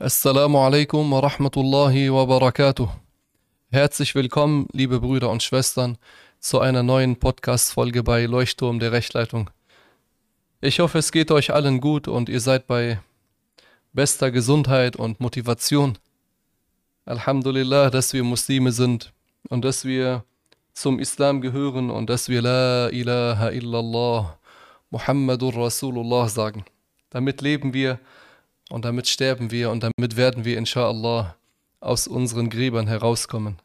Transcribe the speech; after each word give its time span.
Assalamu 0.00 0.58
alaikum 0.58 1.08
wa 1.12 1.20
rahmatullahi 1.20 2.12
wa 2.12 2.26
barakatuh. 2.26 2.88
Herzlich 3.70 4.16
willkommen, 4.16 4.66
liebe 4.72 4.98
Brüder 4.98 5.30
und 5.30 5.44
Schwestern, 5.44 5.98
zu 6.40 6.58
einer 6.58 6.82
neuen 6.82 7.14
Podcast-Folge 7.16 8.02
bei 8.02 8.24
Leuchtturm 8.24 8.80
der 8.80 8.90
Rechtleitung. 8.90 9.50
Ich 10.60 10.80
hoffe, 10.80 10.98
es 10.98 11.12
geht 11.12 11.30
euch 11.30 11.54
allen 11.54 11.80
gut 11.80 12.08
und 12.08 12.28
ihr 12.28 12.40
seid 12.40 12.66
bei 12.66 12.98
bester 13.92 14.32
Gesundheit 14.32 14.96
und 14.96 15.20
Motivation. 15.20 15.96
Alhamdulillah, 17.04 17.90
dass 17.90 18.12
wir 18.12 18.24
Muslime 18.24 18.72
sind 18.72 19.12
und 19.48 19.64
dass 19.64 19.84
wir 19.84 20.24
zum 20.72 20.98
Islam 20.98 21.40
gehören 21.40 21.90
und 21.90 22.10
dass 22.10 22.28
wir 22.28 22.42
La 22.42 22.88
ilaha 22.88 23.50
illallah 23.50 24.40
Muhammadur 24.90 25.54
Rasulullah 25.54 26.28
sagen. 26.28 26.64
Damit 27.10 27.42
leben 27.42 27.72
wir 27.72 28.00
und 28.70 28.84
damit 28.84 29.08
sterben 29.08 29.50
wir 29.50 29.70
und 29.70 29.82
damit 29.82 30.16
werden 30.16 30.44
wir 30.44 30.58
inshallah 30.58 31.36
aus 31.80 32.06
unseren 32.06 32.50
Gräbern 32.50 32.86
herauskommen. 32.86 33.58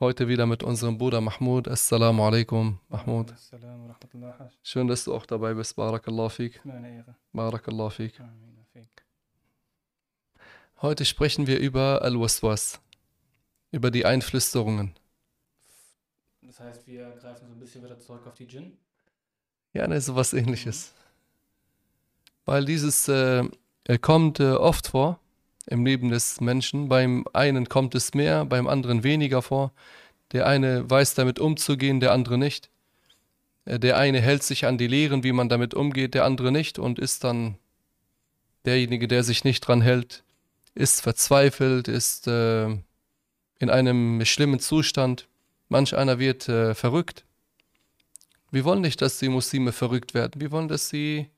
Heute 0.00 0.28
wieder 0.28 0.46
mit 0.46 0.62
unserem 0.62 0.98
Bruder 0.98 1.20
Mahmoud. 1.20 1.68
Assalamu 1.68 2.24
alaikum, 2.24 2.80
Mahmoud. 2.88 3.32
Schön, 4.62 4.88
dass 4.88 5.04
du 5.04 5.14
auch 5.14 5.24
dabei 5.26 5.54
bist. 5.54 5.76
Barakallah 5.76 6.30
Ehre. 6.38 7.14
Barakallah. 7.32 7.90
Fik. 7.90 8.20
Heute 10.82 11.04
sprechen 11.04 11.46
wir 11.46 11.60
über 11.60 12.02
Al-Waswas, 12.02 12.80
über 13.70 13.90
die 13.90 14.04
Einflüsterungen. 14.04 14.94
Das 16.42 16.60
heißt, 16.60 16.86
wir 16.86 17.10
greifen 17.12 17.46
so 17.48 17.54
ein 17.54 17.58
bisschen 17.58 17.82
wieder 17.82 17.98
zurück 17.98 18.26
auf 18.26 18.34
die 18.34 18.46
Djinn. 18.46 18.76
Ja, 19.72 19.88
ne, 19.88 20.00
sowas 20.00 20.32
ähnliches. 20.34 20.92
Weil 22.44 22.64
dieses 22.64 23.08
äh, 23.08 23.44
äh, 23.84 23.98
kommt 23.98 24.40
äh, 24.40 24.52
oft 24.52 24.88
vor 24.88 25.18
im 25.66 25.84
Leben 25.84 26.10
des 26.10 26.40
Menschen. 26.40 26.88
Beim 26.88 27.24
einen 27.32 27.68
kommt 27.68 27.94
es 27.94 28.14
mehr, 28.14 28.44
beim 28.44 28.66
anderen 28.66 29.02
weniger 29.02 29.42
vor. 29.42 29.72
Der 30.32 30.46
eine 30.46 30.88
weiß 30.88 31.14
damit 31.14 31.38
umzugehen, 31.38 32.00
der 32.00 32.12
andere 32.12 32.38
nicht. 32.38 32.70
Äh, 33.64 33.78
Der 33.78 33.96
eine 33.96 34.20
hält 34.20 34.42
sich 34.42 34.66
an 34.66 34.78
die 34.78 34.86
Lehren, 34.86 35.24
wie 35.24 35.32
man 35.32 35.48
damit 35.48 35.74
umgeht, 35.74 36.14
der 36.14 36.24
andere 36.24 36.52
nicht 36.52 36.78
und 36.78 36.98
ist 36.98 37.24
dann 37.24 37.56
derjenige, 38.64 39.08
der 39.08 39.22
sich 39.22 39.44
nicht 39.44 39.60
dran 39.60 39.82
hält, 39.82 40.24
ist 40.74 41.02
verzweifelt, 41.02 41.88
ist 41.88 42.26
äh, 42.26 42.66
in 42.66 43.70
einem 43.70 44.24
schlimmen 44.24 44.60
Zustand. 44.60 45.28
Manch 45.68 45.96
einer 45.96 46.18
wird 46.18 46.48
äh, 46.48 46.74
verrückt. 46.74 47.24
Wir 48.50 48.64
wollen 48.64 48.82
nicht, 48.82 49.02
dass 49.02 49.18
die 49.18 49.28
Muslime 49.28 49.72
verrückt 49.72 50.14
werden. 50.14 50.40
Wir 50.40 50.50
wollen, 50.50 50.68
dass 50.68 50.88
sie 50.88 51.28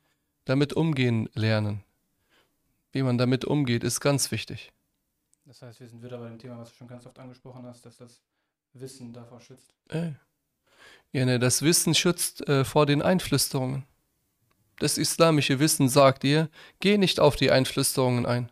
damit 0.45 0.73
umgehen 0.75 1.29
lernen. 1.35 1.83
Wie 2.97 3.03
man 3.03 3.19
damit 3.19 3.45
umgeht, 3.45 3.85
ist 3.85 4.01
ganz 4.01 4.31
wichtig. 4.31 4.73
Das 5.45 5.61
heißt, 5.61 5.81
wir 5.81 5.87
sind 5.87 6.03
wieder 6.03 6.17
bei 6.17 6.31
dem 6.31 6.39
Thema, 6.39 6.57
was 6.57 6.71
du 6.71 6.77
schon 6.77 6.89
ganz 6.89 7.05
oft 7.05 7.19
angesprochen 7.19 7.67
hast, 7.67 7.85
dass 7.85 7.99
das 7.99 8.23
Wissen 8.73 9.13
davor 9.13 9.39
schützt. 9.43 9.75
Äh. 9.91 10.13
Ja, 11.13 11.27
ne, 11.27 11.39
das 11.39 11.61
Wissen 11.61 11.95
schützt 11.95 12.49
äh, 12.49 12.65
vor 12.65 12.87
den 12.87 13.03
Einflüsterungen. 13.03 13.85
Das 14.79 14.97
islamische 14.97 15.59
Wissen 15.59 15.91
sagt 15.91 16.23
dir, 16.23 16.49
geh 16.81 16.97
nicht 16.97 17.21
auf 17.21 17.37
die 17.37 17.51
Einflüsterungen 17.51 18.25
ein. 18.25 18.51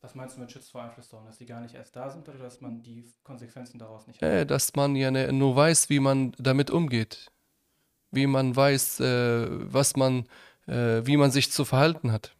Was 0.00 0.14
meinst 0.14 0.36
du 0.36 0.40
mit 0.40 0.52
schützt 0.52 0.70
vor 0.70 0.84
Einflüsterungen? 0.84 1.26
Dass 1.26 1.38
die 1.38 1.46
gar 1.46 1.60
nicht 1.60 1.74
erst 1.74 1.96
da 1.96 2.10
sind 2.10 2.28
oder 2.28 2.38
dass 2.38 2.60
man 2.60 2.84
die 2.84 3.04
Konsequenzen 3.24 3.80
daraus 3.80 4.06
nicht 4.06 4.22
Äh, 4.22 4.46
dass 4.46 4.76
man 4.76 4.94
ja 4.94 5.10
ne, 5.10 5.32
nur 5.32 5.56
weiß, 5.56 5.90
wie 5.90 5.98
man 5.98 6.36
damit 6.38 6.70
umgeht. 6.70 7.32
Wie 8.12 8.28
man 8.28 8.54
weiß, 8.54 9.00
äh, 9.00 9.72
was 9.72 9.96
man, 9.96 10.28
äh, 10.68 11.04
wie 11.04 11.16
man 11.16 11.32
sich 11.32 11.50
zu 11.50 11.64
verhalten 11.64 12.12
hat. 12.12 12.36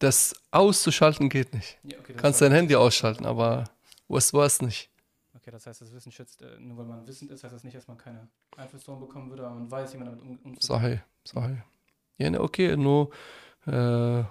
Das 0.00 0.34
auszuschalten 0.50 1.28
geht 1.28 1.54
nicht. 1.54 1.78
Ja, 1.84 1.98
okay, 1.98 2.14
kannst 2.16 2.40
dein 2.40 2.52
Handy 2.52 2.74
ausschalten, 2.74 3.26
aber 3.26 3.64
was 4.08 4.32
war 4.32 4.46
es 4.46 4.60
nicht. 4.60 4.90
Okay, 5.36 5.50
das 5.50 5.66
heißt, 5.66 5.82
das 5.82 5.92
Wissen 5.92 6.10
schützt, 6.10 6.40
äh, 6.42 6.58
nur 6.58 6.78
weil 6.78 6.86
man 6.86 7.06
wissend 7.06 7.30
ist, 7.30 7.44
heißt 7.44 7.54
das 7.54 7.64
nicht, 7.64 7.76
dass 7.76 7.86
man 7.86 7.98
keine 7.98 8.26
Einflüsterung 8.56 8.98
bekommen 8.98 9.30
würde, 9.30 9.46
aber 9.46 9.54
man 9.54 9.70
weiß, 9.70 9.92
wie 9.92 9.98
man 9.98 10.06
damit 10.06 10.22
um, 10.22 10.38
umzugehen 10.38 10.58
Sahih, 10.60 10.98
Sahih. 11.24 11.62
Ja, 12.16 12.30
ne, 12.30 12.40
okay, 12.40 12.76
nur 12.76 13.10
äh, 13.66 14.24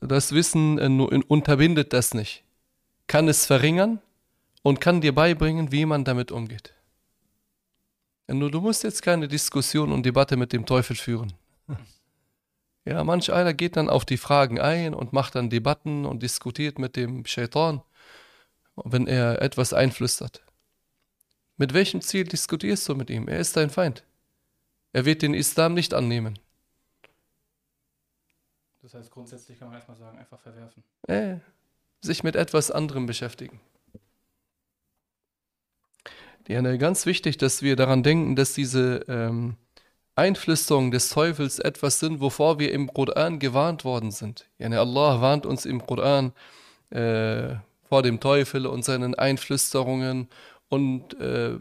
das 0.00 0.32
Wissen 0.32 0.78
äh, 0.78 0.88
nur 0.88 1.12
in, 1.12 1.22
unterbindet 1.22 1.92
das 1.92 2.14
nicht. 2.14 2.42
Kann 3.06 3.28
es 3.28 3.46
verringern 3.46 4.00
und 4.62 4.80
kann 4.80 5.00
dir 5.00 5.14
beibringen, 5.14 5.70
wie 5.70 5.86
man 5.86 6.04
damit 6.04 6.32
umgeht. 6.32 6.74
Ja, 8.28 8.34
nur 8.34 8.50
du 8.50 8.60
musst 8.60 8.82
jetzt 8.82 9.02
keine 9.02 9.28
Diskussion 9.28 9.92
und 9.92 10.04
Debatte 10.04 10.36
mit 10.36 10.52
dem 10.52 10.66
Teufel 10.66 10.96
führen. 10.96 11.32
Ja, 12.84 13.04
manch 13.04 13.32
einer 13.32 13.54
geht 13.54 13.76
dann 13.76 13.88
auf 13.88 14.04
die 14.04 14.16
Fragen 14.16 14.60
ein 14.60 14.94
und 14.94 15.12
macht 15.12 15.36
dann 15.36 15.50
Debatten 15.50 16.04
und 16.04 16.22
diskutiert 16.22 16.78
mit 16.78 16.96
dem 16.96 17.24
Shaitan, 17.26 17.82
wenn 18.76 19.06
er 19.06 19.40
etwas 19.40 19.72
einflüstert. 19.72 20.42
Mit 21.56 21.74
welchem 21.74 22.00
Ziel 22.00 22.24
diskutierst 22.24 22.88
du 22.88 22.96
mit 22.96 23.08
ihm? 23.08 23.28
Er 23.28 23.38
ist 23.38 23.56
dein 23.56 23.70
Feind. 23.70 24.04
Er 24.92 25.04
wird 25.04 25.22
den 25.22 25.34
Islam 25.34 25.74
nicht 25.74 25.94
annehmen. 25.94 26.38
Das 28.82 28.94
heißt, 28.94 29.12
grundsätzlich 29.12 29.58
kann 29.60 29.68
man 29.68 29.76
erstmal 29.76 29.96
sagen, 29.96 30.18
einfach 30.18 30.40
verwerfen. 30.40 30.82
Äh, 31.06 31.36
sich 32.00 32.24
mit 32.24 32.34
etwas 32.34 32.72
anderem 32.72 33.06
beschäftigen. 33.06 33.60
Ja, 36.48 36.60
ne, 36.60 36.76
ganz 36.78 37.06
wichtig, 37.06 37.38
dass 37.38 37.62
wir 37.62 37.76
daran 37.76 38.02
denken, 38.02 38.34
dass 38.34 38.54
diese 38.54 39.04
ähm, 39.06 39.56
Einflüsterungen 40.14 40.90
des 40.90 41.08
Teufels 41.08 41.58
etwas 41.58 42.00
sind, 42.00 42.20
wovor 42.20 42.58
wir 42.58 42.72
im 42.72 42.92
Koran 42.92 43.38
gewarnt 43.38 43.84
worden 43.84 44.10
sind. 44.10 44.48
Ja, 44.58 44.68
ne, 44.68 44.78
Allah 44.78 45.20
warnt 45.20 45.46
uns 45.46 45.64
im 45.64 45.86
Koran 45.86 46.32
äh, 46.90 47.54
vor 47.84 48.02
dem 48.02 48.20
Teufel 48.20 48.66
und 48.66 48.84
seinen 48.84 49.14
Einflüsterungen 49.14 50.28
und 50.68 51.18
äh, 51.20 51.58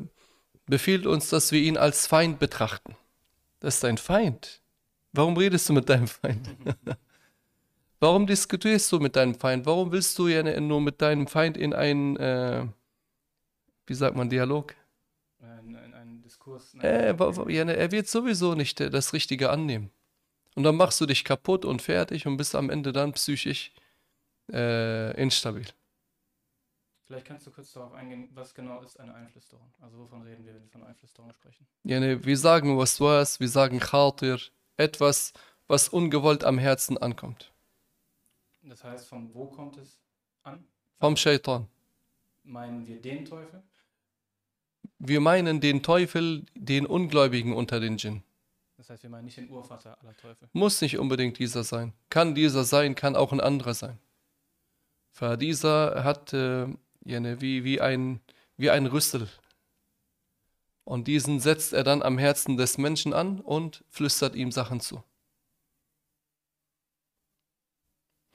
befiehlt 0.66 1.06
uns, 1.06 1.30
dass 1.30 1.52
wir 1.52 1.62
ihn 1.62 1.78
als 1.78 2.08
Feind 2.08 2.40
betrachten. 2.40 2.96
Das 3.60 3.76
ist 3.76 3.84
dein 3.84 3.98
Feind. 3.98 4.62
Warum 5.14 5.38
redest 5.38 5.68
du 5.70 5.74
mit 5.74 5.90
deinem 5.90 6.08
Feind? 6.08 6.50
Warum 8.00 8.26
diskutierst 8.26 8.92
du 8.92 9.00
mit 9.00 9.16
deinem 9.16 9.36
Feind? 9.36 9.66
Warum 9.66 9.92
willst 9.92 10.18
du 10.18 10.28
ja 10.28 10.60
nur 10.60 10.82
mit 10.82 11.02
deinem 11.02 11.28
Feind 11.28 11.56
in 11.56 11.74
einen, 11.74 12.18
äh, 12.18 12.66
wie 13.86 13.94
sagt 13.94 14.16
man, 14.16 14.30
Dialog? 14.30 14.74
Äh, 15.42 15.60
in, 15.60 15.91
einen 16.48 17.18
Diskurs. 17.18 17.48
Äh, 17.48 17.54
ja, 17.54 17.66
ne, 17.66 17.76
er 17.76 17.92
wird 17.92 18.08
sowieso 18.08 18.56
nicht 18.56 18.80
äh, 18.82 18.90
das 18.90 19.14
Richtige 19.14 19.50
annehmen. 19.50 19.92
Und 20.56 20.64
dann 20.64 20.76
machst 20.76 21.00
du 21.00 21.06
dich 21.06 21.24
kaputt 21.24 21.66
und 21.66 21.82
fertig 21.82 22.28
und 22.28 22.38
bist 22.38 22.56
am 22.56 22.70
Ende 22.70 22.92
dann 22.92 23.14
psychisch 23.14 23.72
äh, 24.52 25.20
instabil. 25.22 25.68
Vielleicht 27.06 27.26
kannst 27.26 27.48
du 27.48 27.52
kurz 27.52 27.74
darauf 27.74 27.94
eingehen, 27.94 28.30
was 28.34 28.54
genau 28.54 28.82
ist 28.82 29.00
eine 29.00 29.14
Einflüsterung? 29.14 29.74
Also 29.82 29.98
wovon 29.98 30.22
reden 30.24 30.46
wir, 30.46 30.54
wenn 30.54 30.64
wir 30.64 30.70
von 30.70 30.84
Einflüsterung 30.84 31.32
sprechen? 31.34 31.68
Ja, 31.84 32.00
ne, 32.00 32.24
wir 32.24 32.38
sagen 32.38 32.78
was 32.78 33.00
was, 33.00 33.40
wir 33.40 33.50
sagen 33.50 33.80
Khatir, 33.80 34.40
etwas, 34.78 35.34
was 35.68 35.90
ungewollt 35.90 36.44
am 36.44 36.58
Herzen 36.58 36.98
ankommt. 36.98 37.52
Das 38.64 38.84
heißt, 38.84 39.08
von 39.08 39.34
wo 39.34 39.48
kommt 39.48 39.78
es 39.78 40.00
an? 40.44 40.64
Vom 41.00 41.18
Shaitan. 41.18 41.68
Meinen 42.44 42.86
wir 42.86 43.02
den 43.02 43.26
Teufel? 43.26 43.64
Wir 45.04 45.20
meinen 45.20 45.62
den 45.62 45.82
Teufel, 45.82 46.46
den 46.54 46.86
Ungläubigen 46.86 47.54
unter 47.54 47.80
den 47.80 47.98
Djinn. 47.98 48.22
Das 48.78 48.92
heißt, 48.92 49.02
wir 49.02 49.10
meinen 49.10 49.26
nicht 49.26 49.38
den 49.38 49.50
Urvater 49.50 49.98
aller 50.00 50.16
Teufel. 50.16 50.48
Muss 50.54 50.80
nicht 50.80 51.00
unbedingt 51.00 51.40
dieser 51.40 51.64
sein. 51.64 51.94
Kann 52.10 52.36
dieser 52.36 52.64
sein, 52.64 52.94
kann 52.94 53.16
auch 53.16 53.32
ein 53.32 53.40
anderer 53.40 53.74
sein. 53.74 53.98
Für 55.12 55.38
dieser 55.38 56.04
hat 56.04 56.34
äh, 56.34 56.68
wie, 57.04 57.64
wie, 57.64 57.82
ein, 57.82 58.22
wie 58.58 58.70
ein 58.70 58.86
Rüssel. 58.86 59.28
Und 60.84 61.08
diesen 61.08 61.40
setzt 61.40 61.74
er 61.74 61.84
dann 61.84 62.04
am 62.04 62.20
Herzen 62.20 62.58
des 62.58 62.78
Menschen 62.78 63.14
an 63.14 63.40
und 63.40 63.84
flüstert 63.90 64.36
ihm 64.36 64.52
Sachen 64.52 64.82
zu. 64.82 65.04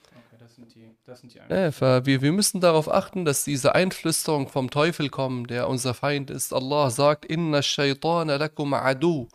Okay, 0.08 0.36
das 0.38 0.56
sind 0.56 0.65
das 1.04 1.20
sind 1.20 1.34
die 1.34 1.72
für, 1.72 2.04
wir, 2.04 2.20
wir 2.20 2.32
müssen 2.32 2.60
darauf 2.60 2.88
achten, 2.92 3.24
dass 3.24 3.44
diese 3.44 3.74
Einflüsterungen 3.74 4.48
vom 4.48 4.70
Teufel 4.70 5.08
kommen, 5.08 5.46
der 5.46 5.68
unser 5.68 5.94
Feind 5.94 6.30
ist. 6.30 6.52
Allah 6.52 6.90
sagt, 6.90 7.24
Inna 7.24 7.62
shaitana 7.62 8.36
lakum 8.36 8.74
adu. 8.74 9.28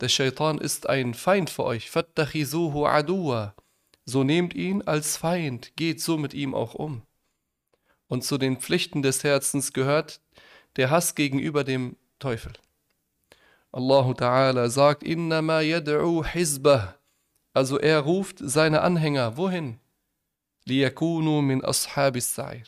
Der 0.00 0.08
Shaitan 0.08 0.58
ist 0.58 0.88
ein 0.88 1.14
Feind 1.14 1.50
für 1.50 1.64
euch. 1.64 1.90
Fattachizuhu 1.90 2.86
aduwa. 2.86 3.54
So 4.04 4.24
nehmt 4.24 4.54
ihn 4.54 4.82
als 4.82 5.16
Feind, 5.16 5.76
geht 5.76 6.00
so 6.00 6.16
mit 6.16 6.34
ihm 6.34 6.54
auch 6.54 6.74
um. 6.74 7.02
Und 8.08 8.24
zu 8.24 8.36
den 8.36 8.58
Pflichten 8.58 9.02
des 9.02 9.24
Herzens 9.24 9.72
gehört 9.72 10.20
der 10.76 10.90
Hass 10.90 11.14
gegenüber 11.14 11.64
dem 11.64 11.96
Teufel. 12.18 12.52
Allah 13.70 14.10
Ta'ala 14.10 14.68
sagt, 14.68 15.02
Innama 15.02 15.60
yad'u 15.60 16.24
hizbah. 16.24 16.96
Also 17.54 17.78
er 17.78 18.00
ruft 18.00 18.38
seine 18.38 18.82
Anhänger, 18.82 19.36
wohin? 19.36 19.78
Liyakunu 20.66 21.42
min 21.42 21.64
ashabis 21.64 22.34
sa'ir. 22.34 22.66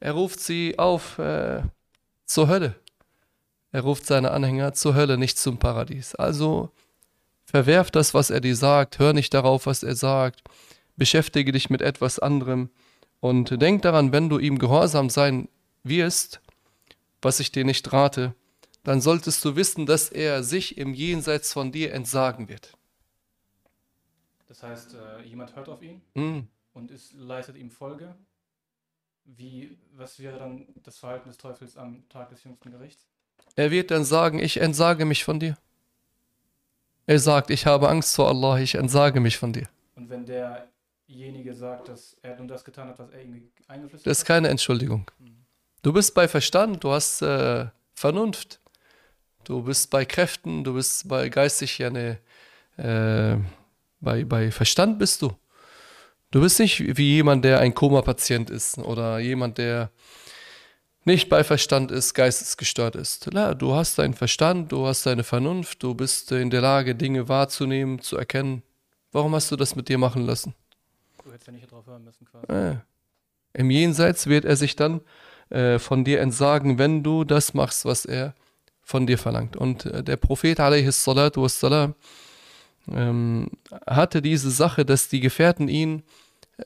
Er 0.00 0.12
ruft 0.12 0.40
sie 0.40 0.78
auf 0.78 1.18
äh, 1.18 1.62
zur 2.26 2.48
Hölle. 2.48 2.74
Er 3.70 3.82
ruft 3.82 4.06
seine 4.06 4.32
Anhänger 4.32 4.74
zur 4.74 4.94
Hölle, 4.94 5.16
nicht 5.16 5.38
zum 5.38 5.58
Paradies. 5.58 6.14
Also 6.14 6.70
verwerf 7.44 7.90
das, 7.90 8.12
was 8.12 8.30
er 8.30 8.40
dir 8.40 8.56
sagt, 8.56 8.98
hör 8.98 9.12
nicht 9.12 9.32
darauf, 9.32 9.66
was 9.66 9.82
er 9.82 9.94
sagt. 9.94 10.42
beschäftige 10.96 11.52
dich 11.52 11.70
mit 11.70 11.82
etwas 11.82 12.18
anderem 12.18 12.70
und 13.20 13.62
denk 13.62 13.82
daran, 13.82 14.12
wenn 14.12 14.28
du 14.28 14.38
ihm 14.38 14.58
gehorsam 14.58 15.08
sein 15.08 15.48
wirst, 15.84 16.40
was 17.22 17.40
ich 17.40 17.52
dir 17.52 17.64
nicht 17.64 17.92
rate, 17.92 18.34
dann 18.84 19.00
solltest 19.00 19.44
du 19.44 19.56
wissen, 19.56 19.86
dass 19.86 20.08
er 20.08 20.42
sich 20.42 20.76
im 20.76 20.92
Jenseits 20.92 21.52
von 21.52 21.70
dir 21.72 21.92
entsagen 21.92 22.48
wird. 22.48 22.76
Das 24.52 24.62
heißt, 24.62 24.94
äh, 24.96 25.22
jemand 25.22 25.56
hört 25.56 25.70
auf 25.70 25.80
ihn 25.82 26.02
Mm. 26.12 26.40
und 26.74 26.90
ist, 26.90 27.14
leistet 27.14 27.56
ihm 27.56 27.70
Folge. 27.70 28.14
Wie, 29.24 29.78
was 29.94 30.18
wäre 30.18 30.38
dann 30.38 30.66
das 30.82 30.98
Verhalten 30.98 31.30
des 31.30 31.38
Teufels 31.38 31.78
am 31.78 32.06
Tag 32.10 32.28
des 32.28 32.44
jüngsten 32.44 32.70
Gerichts? 32.70 33.06
Er 33.56 33.70
wird 33.70 33.90
dann 33.90 34.04
sagen, 34.04 34.38
ich 34.40 34.58
entsage 34.60 35.06
mich 35.06 35.24
von 35.24 35.40
dir. 35.40 35.56
Er 37.06 37.18
sagt, 37.18 37.48
ich 37.48 37.64
habe 37.64 37.88
Angst 37.88 38.14
vor 38.14 38.28
Allah, 38.28 38.58
ich 38.58 38.74
entsage 38.74 39.20
mich 39.20 39.38
von 39.38 39.54
dir. 39.54 39.66
Und 39.96 40.10
wenn 40.10 40.26
derjenige 40.26 41.54
sagt, 41.54 41.88
dass 41.88 42.18
er 42.20 42.36
nun 42.36 42.46
das 42.46 42.62
getan 42.62 42.88
hat, 42.88 42.98
was 42.98 43.08
er 43.08 43.22
ihm 43.22 43.50
eingeflüstert 43.68 44.06
Das 44.06 44.18
ist 44.18 44.24
hat? 44.24 44.28
keine 44.28 44.48
Entschuldigung. 44.48 45.10
Du 45.80 45.94
bist 45.94 46.14
bei 46.14 46.28
Verstand, 46.28 46.84
du 46.84 46.90
hast 46.92 47.22
äh, 47.22 47.68
Vernunft. 47.94 48.60
Du 49.44 49.62
bist 49.62 49.88
bei 49.90 50.04
Kräften, 50.04 50.62
du 50.62 50.74
bist 50.74 51.08
bei 51.08 51.30
geistig 51.30 51.78
ja 51.78 51.88
ne, 51.88 52.18
äh, 52.76 53.38
bei, 54.02 54.24
bei 54.24 54.50
Verstand 54.50 54.98
bist 54.98 55.22
du. 55.22 55.32
Du 56.30 56.40
bist 56.40 56.58
nicht 56.58 56.96
wie 56.96 57.14
jemand, 57.14 57.44
der 57.44 57.60
ein 57.60 57.74
Koma-Patient 57.74 58.50
ist 58.50 58.78
oder 58.78 59.18
jemand, 59.18 59.58
der 59.58 59.90
nicht 61.04 61.28
bei 61.28 61.42
Verstand 61.44 61.90
ist, 61.90 62.14
geistesgestört 62.14 62.96
ist. 62.96 63.28
Na, 63.32 63.54
du 63.54 63.74
hast 63.74 63.98
deinen 63.98 64.14
Verstand, 64.14 64.72
du 64.72 64.86
hast 64.86 65.04
deine 65.04 65.24
Vernunft, 65.24 65.82
du 65.82 65.94
bist 65.94 66.30
in 66.32 66.50
der 66.50 66.60
Lage, 66.60 66.94
Dinge 66.94 67.28
wahrzunehmen, 67.28 68.00
zu 68.00 68.16
erkennen. 68.16 68.62
Warum 69.10 69.34
hast 69.34 69.50
du 69.50 69.56
das 69.56 69.76
mit 69.76 69.88
dir 69.88 69.98
machen 69.98 70.24
lassen? 70.24 70.54
Du 71.24 71.30
hättest 71.32 71.48
ja 71.48 71.52
nicht 71.52 71.70
darauf 71.70 71.86
hören 71.86 72.04
müssen 72.04 72.26
quasi. 72.26 72.46
Äh. 72.52 72.76
Im 73.54 73.70
Jenseits 73.70 74.26
wird 74.26 74.44
er 74.44 74.56
sich 74.56 74.76
dann 74.76 75.02
äh, 75.50 75.78
von 75.78 76.04
dir 76.04 76.20
entsagen, 76.20 76.78
wenn 76.78 77.02
du 77.02 77.24
das 77.24 77.52
machst, 77.52 77.84
was 77.84 78.06
er 78.06 78.34
von 78.80 79.06
dir 79.06 79.18
verlangt. 79.18 79.56
Und 79.56 79.84
äh, 79.86 80.02
der 80.02 80.16
Prophet 80.16 80.58
a.s. 80.60 81.04
ähm, 82.90 83.48
hatte 83.86 84.22
diese 84.22 84.50
Sache, 84.50 84.84
dass 84.84 85.08
die 85.08 85.20
Gefährten 85.20 85.68
ihn 85.68 86.02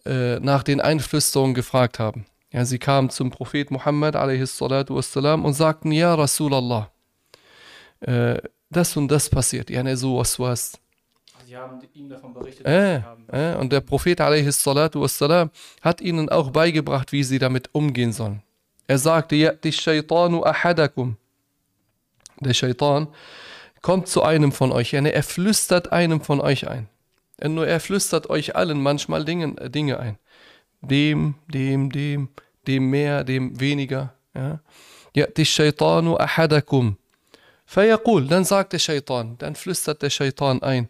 äh, 0.04 0.38
nach 0.40 0.62
den 0.62 0.80
Einflüsterungen 0.80 1.54
gefragt 1.54 1.98
haben. 1.98 2.26
Ja, 2.52 2.64
sie 2.64 2.78
kamen 2.78 3.10
zum 3.10 3.30
Prophet 3.30 3.70
Muhammad 3.70 4.14
wassalam, 4.14 5.44
und 5.44 5.52
sagten, 5.54 5.92
Ja 5.92 6.14
Rasulallah, 6.14 6.90
äh, 8.00 8.38
das 8.70 8.96
und 8.96 9.08
das 9.08 9.28
passiert. 9.28 9.70
Ja, 9.70 9.82
ne, 9.82 9.96
so 9.96 10.18
was 10.18 10.38
was. 10.38 10.78
Sie 11.46 11.56
haben 11.56 11.80
ihm 11.94 12.08
davon 12.08 12.34
berichtet, 12.34 12.66
Äh, 12.66 13.02
äh, 13.28 13.56
und 13.56 13.72
der 13.72 13.80
Prophet 13.80 14.18
wassalam, 14.18 15.50
hat 15.80 16.00
ihnen 16.00 16.28
auch 16.28 16.50
beigebracht, 16.50 17.12
wie 17.12 17.22
sie 17.22 17.38
damit 17.38 17.68
umgehen 17.72 18.12
sollen. 18.12 18.42
Er 18.88 18.98
sagte, 18.98 19.36
Ya'ti 19.36 19.72
shaitanu 19.72 20.42
ahadakum. 20.44 21.16
Der 22.40 22.54
Shaitan 22.54 23.08
kommt 23.85 24.07
zu 24.07 24.23
einem 24.23 24.51
von 24.51 24.71
euch, 24.71 24.93
yani 24.93 25.09
er 25.09 25.23
flüstert 25.23 25.91
einem 25.91 26.21
von 26.21 26.41
euch 26.41 26.67
ein. 26.67 26.87
Äh, 27.37 27.49
Nur 27.49 27.67
er 27.67 27.79
flüstert 27.79 28.29
euch 28.29 28.55
allen 28.55 28.81
manchmal 28.81 29.25
Dinge, 29.25 29.55
äh, 29.57 29.69
Dinge 29.69 29.99
ein. 29.99 30.17
Dem, 30.81 31.35
dem, 31.47 31.91
dem, 31.91 32.29
dem 32.67 32.89
mehr, 32.89 33.23
dem 33.23 33.59
weniger. 33.59 34.13
Ja. 34.33 34.59
Ya'ti 35.15 35.45
shaitanu 35.45 36.17
ahadakum. 36.17 36.97
فيقول, 37.65 38.27
dann 38.27 38.43
sagt 38.43 38.73
der 38.73 38.79
Shaitan, 38.79 39.37
dann 39.37 39.55
flüstert 39.55 40.01
der 40.01 40.09
Shaitan 40.09 40.61
ein. 40.61 40.89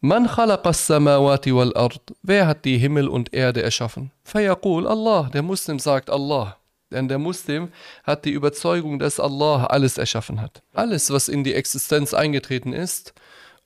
Man 0.00 0.26
khalaqa 0.26 0.68
as-samawati 0.68 1.54
wal 1.54 1.74
ard. 1.74 2.00
Wer 2.22 2.46
hat 2.46 2.64
die 2.64 2.78
Himmel 2.78 3.08
und 3.08 3.32
Erde 3.32 3.62
erschaffen? 3.62 4.12
Fayaqul 4.24 4.86
Allah. 4.86 5.30
Der 5.32 5.42
Muslim 5.42 5.78
sagt 5.78 6.10
Allah. 6.10 6.56
denn 6.93 7.07
der 7.07 7.19
Muslim 7.19 7.69
hat 8.03 8.25
die 8.25 8.31
Überzeugung, 8.31 8.99
dass 8.99 9.19
Allah 9.19 9.65
alles 9.65 9.97
erschaffen 9.97 10.41
hat. 10.41 10.63
Alles, 10.73 11.11
was 11.11 11.27
in 11.27 11.43
die 11.43 11.53
Existenz 11.53 12.13
eingetreten 12.13 12.71
ist, 12.71 13.13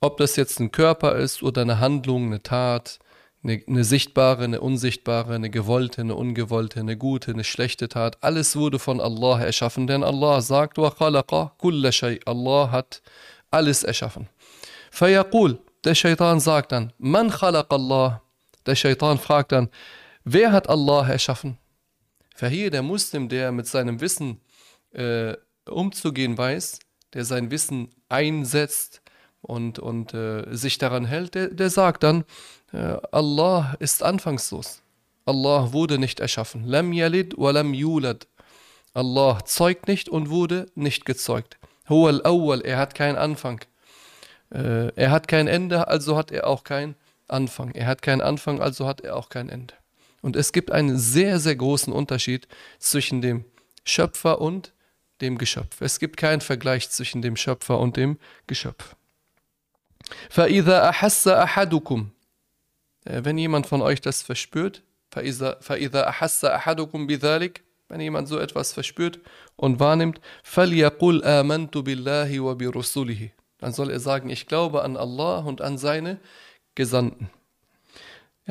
ob 0.00 0.16
das 0.16 0.36
jetzt 0.36 0.60
ein 0.60 0.72
Körper 0.72 1.16
ist 1.16 1.42
oder 1.42 1.62
eine 1.62 1.78
Handlung, 1.80 2.26
eine 2.26 2.42
Tat, 2.42 2.98
eine, 3.42 3.62
eine 3.66 3.84
sichtbare, 3.84 4.44
eine 4.44 4.60
unsichtbare, 4.60 5.34
eine 5.34 5.50
gewollte, 5.50 6.00
eine 6.00 6.14
ungewollte, 6.14 6.80
eine 6.80 6.96
gute, 6.96 7.32
eine 7.32 7.44
schlechte 7.44 7.88
Tat, 7.88 8.18
alles 8.20 8.56
wurde 8.56 8.78
von 8.78 9.00
Allah 9.00 9.40
erschaffen. 9.40 9.86
Denn 9.86 10.02
Allah 10.02 10.40
sagt. 10.40 10.78
Allah 10.78 12.70
hat 12.70 13.02
alles 13.50 13.84
erschaffen. 13.84 14.28
Fayaqul, 14.90 15.58
der 15.84 15.94
Shaitan 15.94 16.40
sagt 16.40 16.72
dann, 16.72 16.92
man 16.98 17.30
Allah. 17.30 18.22
Der 18.66 18.74
Shaitan 18.74 19.18
fragt 19.18 19.52
dann, 19.52 19.68
wer 20.24 20.52
hat 20.52 20.68
Allah 20.68 21.08
erschaffen? 21.08 21.58
Hier 22.46 22.70
der 22.70 22.82
Muslim, 22.82 23.28
der 23.28 23.52
mit 23.52 23.66
seinem 23.66 24.00
Wissen 24.00 24.40
äh, 24.92 25.34
umzugehen 25.68 26.38
weiß, 26.38 26.78
der 27.14 27.24
sein 27.24 27.50
Wissen 27.50 27.90
einsetzt 28.08 29.02
und, 29.42 29.78
und 29.78 30.14
äh, 30.14 30.44
sich 30.54 30.78
daran 30.78 31.04
hält, 31.04 31.34
der, 31.34 31.48
der 31.48 31.70
sagt 31.70 32.02
dann, 32.02 32.24
äh, 32.72 32.96
Allah 33.12 33.74
ist 33.80 34.02
anfangslos. 34.02 34.82
Allah 35.24 35.72
wurde 35.72 35.98
nicht 35.98 36.20
erschaffen. 36.20 36.64
Lam 36.64 36.92
yalid 36.92 37.36
wa 37.36 37.50
lam 37.50 37.74
yulad. 37.74 38.26
Allah 38.94 39.44
zeugt 39.44 39.86
nicht 39.86 40.08
und 40.08 40.30
wurde 40.30 40.66
nicht 40.74 41.04
gezeugt. 41.04 41.58
Huwa 41.88 42.08
al-awwal, 42.08 42.60
er 42.62 42.78
hat 42.78 42.94
keinen 42.94 43.16
Anfang. 43.16 43.60
Äh, 44.50 44.88
er 44.94 45.10
hat 45.10 45.28
kein 45.28 45.46
Ende, 45.46 45.88
also 45.88 46.16
hat 46.16 46.30
er 46.30 46.46
auch 46.46 46.64
keinen 46.64 46.94
Anfang. 47.28 47.72
Er 47.72 47.86
hat 47.86 48.02
keinen 48.02 48.22
Anfang, 48.22 48.60
also 48.60 48.86
hat 48.86 49.02
er 49.02 49.16
auch 49.16 49.28
kein 49.28 49.48
Ende. 49.48 49.74
Und 50.21 50.35
es 50.35 50.53
gibt 50.53 50.71
einen 50.71 50.97
sehr, 50.97 51.39
sehr 51.39 51.55
großen 51.55 51.91
Unterschied 51.91 52.47
zwischen 52.79 53.21
dem 53.21 53.45
Schöpfer 53.83 54.39
und 54.39 54.73
dem 55.21 55.37
Geschöpf. 55.37 55.81
Es 55.81 55.99
gibt 55.99 56.17
keinen 56.17 56.41
Vergleich 56.41 56.89
zwischen 56.89 57.21
dem 57.21 57.35
Schöpfer 57.35 57.79
und 57.79 57.97
dem 57.97 58.17
Geschöpf. 58.47 58.95
فَإِذَا 60.29 60.89
أَحَسَّ 60.89 61.27
أَحَدُكُمْ 61.27 62.09
Äh, 63.05 63.23
Wenn 63.23 63.37
jemand 63.37 63.67
von 63.67 63.81
euch 63.81 64.01
das 64.01 64.21
verspürt, 64.21 64.83
فَإِذَا 65.11 65.59
فَإِذَا 65.61 66.07
أَحَسَّ 66.09 66.45
أَحَدُكُمْ 66.45 67.07
بِذَلِكَ 67.07 67.61
Wenn 67.89 68.01
jemand 68.01 68.27
so 68.27 68.39
etwas 68.39 68.73
verspürt 68.73 69.19
und 69.55 69.79
wahrnimmt, 69.79 70.19
فَلْيَقُلْ 70.43 71.23
آمَنْتُ 71.23 71.77
بِاللَّهِ 71.77 72.39
وَبِرُسُلِهِ 72.39 73.31
Dann 73.59 73.73
soll 73.73 73.91
er 73.91 73.99
sagen, 73.99 74.29
ich 74.29 74.47
glaube 74.47 74.83
an 74.83 74.97
Allah 74.97 75.39
und 75.39 75.61
an 75.61 75.77
seine 75.77 76.19
Gesandten. 76.75 77.29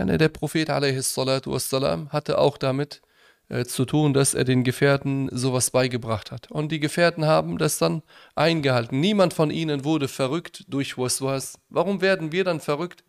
Ne, 0.05 0.17
der 0.17 0.29
Prophet 0.29 0.69
wassalam, 0.69 2.11
hatte 2.11 2.37
auch 2.37 2.57
damit 2.57 3.01
äh, 3.49 3.65
zu 3.65 3.85
tun, 3.85 4.13
dass 4.13 4.33
er 4.33 4.43
den 4.43 4.63
Gefährten 4.63 5.29
sowas 5.31 5.71
beigebracht 5.71 6.31
hat. 6.31 6.51
Und 6.51 6.71
die 6.71 6.79
Gefährten 6.79 7.25
haben 7.25 7.57
das 7.57 7.79
dann 7.79 8.03
eingehalten. 8.35 8.99
Niemand 8.99 9.33
von 9.33 9.49
ihnen 9.49 9.83
wurde 9.83 10.07
verrückt 10.07 10.65
durch 10.67 10.97
Waswas. 10.97 11.57
Warum 11.69 12.01
werden 12.01 12.31
wir 12.31 12.43
dann 12.43 12.59
verrückt 12.59 13.03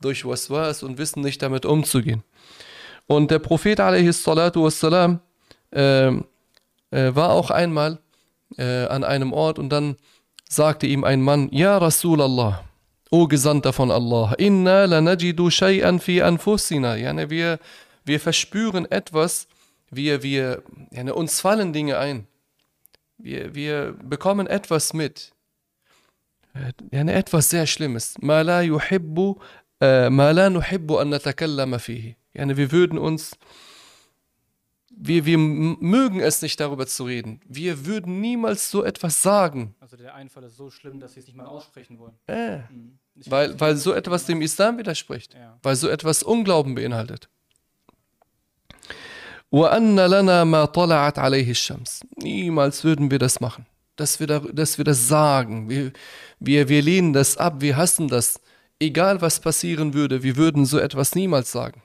durch 0.00 0.24
Waswas 0.24 0.82
und 0.82 0.98
wissen 0.98 1.20
nicht 1.22 1.42
damit 1.42 1.66
umzugehen? 1.66 2.22
Und 3.06 3.32
der 3.32 3.40
Prophet 3.40 3.78
wassalam, 3.80 5.20
äh, 5.72 6.08
äh, 6.08 6.20
war 6.90 7.30
auch 7.30 7.50
einmal 7.50 7.98
äh, 8.56 8.84
an 8.86 9.02
einem 9.02 9.32
Ort 9.32 9.58
und 9.58 9.70
dann 9.70 9.96
sagte 10.48 10.86
ihm 10.86 11.04
ein 11.04 11.22
Mann, 11.22 11.48
Ja 11.52 11.78
Rasulallah, 11.78 12.64
O 13.12 13.26
Gesandter 13.26 13.72
von 13.72 13.90
Allah, 13.90 14.34
inna 14.38 14.84
lanajidu 14.84 15.50
shay'an 15.50 15.98
fi 15.98 16.22
anfusina. 16.22 16.96
Yani 16.96 17.28
wir, 17.28 17.58
wir 18.04 18.20
verspüren 18.20 18.86
etwas, 18.90 19.48
wir, 19.90 20.22
wir, 20.22 20.62
yani 20.92 21.10
uns 21.12 21.40
fallen 21.40 21.72
Dinge 21.72 21.98
ein. 21.98 22.28
Wir, 23.18 23.52
wir 23.54 23.96
bekommen 24.02 24.46
etwas 24.46 24.94
mit. 24.94 25.32
Yani 26.92 27.10
etwas 27.10 27.50
sehr 27.50 27.66
Schlimmes. 27.66 28.14
Ma 28.20 28.42
la 28.42 28.62
yuhibbu, 28.62 29.40
äh, 29.80 30.08
ma 30.08 30.30
la 30.30 30.48
nuhibbu 30.48 30.98
an 30.98 31.08
natakallama 31.10 31.80
fihi. 31.80 32.16
Yani 32.32 32.56
wir 32.56 32.70
würden 32.70 32.96
uns, 32.96 33.36
wir, 34.88 35.26
wir 35.26 35.38
mögen 35.38 36.20
es 36.20 36.42
nicht 36.42 36.60
darüber 36.60 36.86
zu 36.86 37.04
reden. 37.04 37.40
Wir 37.44 37.86
würden 37.86 38.20
niemals 38.20 38.70
so 38.70 38.84
etwas 38.84 39.20
sagen. 39.20 39.74
Also 39.80 39.96
der 39.96 40.14
Einfall 40.14 40.44
ist 40.44 40.56
so 40.56 40.70
schlimm, 40.70 41.00
dass 41.00 41.14
sie 41.14 41.20
es 41.20 41.26
nicht 41.26 41.36
mal 41.36 41.46
aussprechen 41.46 41.98
wollen. 41.98 42.14
Äh. 42.28 42.58
Mhm. 42.70 42.99
Ich 43.15 43.31
Weil, 43.31 43.51
weiß 43.53 43.59
weil 43.59 43.73
nicht, 43.73 43.83
so 43.83 43.91
was 43.91 43.97
etwas 43.97 44.25
du 44.25 44.33
dem 44.33 44.41
Islam 44.41 44.77
widerspricht. 44.77 45.33
meinst. 45.33 45.45
Ja. 45.45 45.59
Weil 45.63 45.75
so 45.75 45.87
etwas 45.87 46.23
Unglauben 46.23 46.75
beinhaltet. 46.75 47.29
وَأَنَّ 49.51 49.95
لَنَا 49.99 50.43
مَا 50.43 50.65
طَلَعَتْ 50.65 51.17
عَلَيْهِ 51.17 51.49
الشَّمْسِ 51.49 52.01
Niemals 52.17 52.83
würden 52.83 53.09
wir 53.11 53.19
das 53.19 53.39
machen. 53.39 53.65
Dass 53.95 54.19
wir, 54.19 54.27
da, 54.27 54.39
dass 54.39 54.77
wir 54.77 54.83
das 54.83 55.07
sagen. 55.07 55.69
Wir, 55.69 55.93
wir, 56.39 56.67
wir 56.67 56.81
lehnen 56.81 57.13
das 57.13 57.37
ab, 57.37 57.61
wir 57.61 57.77
hassen 57.77 58.09
das. 58.09 58.41
Egal 58.79 59.21
was 59.21 59.39
passieren 59.39 59.93
würde, 59.93 60.21
wir 60.23 60.35
würden 60.35 60.65
so 60.65 60.77
etwas 60.77 61.15
niemals 61.15 61.51
sagen. 61.53 61.81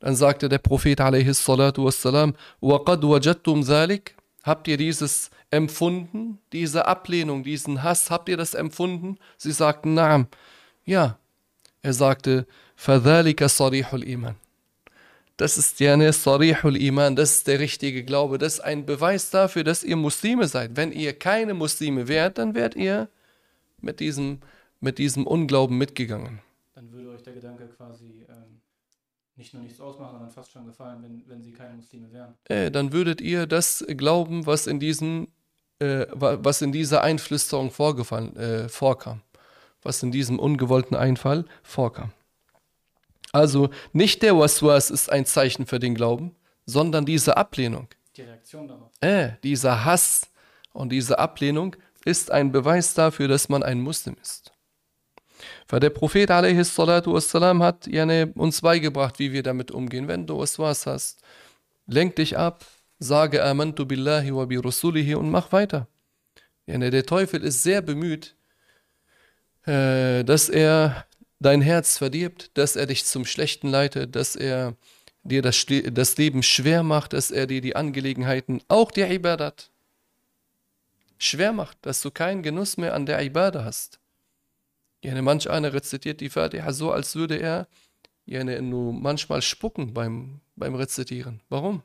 Dann 0.00 0.16
sagte 0.16 0.48
der 0.48 0.58
Prophet 0.58 1.00
a.s. 1.00 1.46
wassalam, 1.46 2.34
وَقَدْ 2.62 3.04
وَجَدْتُمْ 3.04 3.62
ذَلِكَ 3.62 4.12
Habt 4.42 4.66
ihr 4.66 4.76
dieses 4.76 5.30
empfunden, 5.50 6.38
diese 6.52 6.86
Ablehnung, 6.86 7.44
diesen 7.44 7.82
Hass, 7.82 8.10
habt 8.10 8.28
ihr 8.28 8.36
das 8.36 8.54
empfunden? 8.54 9.18
Sie 9.36 9.52
sagten, 9.52 9.94
Naam. 9.94 10.26
Ja. 10.84 11.18
Er 11.82 11.92
sagte, 11.92 12.46
فَذَلِكَ 12.76 13.44
صَرِيحُ 13.44 13.92
الْإِيمَانِ 13.92 14.34
Das 15.36 15.58
ist 15.58 15.80
ja 15.80 16.12
Sarihul 16.12 16.76
Iman, 16.76 17.16
das 17.16 17.32
ist 17.32 17.46
der 17.48 17.58
richtige 17.58 18.04
Glaube. 18.04 18.38
Das 18.38 18.54
ist 18.54 18.60
ein 18.60 18.86
Beweis 18.86 19.30
dafür, 19.30 19.64
dass 19.64 19.82
ihr 19.82 19.96
Muslime 19.96 20.46
seid. 20.46 20.76
Wenn 20.76 20.92
ihr 20.92 21.12
keine 21.12 21.54
Muslime 21.54 22.06
wärt, 22.06 22.38
dann 22.38 22.54
wärt 22.54 22.76
ihr 22.76 23.08
mit 23.80 23.98
diesem, 23.98 24.38
mit 24.80 24.98
diesem 24.98 25.26
Unglauben 25.26 25.76
mitgegangen. 25.76 26.40
Dann 26.74 26.92
würde 26.92 27.10
euch 27.10 27.22
der 27.22 27.34
Gedanke 27.34 27.66
quasi 27.76 28.24
ähm, 28.28 28.60
nicht 29.36 29.52
nur 29.54 29.62
nichts 29.62 29.80
ausmachen, 29.80 30.12
sondern 30.12 30.30
fast 30.30 30.52
schon 30.52 30.66
gefallen, 30.66 31.02
wenn, 31.02 31.22
wenn 31.28 31.42
sie 31.42 31.52
keine 31.52 31.74
Muslime 31.74 32.12
wären. 32.12 32.34
Äh, 32.48 32.70
dann 32.70 32.92
würdet 32.92 33.20
ihr 33.20 33.46
das 33.46 33.84
glauben, 33.88 34.46
was 34.46 34.68
in 34.68 34.78
diesem, 34.78 35.28
äh, 35.79 36.07
was 36.11 36.61
in 36.61 36.71
dieser 36.71 37.03
Einflüsterung 37.03 37.71
vorgefallen, 37.71 38.35
äh, 38.35 38.69
vorkam. 38.69 39.21
Was 39.83 40.01
in 40.01 40.11
diesem 40.11 40.39
ungewollten 40.39 40.97
Einfall 40.97 41.45
vorkam. 41.63 42.11
Also 43.31 43.69
nicht 43.93 44.23
der 44.23 44.37
Waswas 44.37 44.89
ist 44.89 45.11
ein 45.11 45.25
Zeichen 45.25 45.65
für 45.65 45.79
den 45.79 45.93
Glauben, 45.95 46.35
sondern 46.65 47.05
diese 47.05 47.37
Ablehnung. 47.37 47.87
Die 48.15 48.23
Reaktion 48.23 48.67
darauf. 48.67 48.91
Äh, 49.01 49.33
dieser 49.43 49.85
Hass 49.85 50.27
und 50.73 50.89
diese 50.89 51.19
Ablehnung 51.19 51.75
ist 52.05 52.31
ein 52.31 52.51
Beweis 52.51 52.93
dafür, 52.93 53.27
dass 53.27 53.49
man 53.49 53.61
ein 53.63 53.79
Muslim 53.79 54.15
ist. 54.21 54.51
Weil 55.67 55.79
der 55.79 55.91
Prophet 55.91 56.29
wassalam, 56.29 57.61
hat 57.61 57.87
uns 58.35 58.61
beigebracht, 58.61 59.19
wie 59.19 59.33
wir 59.33 59.43
damit 59.43 59.71
umgehen. 59.71 60.07
Wenn 60.07 60.25
du 60.25 60.39
Waswas 60.39 60.87
hast, 60.87 61.21
lenk 61.85 62.15
dich 62.15 62.37
ab, 62.37 62.65
sage 62.99 63.43
Amantu 63.43 63.85
billahi 63.85 64.33
wa 64.33 64.45
bi 64.45 64.57
rasulihi 64.57 65.15
und 65.15 65.29
mach 65.29 65.51
weiter. 65.51 65.87
Der 66.67 67.05
Teufel 67.05 67.43
ist 67.43 67.63
sehr 67.63 67.81
bemüht, 67.81 68.35
äh, 69.65 70.23
dass 70.23 70.49
er 70.49 71.05
dein 71.39 71.61
Herz 71.61 71.97
verdirbt, 71.97 72.51
dass 72.57 72.75
er 72.75 72.87
dich 72.87 73.05
zum 73.05 73.25
Schlechten 73.25 73.69
leitet, 73.69 74.15
dass 74.15 74.35
er 74.35 74.75
dir 75.23 75.41
das, 75.41 75.65
das 75.91 76.17
Leben 76.17 76.43
schwer 76.43 76.83
macht, 76.83 77.13
dass 77.13 77.31
er 77.31 77.47
dir 77.47 77.61
die 77.61 77.75
Angelegenheiten, 77.75 78.61
auch 78.67 78.91
die 78.91 79.01
Ibadat, 79.01 79.71
schwer 81.17 81.53
macht, 81.53 81.77
dass 81.81 82.01
du 82.01 82.11
keinen 82.11 82.43
Genuss 82.43 82.77
mehr 82.77 82.93
an 82.93 83.05
der 83.05 83.21
Ibadah 83.21 83.63
hast. 83.63 83.99
Jene 85.03 85.21
manch 85.21 85.49
einer 85.49 85.73
rezitiert 85.73 86.21
die 86.21 86.29
Fatiha 86.29 86.73
so, 86.73 86.91
als 86.91 87.15
würde 87.15 87.35
er 87.37 87.67
jene 88.25 88.61
nur 88.61 88.93
manchmal 88.93 89.41
spucken 89.41 89.93
beim, 89.93 90.41
beim 90.55 90.75
Rezitieren. 90.75 91.41
Warum? 91.49 91.83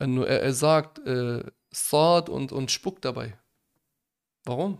Wenn 0.00 0.14
nur 0.14 0.26
er, 0.26 0.42
er 0.42 0.54
sagt 0.54 0.98
äh, 1.06 1.44
Saad 1.70 2.30
und, 2.30 2.52
und 2.52 2.70
spuckt 2.70 3.04
dabei. 3.04 3.36
Warum? 4.44 4.78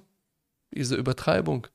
Diese 0.70 0.96
Übertreibung. 0.96 1.66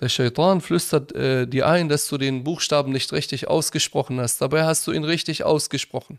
Der 0.00 0.08
Shaitan 0.08 0.62
flüstert 0.62 1.12
äh, 1.12 1.46
dir 1.46 1.68
ein, 1.68 1.90
dass 1.90 2.08
du 2.08 2.16
den 2.16 2.44
Buchstaben 2.44 2.90
nicht 2.90 3.12
richtig 3.12 3.46
ausgesprochen 3.46 4.18
hast. 4.20 4.40
Dabei 4.40 4.64
hast 4.64 4.86
du 4.86 4.92
ihn 4.92 5.04
richtig 5.04 5.44
ausgesprochen. 5.44 6.18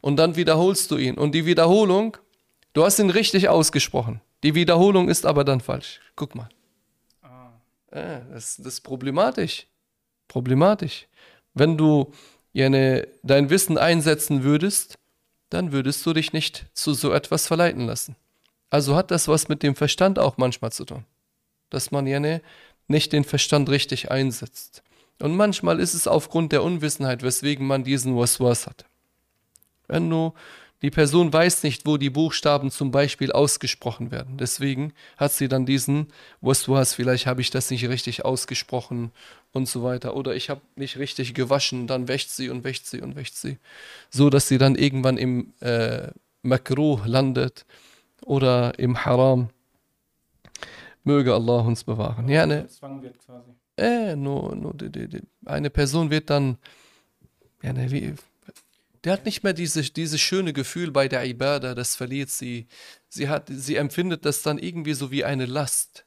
Und 0.00 0.16
dann 0.16 0.36
wiederholst 0.36 0.90
du 0.90 0.96
ihn. 0.96 1.18
Und 1.18 1.32
die 1.32 1.44
Wiederholung, 1.44 2.16
du 2.72 2.82
hast 2.82 2.98
ihn 2.98 3.10
richtig 3.10 3.50
ausgesprochen. 3.50 4.22
Die 4.42 4.54
Wiederholung 4.54 5.10
ist 5.10 5.26
aber 5.26 5.44
dann 5.44 5.60
falsch. 5.60 6.00
Guck 6.16 6.34
mal. 6.34 6.48
Ah. 7.20 7.50
Äh, 7.90 8.20
das, 8.32 8.56
das 8.56 8.74
ist 8.74 8.80
problematisch. 8.80 9.66
Problematisch. 10.28 11.08
Wenn 11.52 11.76
du 11.76 12.10
jene, 12.54 13.06
dein 13.22 13.50
Wissen 13.50 13.76
einsetzen 13.76 14.44
würdest, 14.44 14.99
dann 15.50 15.72
würdest 15.72 16.04
du 16.06 16.12
dich 16.12 16.32
nicht 16.32 16.66
zu 16.72 16.94
so 16.94 17.12
etwas 17.12 17.46
verleiten 17.46 17.86
lassen. 17.86 18.16
Also 18.70 18.94
hat 18.94 19.10
das 19.10 19.28
was 19.28 19.48
mit 19.48 19.62
dem 19.62 19.74
Verstand 19.74 20.18
auch 20.18 20.38
manchmal 20.38 20.72
zu 20.72 20.84
tun. 20.84 21.04
Dass 21.70 21.90
man 21.90 22.06
jene 22.06 22.40
nicht 22.86 23.12
den 23.12 23.24
Verstand 23.24 23.68
richtig 23.68 24.10
einsetzt. 24.10 24.82
Und 25.20 25.36
manchmal 25.36 25.80
ist 25.80 25.94
es 25.94 26.06
aufgrund 26.06 26.52
der 26.52 26.62
Unwissenheit, 26.62 27.22
weswegen 27.22 27.66
man 27.66 27.84
diesen 27.84 28.16
Waswas 28.16 28.66
hat. 28.66 28.86
Wenn 29.86 30.08
du 30.08 30.32
die 30.82 30.90
Person 30.90 31.32
weiß 31.32 31.62
nicht, 31.62 31.86
wo 31.86 31.98
die 31.98 32.10
Buchstaben 32.10 32.70
zum 32.70 32.90
Beispiel 32.90 33.32
ausgesprochen 33.32 34.10
werden. 34.10 34.38
Deswegen 34.38 34.92
hat 35.18 35.32
sie 35.32 35.48
dann 35.48 35.66
diesen 35.66 36.06
Waswas, 36.40 36.94
vielleicht 36.94 37.26
habe 37.26 37.42
ich 37.42 37.50
das 37.50 37.70
nicht 37.70 37.86
richtig 37.88 38.24
ausgesprochen 38.24 39.12
und 39.52 39.68
so 39.68 39.82
weiter. 39.82 40.16
Oder 40.16 40.34
ich 40.34 40.48
habe 40.48 40.62
nicht 40.76 40.96
richtig 40.96 41.34
gewaschen, 41.34 41.86
dann 41.86 42.08
wäscht 42.08 42.30
sie 42.30 42.48
und 42.48 42.64
wäscht 42.64 42.86
sie 42.86 43.02
und 43.02 43.14
wäscht 43.14 43.34
sie. 43.34 43.58
So 44.08 44.30
dass 44.30 44.48
sie 44.48 44.58
dann 44.58 44.74
irgendwann 44.74 45.18
im 45.18 45.52
äh, 45.60 46.08
Makruh 46.42 47.00
landet 47.04 47.66
oder 48.22 48.78
im 48.78 49.04
Haram. 49.04 49.50
Möge 51.04 51.34
Allah 51.34 51.60
uns 51.60 51.84
bewahren. 51.84 52.28
Ja, 52.28 52.46
ne, 52.46 52.68
wird 53.02 53.18
quasi. 53.18 53.50
Äh, 53.76 54.16
nur, 54.16 54.54
nur 54.54 54.74
die, 54.74 54.90
die, 54.90 55.08
die, 55.08 55.22
eine 55.46 55.70
Person 55.70 56.10
wird 56.10 56.28
dann, 56.28 56.58
ja, 57.62 57.72
ne, 57.72 57.90
wie, 57.90 58.14
der 59.04 59.14
hat 59.14 59.24
nicht 59.24 59.42
mehr 59.42 59.52
dieses 59.52 59.92
diese 59.92 60.18
schöne 60.18 60.52
Gefühl 60.52 60.90
bei 60.90 61.08
der 61.08 61.24
Ibadah, 61.24 61.74
das 61.74 61.96
verliert 61.96 62.30
sie. 62.30 62.66
Sie, 63.08 63.28
hat, 63.28 63.48
sie 63.48 63.76
empfindet 63.76 64.24
das 64.24 64.42
dann 64.42 64.58
irgendwie 64.58 64.94
so 64.94 65.10
wie 65.10 65.24
eine 65.24 65.46
Last. 65.46 66.06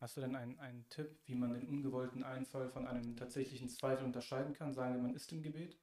Hast 0.00 0.16
du 0.16 0.20
denn 0.20 0.36
einen, 0.36 0.58
einen 0.58 0.86
Tipp, 0.90 1.18
wie 1.24 1.34
man 1.34 1.54
den 1.54 1.66
ungewollten 1.66 2.22
Einfall 2.22 2.68
von 2.68 2.86
einem 2.86 3.16
tatsächlichen 3.16 3.68
Zweifel 3.68 4.04
unterscheiden 4.04 4.52
kann? 4.52 4.74
Sagen 4.74 4.94
wir, 4.94 5.02
man 5.02 5.14
ist 5.14 5.32
im 5.32 5.42
Gebet 5.42 5.76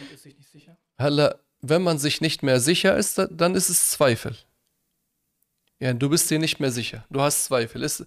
und 0.00 0.10
ist 0.10 0.24
sich 0.24 0.36
nicht 0.36 0.50
sicher? 0.50 0.76
Wenn 1.60 1.82
man 1.82 1.98
sich 1.98 2.20
nicht 2.20 2.42
mehr 2.42 2.58
sicher 2.58 2.96
ist, 2.96 3.18
dann 3.30 3.54
ist 3.54 3.68
es 3.68 3.90
Zweifel. 3.90 4.36
Ja, 5.78 5.92
du 5.92 6.08
bist 6.08 6.30
dir 6.30 6.38
nicht 6.38 6.60
mehr 6.60 6.72
sicher. 6.72 7.06
Du 7.08 7.20
hast 7.20 7.44
Zweifel. 7.44 7.82
Ist 7.82 8.04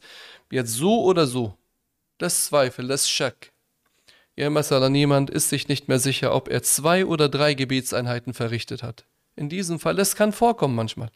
jetzt 0.51 0.73
so 0.73 1.03
oder 1.03 1.25
so? 1.25 1.57
Das 2.17 2.45
Zweifel, 2.45 2.87
das 2.87 3.09
Schak. 3.09 3.51
Ja, 4.37 4.49
Masala, 4.49 4.89
niemand 4.89 5.29
ist 5.29 5.49
sich 5.49 5.69
nicht 5.69 5.87
mehr 5.87 5.99
sicher, 5.99 6.35
ob 6.35 6.49
er 6.49 6.61
zwei 6.61 7.05
oder 7.05 7.29
drei 7.29 7.53
Gebetseinheiten 7.53 8.33
verrichtet 8.33 8.83
hat. 8.83 9.05
In 9.37 9.47
diesem 9.47 9.79
Fall, 9.79 9.95
das 9.95 10.15
kann 10.15 10.33
vorkommen 10.33 10.75
manchmal. 10.75 11.09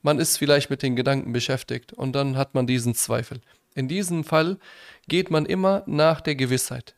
Man 0.00 0.18
ist 0.18 0.38
vielleicht 0.38 0.70
mit 0.70 0.82
den 0.82 0.96
Gedanken 0.96 1.32
beschäftigt 1.32 1.92
und 1.92 2.12
dann 2.12 2.36
hat 2.36 2.54
man 2.54 2.66
diesen 2.66 2.94
Zweifel. 2.94 3.40
In 3.74 3.88
diesem 3.88 4.24
Fall 4.24 4.58
geht 5.06 5.30
man 5.30 5.46
immer 5.46 5.82
nach 5.86 6.20
der 6.20 6.34
Gewissheit. 6.34 6.94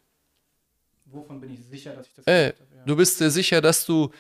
Wovon 1.07 1.41
bin 1.41 1.53
ich 1.53 1.61
sicher, 1.65 1.93
dass 1.95 2.07
ich 2.07 2.15
das 2.15 2.27
äh, 2.27 2.47
habe? 2.49 2.57
Ja. 2.77 2.85
Du 2.87 2.97
bist 2.97 3.21
dir 3.21 3.31
sicher, 3.31 3.61
dass 3.61 3.85
du 3.85 4.11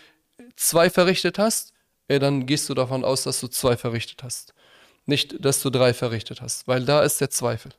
zwei 0.56 0.90
verrichtet 0.90 1.38
hast? 1.38 1.72
Äh, 2.08 2.18
dann 2.18 2.46
gehst 2.46 2.68
du 2.68 2.74
davon 2.74 3.04
aus, 3.04 3.22
dass 3.22 3.40
du 3.40 3.48
zwei 3.48 3.76
verrichtet 3.76 4.22
hast. 4.22 4.54
Nicht, 5.06 5.44
dass 5.44 5.62
du 5.62 5.70
drei 5.70 5.94
verrichtet 5.94 6.40
hast, 6.40 6.66
weil 6.66 6.84
da 6.84 7.02
ist 7.02 7.20
der 7.20 7.30
Zweifel. 7.30 7.72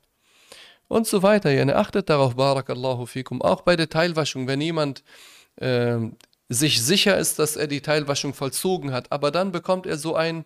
Und 0.88 1.06
so 1.06 1.22
weiter. 1.22 1.50
Ja, 1.50 1.66
achtet 1.76 2.08
darauf, 2.08 2.36
Barakallahu 2.36 3.06
fikum. 3.06 3.42
Auch 3.42 3.62
bei 3.62 3.76
der 3.76 3.88
Teilwaschung, 3.88 4.46
wenn 4.46 4.60
jemand 4.60 5.02
äh, 5.56 5.98
sich 6.48 6.82
sicher 6.82 7.18
ist, 7.18 7.38
dass 7.38 7.56
er 7.56 7.66
die 7.66 7.80
Teilwaschung 7.80 8.34
vollzogen 8.34 8.92
hat, 8.92 9.10
aber 9.10 9.30
dann 9.30 9.50
bekommt 9.50 9.86
er 9.86 9.96
so 9.96 10.14
ein 10.14 10.44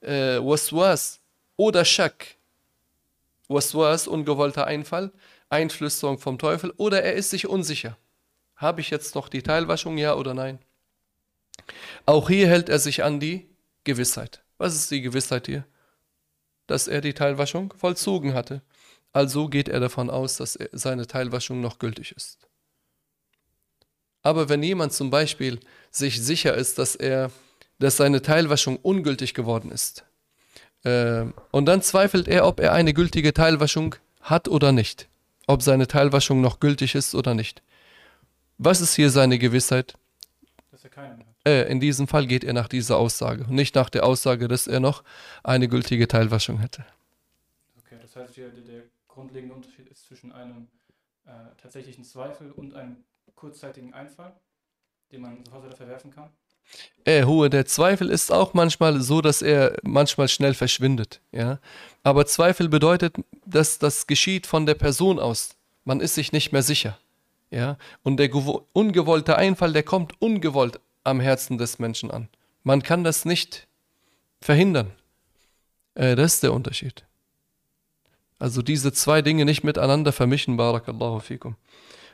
äh, 0.00 0.38
Waswas 0.38 1.20
oder 1.56 1.84
Schak. 1.84 2.36
Waswas, 3.48 4.08
ungewollter 4.08 4.66
Einfall, 4.66 5.12
Einflüsterung 5.50 6.18
vom 6.18 6.38
Teufel, 6.38 6.72
oder 6.78 7.02
er 7.02 7.12
ist 7.14 7.30
sich 7.30 7.46
unsicher. 7.46 7.98
Habe 8.56 8.80
ich 8.80 8.88
jetzt 8.88 9.14
noch 9.14 9.28
die 9.28 9.42
Teilwaschung, 9.42 9.98
ja 9.98 10.14
oder 10.14 10.32
nein? 10.32 10.58
Auch 12.06 12.30
hier 12.30 12.48
hält 12.48 12.70
er 12.70 12.78
sich 12.78 13.04
an 13.04 13.20
die 13.20 13.46
Gewissheit. 13.84 14.42
Was 14.56 14.74
ist 14.74 14.90
die 14.90 15.02
Gewissheit 15.02 15.46
hier? 15.46 15.66
dass 16.66 16.88
er 16.88 17.00
die 17.00 17.12
Teilwaschung 17.12 17.74
vollzogen 17.76 18.34
hatte. 18.34 18.62
Also 19.12 19.48
geht 19.48 19.68
er 19.68 19.80
davon 19.80 20.10
aus, 20.10 20.36
dass 20.36 20.58
seine 20.72 21.06
Teilwaschung 21.06 21.60
noch 21.60 21.78
gültig 21.78 22.12
ist. 22.12 22.38
Aber 24.22 24.48
wenn 24.48 24.62
jemand 24.62 24.92
zum 24.92 25.10
Beispiel 25.10 25.60
sich 25.90 26.22
sicher 26.22 26.54
ist, 26.54 26.78
dass 26.78 26.94
er, 26.94 27.30
dass 27.78 27.96
seine 27.96 28.22
Teilwaschung 28.22 28.76
ungültig 28.76 29.34
geworden 29.34 29.70
ist, 29.70 30.04
äh, 30.84 31.24
und 31.50 31.66
dann 31.66 31.82
zweifelt 31.82 32.28
er, 32.28 32.46
ob 32.46 32.60
er 32.60 32.72
eine 32.72 32.94
gültige 32.94 33.34
Teilwaschung 33.34 33.96
hat 34.20 34.48
oder 34.48 34.72
nicht, 34.72 35.08
ob 35.46 35.62
seine 35.62 35.86
Teilwaschung 35.86 36.40
noch 36.40 36.60
gültig 36.60 36.94
ist 36.94 37.14
oder 37.14 37.34
nicht. 37.34 37.62
Was 38.58 38.80
ist 38.80 38.94
hier 38.94 39.10
seine 39.10 39.38
Gewissheit? 39.38 39.94
Dass 40.70 40.84
er 40.84 40.90
keine 40.90 41.18
hat. 41.18 41.26
Äh, 41.44 41.70
in 41.70 41.80
diesem 41.80 42.06
Fall 42.06 42.26
geht 42.26 42.44
er 42.44 42.52
nach 42.52 42.68
dieser 42.68 42.96
Aussage, 42.96 43.52
nicht 43.52 43.74
nach 43.74 43.90
der 43.90 44.04
Aussage, 44.04 44.46
dass 44.46 44.66
er 44.66 44.80
noch 44.80 45.02
eine 45.42 45.68
gültige 45.68 46.06
Teilwaschung 46.06 46.58
hätte. 46.58 46.84
Okay, 47.78 47.96
das 48.00 48.14
heißt, 48.14 48.36
der, 48.36 48.50
der 48.50 48.71
grundlegende 49.12 49.54
Unterschied 49.54 49.88
ist 49.88 50.06
zwischen 50.06 50.32
einem 50.32 50.68
äh, 51.26 51.30
tatsächlichen 51.60 52.04
Zweifel 52.04 52.50
und 52.50 52.74
einem 52.74 52.96
kurzzeitigen 53.36 53.94
Einfall, 53.94 54.32
den 55.12 55.20
man 55.20 55.44
sofort 55.44 55.64
wieder 55.64 55.76
verwerfen 55.76 56.10
kann. 56.10 56.30
Äh, 57.04 57.24
Hohe, 57.24 57.50
der 57.50 57.66
Zweifel 57.66 58.08
ist 58.08 58.32
auch 58.32 58.54
manchmal 58.54 59.00
so, 59.00 59.20
dass 59.20 59.42
er 59.42 59.76
manchmal 59.82 60.28
schnell 60.28 60.54
verschwindet. 60.54 61.20
Ja? 61.32 61.58
Aber 62.02 62.26
Zweifel 62.26 62.68
bedeutet, 62.68 63.16
dass 63.44 63.78
das 63.78 64.06
geschieht 64.06 64.46
von 64.46 64.66
der 64.66 64.74
Person 64.74 65.18
aus. 65.18 65.56
Man 65.84 66.00
ist 66.00 66.14
sich 66.14 66.32
nicht 66.32 66.52
mehr 66.52 66.62
sicher. 66.62 66.98
Ja? 67.50 67.76
Und 68.02 68.18
der 68.18 68.30
ungewollte 68.72 69.36
Einfall, 69.36 69.72
der 69.72 69.82
kommt 69.82 70.20
ungewollt 70.22 70.80
am 71.04 71.20
Herzen 71.20 71.58
des 71.58 71.78
Menschen 71.78 72.10
an. 72.10 72.28
Man 72.62 72.82
kann 72.82 73.02
das 73.04 73.24
nicht 73.24 73.66
verhindern. 74.40 74.92
Äh, 75.94 76.14
das 76.14 76.34
ist 76.34 76.42
der 76.44 76.52
Unterschied. 76.52 77.04
Also 78.42 78.60
diese 78.60 78.92
zwei 78.92 79.22
Dinge 79.22 79.44
nicht 79.44 79.62
miteinander 79.62 80.10
vermischen, 80.10 80.56
barakallahu 80.56 81.20
fikum. 81.20 81.54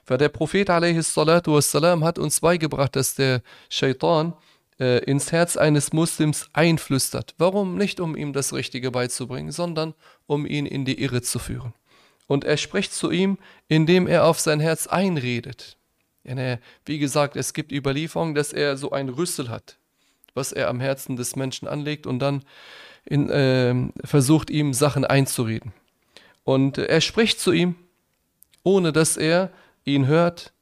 Weil 0.06 0.18
der 0.18 0.28
Prophet 0.28 0.68
wassalam, 0.68 2.04
hat 2.04 2.18
uns 2.18 2.40
beigebracht, 2.40 2.96
dass 2.96 3.14
der 3.14 3.40
Shaitan 3.70 4.34
äh, 4.78 5.02
ins 5.04 5.32
Herz 5.32 5.56
eines 5.56 5.94
Muslims 5.94 6.50
einflüstert. 6.52 7.34
Warum? 7.38 7.78
Nicht 7.78 7.98
um 7.98 8.14
ihm 8.14 8.34
das 8.34 8.52
Richtige 8.52 8.90
beizubringen, 8.90 9.52
sondern 9.52 9.94
um 10.26 10.44
ihn 10.44 10.66
in 10.66 10.84
die 10.84 11.00
Irre 11.02 11.22
zu 11.22 11.38
führen. 11.38 11.72
Und 12.26 12.44
er 12.44 12.58
spricht 12.58 12.92
zu 12.92 13.10
ihm, 13.10 13.38
indem 13.66 14.06
er 14.06 14.26
auf 14.26 14.38
sein 14.38 14.60
Herz 14.60 14.86
einredet. 14.86 15.78
Wie 16.84 16.98
gesagt, 16.98 17.36
es 17.36 17.54
gibt 17.54 17.72
Überlieferungen, 17.72 18.34
dass 18.34 18.52
er 18.52 18.76
so 18.76 18.90
ein 18.90 19.08
Rüssel 19.08 19.48
hat, 19.48 19.78
was 20.34 20.52
er 20.52 20.68
am 20.68 20.80
Herzen 20.80 21.16
des 21.16 21.36
Menschen 21.36 21.66
anlegt 21.66 22.06
und 22.06 22.18
dann 22.18 22.44
in, 23.06 23.30
äh, 23.30 23.74
versucht, 24.04 24.50
ihm 24.50 24.74
Sachen 24.74 25.06
einzureden. 25.06 25.72
Und 26.48 26.78
er 26.78 27.02
spricht 27.02 27.40
zu 27.40 27.52
ihm, 27.52 27.74
ohne 28.62 28.90
dass 28.90 29.18
er 29.18 29.50
ihn 29.84 30.06
hört, 30.06 30.54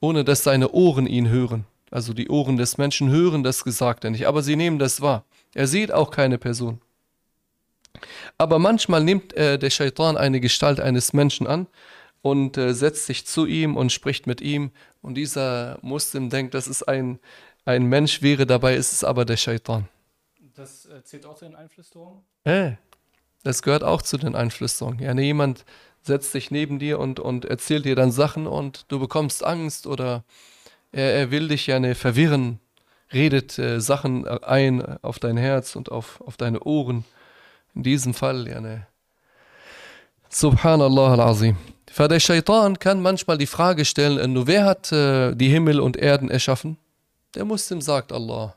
ohne 0.00 0.24
dass 0.24 0.42
seine 0.42 0.70
Ohren 0.70 1.06
ihn 1.06 1.28
hören. 1.28 1.66
Also 1.90 2.14
die 2.14 2.30
Ohren 2.30 2.56
des 2.56 2.78
Menschen 2.78 3.10
hören 3.10 3.42
das 3.42 3.62
Gesagte 3.62 4.10
nicht, 4.10 4.26
aber 4.26 4.42
sie 4.42 4.56
nehmen 4.56 4.78
das 4.78 5.02
wahr. 5.02 5.26
Er 5.52 5.66
sieht 5.66 5.92
auch 5.92 6.10
keine 6.10 6.38
Person. 6.38 6.80
Aber 8.38 8.58
manchmal 8.58 9.04
nimmt 9.04 9.34
äh, 9.34 9.58
der 9.58 9.68
Shaitan 9.68 10.16
eine 10.16 10.40
Gestalt 10.40 10.80
eines 10.80 11.12
Menschen 11.12 11.46
an 11.46 11.66
und 12.22 12.56
äh, 12.56 12.72
setzt 12.72 13.04
sich 13.04 13.26
zu 13.26 13.44
ihm 13.44 13.76
und 13.76 13.92
spricht 13.92 14.26
mit 14.26 14.40
ihm. 14.40 14.70
Und 15.02 15.12
dieser 15.12 15.78
Muslim 15.82 16.30
denkt, 16.30 16.54
dass 16.54 16.68
es 16.68 16.82
ein, 16.82 17.18
ein 17.66 17.84
Mensch 17.84 18.22
wäre, 18.22 18.46
dabei 18.46 18.76
ist 18.76 18.92
es 18.92 19.04
aber 19.04 19.26
der 19.26 19.36
Shaitan. 19.36 19.90
Das 20.54 20.86
äh, 20.86 21.04
zählt 21.04 21.26
auch 21.26 21.36
zu 21.36 21.44
den 21.44 21.54
Einflüsterungen? 21.54 22.22
Äh, 22.44 22.76
das 23.44 23.62
gehört 23.62 23.84
auch 23.84 24.02
zu 24.02 24.18
den 24.18 24.34
Einflüsterungen. 24.34 24.98
Ja, 24.98 25.12
jemand 25.14 25.64
setzt 26.02 26.32
sich 26.32 26.50
neben 26.50 26.78
dir 26.78 26.98
und, 26.98 27.20
und 27.20 27.44
erzählt 27.44 27.84
dir 27.84 27.94
dann 27.94 28.10
Sachen 28.10 28.46
und 28.46 28.86
du 28.88 28.98
bekommst 28.98 29.44
Angst 29.44 29.86
oder 29.86 30.24
er, 30.92 31.14
er 31.14 31.30
will 31.30 31.48
dich 31.48 31.66
ja 31.66 31.78
ne, 31.78 31.94
verwirren, 31.94 32.58
redet 33.12 33.58
äh, 33.58 33.80
Sachen 33.80 34.26
ein 34.26 34.82
auf 35.02 35.18
dein 35.18 35.36
Herz 35.36 35.76
und 35.76 35.92
auf, 35.92 36.20
auf 36.22 36.36
deine 36.36 36.60
Ohren. 36.60 37.04
In 37.74 37.82
diesem 37.82 38.14
Fall, 38.14 38.48
ja, 38.48 38.60
ne. 38.60 38.86
Subhanallah 40.28 41.12
al-Azim. 41.12 41.56
Der 41.96 42.20
Shaitan 42.20 42.78
kann 42.78 43.00
manchmal 43.00 43.38
die 43.38 43.46
Frage 43.46 43.84
stellen, 43.84 44.18
äh, 44.18 44.26
nur 44.26 44.46
wer 44.46 44.64
hat 44.64 44.90
äh, 44.90 45.34
die 45.34 45.48
Himmel 45.48 45.80
und 45.80 45.96
Erden 45.96 46.30
erschaffen? 46.30 46.76
Der 47.34 47.44
Muslim 47.44 47.80
sagt 47.80 48.12
Allah. 48.12 48.56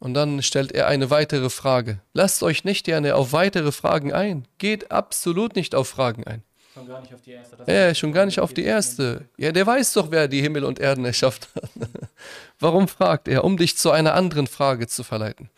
Und 0.00 0.14
dann 0.14 0.42
stellt 0.42 0.72
er 0.72 0.88
eine 0.88 1.10
weitere 1.10 1.50
Frage. 1.50 2.00
Lasst 2.14 2.42
euch 2.42 2.64
nicht 2.64 2.86
gerne 2.86 3.14
auf 3.14 3.32
weitere 3.32 3.70
Fragen 3.70 4.12
ein. 4.12 4.48
Geht 4.56 4.90
absolut 4.90 5.54
nicht 5.54 5.74
auf 5.74 5.88
Fragen 5.88 6.24
ein. 6.24 6.42
Schon 6.72 6.88
gar 6.88 7.00
nicht 7.02 7.12
auf 7.12 7.20
die 7.20 7.32
erste. 7.32 7.56
ja, 7.66 7.94
schon 7.94 8.12
gar 8.12 8.26
nicht 8.26 8.40
auf 8.40 8.54
die 8.54 8.64
erste. 8.64 9.26
Ja, 9.36 9.52
der 9.52 9.66
weiß 9.66 9.92
doch, 9.92 10.10
wer 10.10 10.26
die 10.26 10.40
Himmel 10.40 10.64
und 10.64 10.78
Erden 10.78 11.04
erschafft 11.04 11.48
hat. 11.54 11.70
Warum 12.60 12.88
fragt 12.88 13.28
er? 13.28 13.44
Um 13.44 13.58
dich 13.58 13.76
zu 13.76 13.90
einer 13.90 14.14
anderen 14.14 14.46
Frage 14.46 14.86
zu 14.86 15.04
verleiten. 15.04 15.50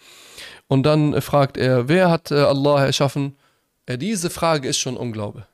Und 0.66 0.82
dann 0.82 1.20
fragt 1.22 1.56
er, 1.56 1.88
wer 1.88 2.10
hat 2.10 2.32
äh, 2.32 2.40
Allah 2.40 2.86
erschaffen? 2.86 3.36
Ja, 3.88 3.96
diese 3.96 4.28
Frage 4.28 4.68
ist 4.68 4.78
schon 4.78 4.96
Unglaube. 4.96 5.46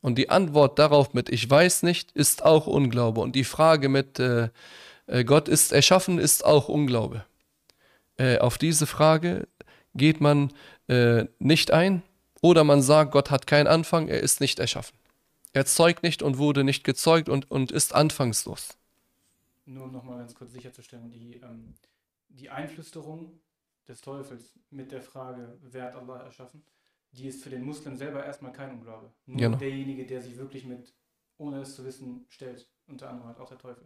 Und 0.00 0.16
die 0.16 0.30
Antwort 0.30 0.78
darauf 0.78 1.12
mit 1.12 1.28
Ich 1.28 1.50
weiß 1.50 1.82
nicht 1.82 2.12
ist 2.12 2.42
auch 2.44 2.66
Unglaube. 2.66 3.20
Und 3.20 3.34
die 3.34 3.44
Frage 3.44 3.90
mit 3.90 4.18
äh, 4.18 4.48
äh 5.08 5.24
Gott 5.24 5.48
ist 5.48 5.72
erschaffen 5.72 6.18
ist 6.18 6.44
auch 6.44 6.68
Unglaube. 6.68 7.24
Äh, 8.18 8.38
auf 8.38 8.58
diese 8.58 8.86
Frage 8.86 9.48
geht 9.94 10.20
man 10.20 10.52
äh, 10.88 11.24
nicht 11.38 11.70
ein, 11.70 12.02
oder 12.40 12.64
man 12.64 12.82
sagt, 12.82 13.12
Gott 13.12 13.30
hat 13.30 13.46
keinen 13.46 13.66
Anfang, 13.66 14.08
er 14.08 14.20
ist 14.20 14.40
nicht 14.40 14.58
erschaffen. 14.58 14.96
Er 15.52 15.66
zeugt 15.66 16.02
nicht 16.02 16.22
und 16.22 16.38
wurde 16.38 16.62
nicht 16.62 16.84
gezeugt 16.84 17.28
und, 17.28 17.50
und 17.50 17.72
ist 17.72 17.94
anfangslos. 17.94 18.76
Nur 19.66 19.84
um 19.84 19.92
nochmal 19.92 20.18
ganz 20.18 20.34
kurz 20.34 20.52
sicherzustellen, 20.52 21.10
die, 21.10 21.40
ähm, 21.42 21.74
die 22.28 22.48
Einflüsterung 22.50 23.40
des 23.88 24.00
Teufels 24.00 24.52
mit 24.70 24.92
der 24.92 25.02
Frage, 25.02 25.58
wer 25.62 25.84
hat 25.84 25.96
Allah 25.96 26.22
erschaffen, 26.22 26.62
die 27.12 27.26
ist 27.26 27.42
für 27.42 27.50
den 27.50 27.64
Muslim 27.64 27.96
selber 27.96 28.24
erstmal 28.24 28.52
kein 28.52 28.70
Unglaube. 28.70 29.10
Nur 29.26 29.38
genau. 29.38 29.56
derjenige, 29.56 30.06
der 30.06 30.22
sich 30.22 30.36
wirklich 30.36 30.64
mit, 30.64 30.92
ohne 31.38 31.60
es 31.62 31.74
zu 31.74 31.84
wissen, 31.84 32.26
stellt, 32.28 32.68
unter 32.86 33.08
anderem 33.08 33.28
halt 33.28 33.40
auch 33.40 33.48
der 33.48 33.58
Teufel. 33.58 33.84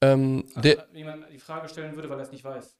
Ähm, 0.00 0.44
also, 0.48 0.60
der, 0.60 0.86
wenn 0.90 0.96
jemand 0.96 1.32
die 1.32 1.38
Frage 1.38 1.68
stellen 1.68 1.94
würde, 1.94 2.08
weil 2.08 2.18
er 2.18 2.24
es 2.24 2.32
nicht 2.32 2.44
weiß. 2.44 2.76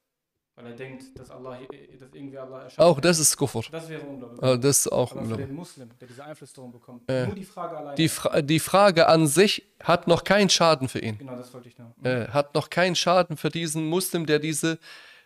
Weil 0.56 0.66
er 0.66 0.72
denkt, 0.76 1.18
dass 1.18 1.30
Allah, 1.30 1.58
dass 1.98 2.14
irgendwie 2.14 2.38
Allah 2.38 2.62
erschafft. 2.62 2.78
Auch 2.78 3.00
das 3.00 3.18
ist 3.18 3.36
Kufr. 3.36 3.62
Das 3.72 3.88
wäre 3.88 4.02
unglaublich. 4.02 4.42
Äh, 4.42 4.58
das 4.58 4.78
ist 4.78 4.92
auch 4.92 5.10
unglaublich. 5.12 5.40
für 5.40 5.46
den 5.48 5.56
Muslim, 5.56 5.90
der 5.98 6.06
diese 6.06 6.24
Einflüsterung 6.24 6.70
bekommt, 6.70 7.10
äh, 7.10 7.26
nur 7.26 7.34
die 7.34 7.44
Frage 7.44 7.76
alleine. 7.76 7.96
Die, 7.96 8.08
Fra 8.08 8.40
die, 8.40 8.60
Frage 8.60 9.08
an 9.08 9.26
sich 9.26 9.66
hat 9.82 10.06
noch 10.06 10.22
keinen 10.22 10.48
Schaden 10.48 10.88
für 10.88 11.00
ihn. 11.00 11.18
Genau, 11.18 11.34
das 11.34 11.52
wollte 11.52 11.68
ich 11.68 11.76
noch. 11.76 11.92
Äh, 12.04 12.28
hat 12.28 12.54
noch 12.54 12.70
keinen 12.70 12.94
Schaden 12.94 13.36
für 13.36 13.48
diesen 13.48 13.84
Muslim, 13.86 14.26
der 14.26 14.38
diese 14.38 14.78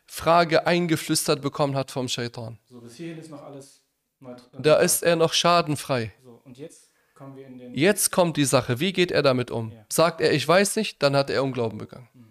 Frage 0.06 0.66
eingeflüstert 0.66 1.42
bekommen 1.42 1.76
hat 1.76 1.90
vom 1.90 2.08
Shaitan. 2.08 2.58
So, 2.64 2.80
bis 2.80 2.94
hierhin 2.94 3.18
ist 3.18 3.30
noch 3.30 3.42
alles 3.42 3.82
neutral. 4.20 4.62
Da 4.62 4.76
ist 4.76 5.02
er 5.02 5.16
noch 5.16 5.34
schadenfrei. 5.34 6.14
So, 6.24 6.40
und 6.42 6.56
jetzt 6.56 6.90
kommen 7.14 7.36
wir 7.36 7.46
in 7.46 7.58
den. 7.58 7.74
Jetzt 7.74 8.12
kommt 8.12 8.38
die 8.38 8.46
Sache. 8.46 8.80
Wie 8.80 8.94
geht 8.94 9.10
er 9.10 9.22
damit 9.22 9.50
um? 9.50 9.72
Ja. 9.72 9.84
Sagt 9.90 10.22
er, 10.22 10.32
ich 10.32 10.48
weiß 10.48 10.76
nicht, 10.76 11.02
dann 11.02 11.14
hat 11.14 11.28
er 11.28 11.44
Unglauben 11.44 11.76
begangen. 11.76 12.08
Mhm. 12.14 12.27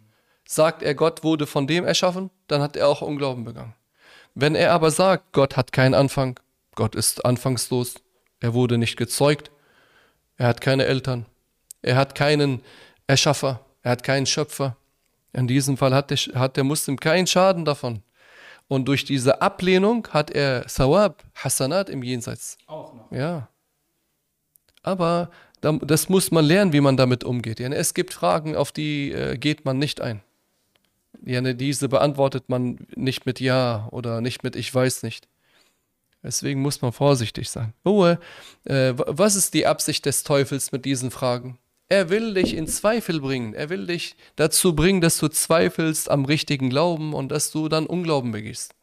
Sagt 0.47 0.81
er, 0.81 0.95
Gott 0.95 1.23
wurde 1.23 1.45
von 1.45 1.67
dem 1.67 1.83
erschaffen, 1.85 2.31
dann 2.47 2.61
hat 2.61 2.77
er 2.77 2.87
auch 2.87 3.01
Unglauben 3.01 3.43
begangen. 3.43 3.75
Wenn 4.33 4.55
er 4.55 4.71
aber 4.71 4.91
sagt, 4.91 5.33
Gott 5.33 5.57
hat 5.57 5.71
keinen 5.71 5.93
Anfang, 5.93 6.39
Gott 6.75 6.95
ist 6.95 7.25
anfangslos, 7.25 7.95
er 8.39 8.53
wurde 8.53 8.77
nicht 8.77 8.97
gezeugt, 8.97 9.51
er 10.37 10.47
hat 10.47 10.61
keine 10.61 10.85
Eltern, 10.85 11.25
er 11.81 11.95
hat 11.95 12.15
keinen 12.15 12.61
Erschaffer, 13.07 13.59
er 13.81 13.91
hat 13.91 14.03
keinen 14.03 14.25
Schöpfer. 14.25 14.77
In 15.33 15.47
diesem 15.47 15.75
Fall 15.75 15.93
hat 15.93 16.11
der, 16.11 16.17
hat 16.39 16.55
der 16.55 16.63
Muslim 16.63 16.99
keinen 16.99 17.27
Schaden 17.27 17.65
davon. 17.65 18.03
Und 18.67 18.87
durch 18.87 19.05
diese 19.05 19.41
Ablehnung 19.41 20.07
hat 20.11 20.31
er 20.31 20.65
Thawab, 20.65 21.23
Hasanat 21.35 21.89
im 21.89 22.03
Jenseits. 22.03 22.57
Auch 22.67 22.93
noch. 22.93 23.11
Ja. 23.11 23.49
Aber 24.83 25.29
das 25.61 26.09
muss 26.09 26.31
man 26.31 26.45
lernen, 26.45 26.73
wie 26.73 26.81
man 26.81 26.95
damit 26.95 27.23
umgeht. 27.23 27.59
Es 27.59 27.93
gibt 27.93 28.13
Fragen, 28.13 28.55
auf 28.55 28.71
die 28.71 29.11
äh, 29.11 29.37
geht 29.37 29.65
man 29.65 29.79
nicht 29.79 30.01
ein. 30.01 30.21
Ja, 31.27 31.41
ne, 31.41 31.55
diese 31.55 31.89
beantwortet 31.89 32.47
man 32.47 32.87
nicht 32.95 33.25
mit 33.25 33.41
Ja 33.41 33.89
oder 33.91 34.21
nicht 34.21 34.43
mit 34.43 34.55
Ich 34.55 34.73
weiß 34.73 35.03
nicht. 35.03 35.27
Deswegen 36.23 36.61
muss 36.61 36.81
man 36.81 36.93
vorsichtig 36.93 37.49
sein. 37.49 37.73
Ruhe, 37.85 38.17
äh, 38.63 38.93
was 38.95 39.35
ist 39.35 39.53
die 39.53 39.67
Absicht 39.67 40.05
des 40.05 40.23
Teufels 40.23 40.71
mit 40.71 40.85
diesen 40.85 41.11
Fragen? 41.11 41.59
Er 41.89 42.09
will 42.09 42.33
dich 42.33 42.53
in 42.53 42.65
Zweifel 42.65 43.19
bringen. 43.19 43.53
Er 43.53 43.69
will 43.69 43.87
dich 43.87 44.15
dazu 44.37 44.73
bringen, 44.73 45.01
dass 45.01 45.17
du 45.17 45.27
zweifelst 45.27 46.09
am 46.09 46.23
richtigen 46.23 46.69
Glauben 46.69 47.13
und 47.13 47.29
dass 47.29 47.51
du 47.51 47.67
dann 47.67 47.87
Unglauben 47.87 48.31
begehst. 48.31 48.73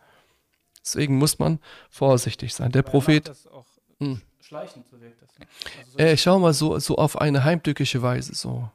Deswegen 0.85 1.17
muss 1.17 1.39
man 1.39 1.61
vorsichtig 1.89 2.55
sein. 2.55 2.73
Der 2.73 2.83
Aber 2.83 2.91
Prophet. 2.91 3.27
Das 3.27 3.47
auch 3.47 3.67
hm. 4.01 4.21
schleichend, 4.41 4.87
so 4.87 5.01
wirkt 5.01 5.23
das. 5.23 5.39
Ne? 5.39 5.47
Also 5.79 5.93
so 5.93 5.99
äh, 5.99 6.17
schau 6.19 6.39
mal 6.39 6.53
so, 6.53 6.79
so 6.79 6.97
auf 6.97 7.19
eine 7.19 7.43
heimtückische 7.43 8.03
Weise. 8.03 8.35
So. 8.35 8.71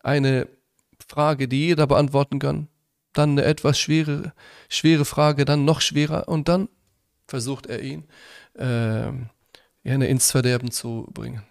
Eine 0.00 0.46
Frage, 1.06 1.48
die 1.48 1.68
jeder 1.68 1.86
beantworten 1.86 2.38
kann 2.38 2.68
dann 3.17 3.31
eine 3.31 3.43
etwas 3.43 3.79
schwere, 3.79 4.33
schwere 4.69 5.05
Frage, 5.05 5.45
dann 5.45 5.65
noch 5.65 5.81
schwerer 5.81 6.27
und 6.27 6.47
dann 6.47 6.67
versucht 7.27 7.67
er 7.67 7.81
ihn 7.81 8.05
äh, 8.57 9.11
ins 9.83 10.31
Verderben 10.31 10.71
zu 10.71 11.07
bringen. 11.13 11.43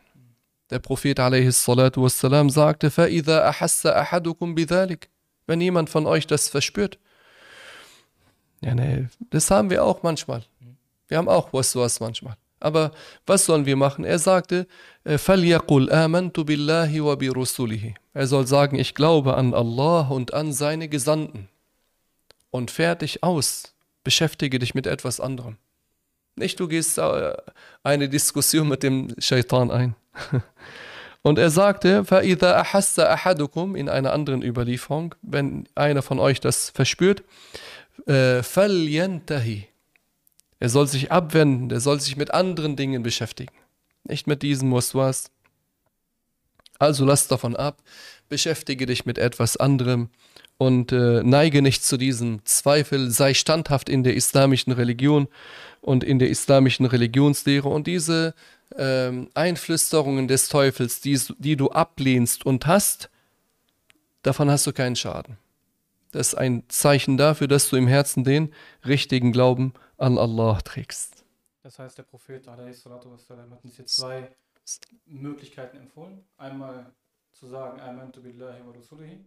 Der 0.71 0.79
Prophet 0.79 1.19
wassalam, 1.19 2.51
sagte, 2.51 2.91
Wenn 5.47 5.61
jemand 5.61 5.91
von 5.91 6.07
euch 6.07 6.27
das 6.27 6.49
verspürt, 6.49 6.99
ja, 8.63 8.75
nee, 8.75 9.07
das 9.31 9.51
haben 9.51 9.71
wir 9.71 9.85
auch 9.85 10.03
manchmal. 10.03 10.45
Wir 11.09 11.19
haben 11.19 11.29
auch 11.29 11.53
was 11.53 12.01
manchmal. 12.01 12.37
Aber 12.61 12.93
was 13.27 13.45
sollen 13.45 13.67
wir 13.67 13.75
machen? 13.75 14.05
Er 14.05 14.21
sagte, 14.21 14.69
فَلْيَقُلْ 15.05 15.91
آمَنْتُ 15.91 16.39
بِاللَّهِ 16.39 17.03
وَبِرُسُولِهِ 17.03 17.95
Er 18.15 18.27
soll 18.29 18.47
sagen, 18.47 18.79
ich 18.79 18.95
glaube 18.95 19.35
an 19.35 19.53
Allah 19.53 20.07
und 20.09 20.33
an 20.33 20.53
seine 20.53 20.89
Gesandten 20.89 21.49
und 22.51 22.71
fertig 22.71 23.23
aus. 23.23 23.75
Beschäftige 24.05 24.59
dich 24.59 24.75
mit 24.75 24.87
etwas 24.87 25.21
anderem. 25.21 25.57
Nicht, 26.37 26.59
du 26.61 26.69
gehst 26.69 26.99
äh, 26.99 27.35
eine 27.83 28.09
Diskussion 28.09 28.69
mit 28.69 28.83
dem 28.83 29.15
Shaitan 29.19 29.71
ein. 29.71 29.95
Und 31.23 31.39
er 31.39 31.51
sagte, 31.51 32.05
فَإِذَا 32.05 32.61
أَحَسَّ 32.63 32.99
أَحَدُكُمْ 32.99 33.77
in 33.77 33.89
einer 33.89 34.13
anderen 34.13 34.43
Überlieferung, 34.43 35.15
wenn 35.23 35.69
einer 35.77 36.03
von 36.03 36.19
euch 36.19 36.41
das 36.41 36.71
verspürt, 36.71 37.23
äh, 38.07 38.43
فَلْيَنْتَهِ 38.43 39.65
Er 40.59 40.69
soll 40.69 40.89
sich 40.89 41.13
abwenden, 41.13 41.71
er 41.71 41.81
soll 41.81 42.01
sich 42.01 42.17
mit 42.17 42.35
anderen 42.35 42.75
Dingen 42.75 43.05
beschäftigen. 43.05 43.55
Nicht 44.05 44.27
mit 44.27 44.43
diesem 44.43 44.73
Waswas. 44.73 45.31
Also 46.81 47.05
lass 47.05 47.29
davon 47.29 47.55
ab, 47.55 47.81
beschäftige 48.29 48.87
dich 48.87 49.07
mit 49.07 49.17
etwas 49.17 49.57
anderem 49.57 50.11
und 50.58 50.92
äh, 50.92 51.22
neige 51.24 51.62
nicht 51.62 51.84
zu 51.84 51.98
diesem 51.98 52.44
Zweifel, 52.46 53.12
sei 53.12 53.34
standhaft 53.34 53.90
in 53.90 54.04
der 54.04 54.16
islamischen 54.16 54.74
Religion 54.74 55.28
und 55.82 56.04
in 56.04 56.20
der 56.20 56.30
islamischen 56.30 56.86
Religionslehre 56.86 57.70
und 57.70 57.88
diese 57.88 58.34
ähm, 58.76 59.30
Einflüsterungen 59.34 60.28
des 60.28 60.50
Teufels, 60.50 61.00
die, 61.00 61.20
die 61.38 61.56
du 61.56 61.70
ablehnst 61.70 62.46
und 62.46 62.66
hast, 62.66 63.10
davon 64.24 64.50
hast 64.50 64.66
du 64.68 64.74
keinen 64.74 64.96
Schaden. 64.96 65.38
Das 66.12 66.30
ist 66.30 66.36
ein 66.36 66.64
Zeichen 66.70 67.18
dafür, 67.18 67.48
dass 67.48 67.70
du 67.70 67.76
im 67.76 67.88
Herzen 67.88 68.24
den 68.24 68.54
richtigen 68.86 69.32
Glauben 69.32 69.74
an 69.98 70.18
Allah 70.18 70.60
trägst. 70.62 71.26
Das 71.62 71.80
heißt, 71.80 71.98
der 71.98 72.04
Prophet 72.04 72.48
hat 72.48 72.60
uns 72.60 73.78
jetzt 73.78 73.96
zwei 73.96 74.32
Möglichkeiten 75.06 75.78
empfohlen. 75.78 76.24
Einmal 76.38 76.94
zu 77.34 77.48
sagen, 77.48 77.80
Amantu 77.80 78.22
billahi 78.22 78.66
wa 78.66 78.72
rasulihi 78.72 79.26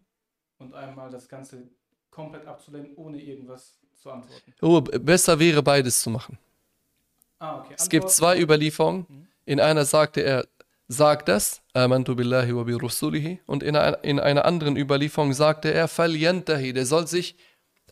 und 0.61 0.75
einmal 0.75 1.11
das 1.11 1.29
Ganze 1.29 1.68
komplett 2.11 2.46
abzulehnen, 2.46 2.92
ohne 2.96 3.20
irgendwas 3.20 3.79
zu 4.01 4.11
antworten. 4.11 4.55
Oh, 4.61 4.81
besser 4.81 5.38
wäre 5.38 5.62
beides 5.62 6.01
zu 6.03 6.11
machen. 6.11 6.38
Ah, 7.38 7.59
okay. 7.59 7.75
Es 7.77 7.88
gibt 7.88 8.11
zwei 8.11 8.38
Überlieferungen. 8.38 9.07
Mhm. 9.09 9.27
In 9.46 9.61
einer 9.61 9.85
sagte 9.85 10.20
er, 10.20 10.46
sag 10.88 11.25
das, 11.27 11.62
Amantu 11.73 12.14
billahi 12.14 12.55
wa 12.55 12.62
bi 12.64 12.75
rasulihi, 12.75 13.40
und 13.46 13.62
in 13.62 13.77
einer, 13.77 14.05
in 14.05 14.20
einer 14.20 14.44
anderen 14.44 14.77
Überlieferung 14.77 15.33
sagte 15.33 15.73
er, 15.73 15.88
falyantahi, 15.88 16.73
der 16.73 16.87
soll 16.87 17.07
sich 17.07 17.37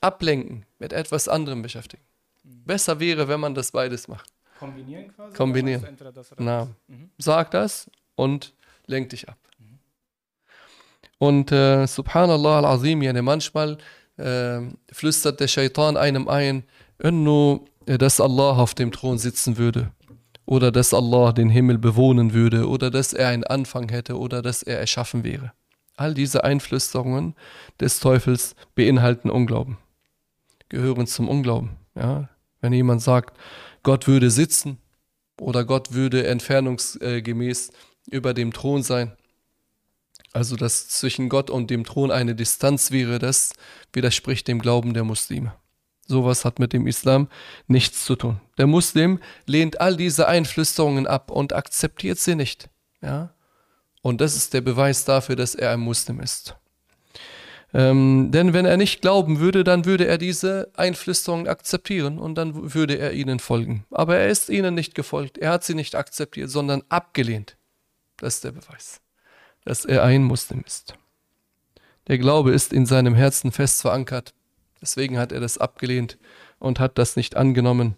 ablenken, 0.00 0.66
mit 0.78 0.92
etwas 0.92 1.28
anderem 1.28 1.62
beschäftigen. 1.62 2.02
Mhm. 2.44 2.64
Besser 2.64 3.00
wäre, 3.00 3.28
wenn 3.28 3.40
man 3.40 3.54
das 3.54 3.72
beides 3.72 4.08
macht. 4.08 4.30
Kombinieren 4.58 5.14
quasi? 5.14 5.36
Kombinieren. 5.36 5.96
Na, 6.36 6.68
mhm. 6.88 7.10
Sag 7.18 7.50
das 7.52 7.90
und 8.16 8.52
lenk 8.86 9.10
dich 9.10 9.28
ab. 9.28 9.38
Und 11.18 11.50
äh, 11.52 11.86
subhanallah 11.86 12.58
al-azim, 12.58 13.02
yani 13.02 13.22
manchmal 13.22 13.78
äh, 14.16 14.60
flüstert 14.92 15.40
der 15.40 15.48
Shaitan 15.48 15.96
einem 15.96 16.28
ein, 16.28 16.64
dass 16.98 18.20
Allah 18.20 18.56
auf 18.56 18.74
dem 18.74 18.92
Thron 18.92 19.18
sitzen 19.18 19.56
würde 19.56 19.92
oder 20.48 20.72
dass 20.72 20.94
Allah 20.94 21.32
den 21.32 21.50
Himmel 21.50 21.76
bewohnen 21.76 22.32
würde 22.32 22.66
oder 22.66 22.90
dass 22.90 23.12
er 23.12 23.28
einen 23.28 23.44
Anfang 23.44 23.90
hätte 23.90 24.18
oder 24.18 24.40
dass 24.40 24.62
er 24.62 24.78
erschaffen 24.80 25.22
wäre. 25.22 25.52
All 25.94 26.14
diese 26.14 26.42
Einflüsterungen 26.42 27.34
des 27.78 28.00
Teufels 28.00 28.54
beinhalten 28.74 29.28
Unglauben, 29.28 29.76
gehören 30.70 31.06
zum 31.06 31.28
Unglauben. 31.28 31.76
Ja? 31.94 32.30
Wenn 32.62 32.72
jemand 32.72 33.02
sagt, 33.02 33.36
Gott 33.82 34.06
würde 34.06 34.30
sitzen 34.30 34.78
oder 35.38 35.66
Gott 35.66 35.92
würde 35.92 36.26
entfernungsgemäß 36.26 37.70
über 38.10 38.32
dem 38.32 38.52
Thron 38.54 38.82
sein, 38.82 39.12
also 40.32 40.56
dass 40.56 40.88
zwischen 40.88 41.28
Gott 41.28 41.50
und 41.50 41.70
dem 41.70 41.84
Thron 41.84 42.10
eine 42.10 42.34
Distanz 42.34 42.90
wäre, 42.90 43.18
das 43.18 43.52
widerspricht 43.92 44.48
dem 44.48 44.60
Glauben 44.60 44.94
der 44.94 45.04
Muslime. 45.04 45.54
Sowas 46.06 46.44
hat 46.44 46.58
mit 46.58 46.72
dem 46.72 46.86
Islam 46.86 47.28
nichts 47.66 48.04
zu 48.04 48.16
tun. 48.16 48.40
Der 48.56 48.66
Muslim 48.66 49.20
lehnt 49.46 49.80
all 49.80 49.96
diese 49.96 50.26
Einflüsterungen 50.26 51.06
ab 51.06 51.30
und 51.30 51.52
akzeptiert 51.52 52.18
sie 52.18 52.34
nicht. 52.34 52.70
Ja? 53.02 53.34
Und 54.00 54.20
das 54.20 54.34
ist 54.34 54.54
der 54.54 54.62
Beweis 54.62 55.04
dafür, 55.04 55.36
dass 55.36 55.54
er 55.54 55.72
ein 55.72 55.80
Muslim 55.80 56.20
ist. 56.20 56.56
Ähm, 57.74 58.30
denn 58.30 58.54
wenn 58.54 58.64
er 58.64 58.78
nicht 58.78 59.02
glauben 59.02 59.40
würde, 59.40 59.62
dann 59.62 59.84
würde 59.84 60.06
er 60.06 60.16
diese 60.16 60.70
Einflüsterungen 60.74 61.48
akzeptieren 61.48 62.18
und 62.18 62.36
dann 62.36 62.72
würde 62.72 62.96
er 62.96 63.12
ihnen 63.12 63.38
folgen. 63.40 63.84
Aber 63.90 64.16
er 64.16 64.28
ist 64.28 64.48
ihnen 64.48 64.74
nicht 64.74 64.94
gefolgt. 64.94 65.36
Er 65.36 65.50
hat 65.50 65.64
sie 65.64 65.74
nicht 65.74 65.94
akzeptiert, 65.94 66.48
sondern 66.48 66.82
abgelehnt. 66.88 67.58
Das 68.16 68.36
ist 68.36 68.44
der 68.44 68.52
Beweis, 68.52 69.00
dass 69.68 69.84
er 69.84 70.02
ein 70.02 70.24
Muslim 70.24 70.64
ist. 70.66 70.94
Der 72.06 72.16
Glaube 72.16 72.52
ist 72.52 72.72
in 72.72 72.86
seinem 72.86 73.14
Herzen 73.14 73.52
fest 73.52 73.82
verankert. 73.82 74.32
Deswegen 74.80 75.18
hat 75.18 75.30
er 75.30 75.40
das 75.40 75.58
abgelehnt 75.58 76.16
und 76.58 76.80
hat 76.80 76.96
das 76.96 77.16
nicht 77.16 77.36
angenommen. 77.36 77.94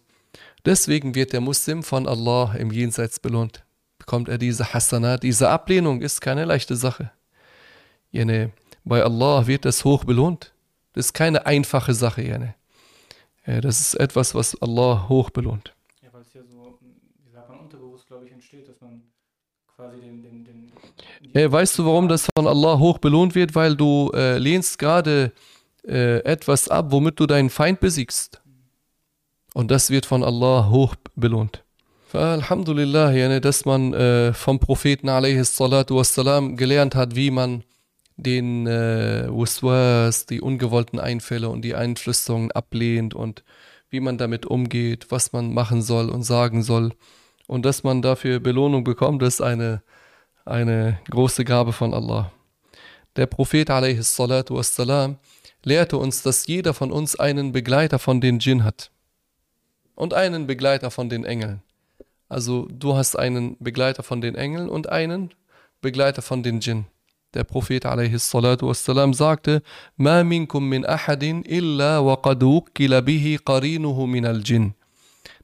Deswegen 0.64 1.14
wird 1.14 1.32
der 1.32 1.40
Muslim 1.40 1.84
von 1.84 2.08
Allah 2.08 2.56
im 2.56 2.72
Jenseits 2.72 3.20
belohnt. 3.20 3.64
Bekommt 3.98 4.28
er 4.28 4.36
diese 4.36 4.74
Hasana, 4.74 5.16
diese 5.16 5.48
Ablehnung 5.48 6.02
ist 6.02 6.20
keine 6.20 6.44
leichte 6.44 6.74
Sache. 6.74 7.12
Jene, 8.10 8.50
bei 8.82 9.04
Allah 9.04 9.46
wird 9.46 9.64
das 9.64 9.84
hoch 9.84 10.04
belohnt. 10.04 10.52
Das 10.94 11.06
ist 11.06 11.12
keine 11.12 11.46
einfache 11.46 11.94
Sache, 11.94 12.22
jene. 12.22 12.56
Das 13.46 13.80
ist 13.80 13.94
etwas, 13.94 14.34
was 14.34 14.60
Allah 14.60 15.08
hoch 15.08 15.30
belohnt. 15.30 15.72
Ja, 16.02 16.12
weil 16.12 16.22
es 16.22 16.32
ja 16.32 16.42
so, 16.42 16.80
wie 17.24 17.30
sagt 17.30 17.48
man, 17.48 17.60
unterbewusst, 17.60 18.08
glaube 18.08 18.26
ich, 18.26 18.32
entsteht, 18.32 18.68
dass 18.68 18.80
man 18.80 19.02
quasi 19.68 20.00
den. 20.00 20.20
den, 20.20 20.39
ja, 21.32 21.50
weißt 21.50 21.78
du, 21.78 21.84
warum 21.86 22.08
das 22.08 22.28
von 22.36 22.46
Allah 22.46 22.78
hoch 22.78 22.98
belohnt 22.98 23.34
wird? 23.34 23.54
Weil 23.54 23.76
du 23.76 24.10
äh, 24.14 24.38
lehnst 24.38 24.78
gerade 24.78 25.32
äh, 25.86 26.18
etwas 26.24 26.68
ab, 26.68 26.86
womit 26.90 27.20
du 27.20 27.26
deinen 27.26 27.50
Feind 27.50 27.80
besiegst. 27.80 28.40
Und 29.54 29.70
das 29.70 29.90
wird 29.90 30.06
von 30.06 30.22
Allah 30.22 30.68
hoch 30.70 30.94
belohnt. 31.16 31.64
Alhamdulillah, 32.12 33.12
dass 33.40 33.64
man 33.64 33.94
äh, 33.94 34.32
vom 34.32 34.58
Propheten 34.58 35.08
wassalam, 35.08 36.56
gelernt 36.56 36.94
hat, 36.94 37.14
wie 37.14 37.30
man 37.30 37.62
den 38.16 38.66
äh, 38.66 39.28
die 40.28 40.40
ungewollten 40.40 40.98
Einfälle 40.98 41.48
und 41.48 41.62
die 41.62 41.74
Einflüsterungen 41.74 42.50
ablehnt 42.52 43.14
und 43.14 43.44
wie 43.90 44.00
man 44.00 44.18
damit 44.18 44.46
umgeht, 44.46 45.06
was 45.10 45.32
man 45.32 45.54
machen 45.54 45.82
soll 45.82 46.10
und 46.10 46.22
sagen 46.22 46.62
soll. 46.62 46.92
Und 47.46 47.64
dass 47.64 47.82
man 47.82 48.02
dafür 48.02 48.40
Belohnung 48.40 48.84
bekommt, 48.84 49.22
ist 49.22 49.40
eine, 49.40 49.82
eine 50.45 50.99
große 51.09 51.43
Gabe 51.43 51.73
von 51.73 51.93
Allah. 51.93 52.31
Der 53.15 53.25
Prophet 53.25 53.69
wassalam, 53.69 55.17
lehrte 55.63 55.97
uns, 55.97 56.21
dass 56.21 56.47
jeder 56.47 56.73
von 56.73 56.91
uns 56.91 57.15
einen 57.17 57.51
Begleiter 57.51 57.99
von 57.99 58.21
den 58.21 58.39
Djinn 58.39 58.63
hat 58.63 58.91
und 59.95 60.13
einen 60.13 60.47
Begleiter 60.47 60.91
von 60.91 61.09
den 61.09 61.25
Engeln. 61.25 61.61
Also 62.29 62.67
du 62.69 62.95
hast 62.95 63.15
einen 63.15 63.57
Begleiter 63.59 64.03
von 64.03 64.21
den 64.21 64.35
Engeln 64.35 64.69
und 64.69 64.89
einen 64.89 65.31
Begleiter 65.81 66.21
von 66.21 66.43
den 66.43 66.59
Djinn. 66.59 66.85
Der 67.33 67.43
Prophet 67.43 67.83
والسلام, 67.83 69.13
sagte, 69.13 69.61
Ma 69.97 70.23
minkum 70.23 70.69
min 70.69 70.85
ahadin 70.85 71.43
illa 71.43 72.03
wa 72.05 72.15
bihi 73.01 73.39
qarinuhu 73.43 74.07
min 74.07 74.25
al 74.25 74.37
-jinn. 74.37 74.71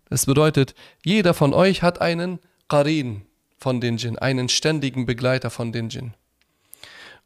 Das 0.10 0.25
bedeutet, 0.25 0.73
jeder 1.03 1.34
von 1.34 1.53
euch 1.53 1.81
hat 1.84 2.01
einen 2.01 2.39
Qarin 2.69 3.23
von 3.58 3.80
den 3.80 3.96
Djinn, 3.96 4.18
einen 4.18 4.48
ständigen 4.48 5.06
Begleiter 5.06 5.50
von 5.50 5.72
den 5.72 5.88
Djinn. 5.88 6.14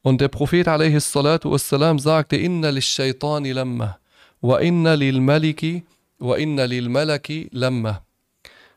Und 0.02 0.20
der 0.20 0.28
Prophet 0.28 0.66
والسلام, 0.66 1.98
sagte, 1.98 2.36
Inna 2.36 2.70
lish-shaytani 2.70 3.52
lamma 3.52 3.98
wa 4.40 4.58
inna 4.58 4.94
lil 4.94 5.20
maliki 5.20 5.82
wa 6.18 6.36
inna 6.36 6.64
lil 6.64 6.88
malaki 6.88 7.48
lamma. 7.52 8.02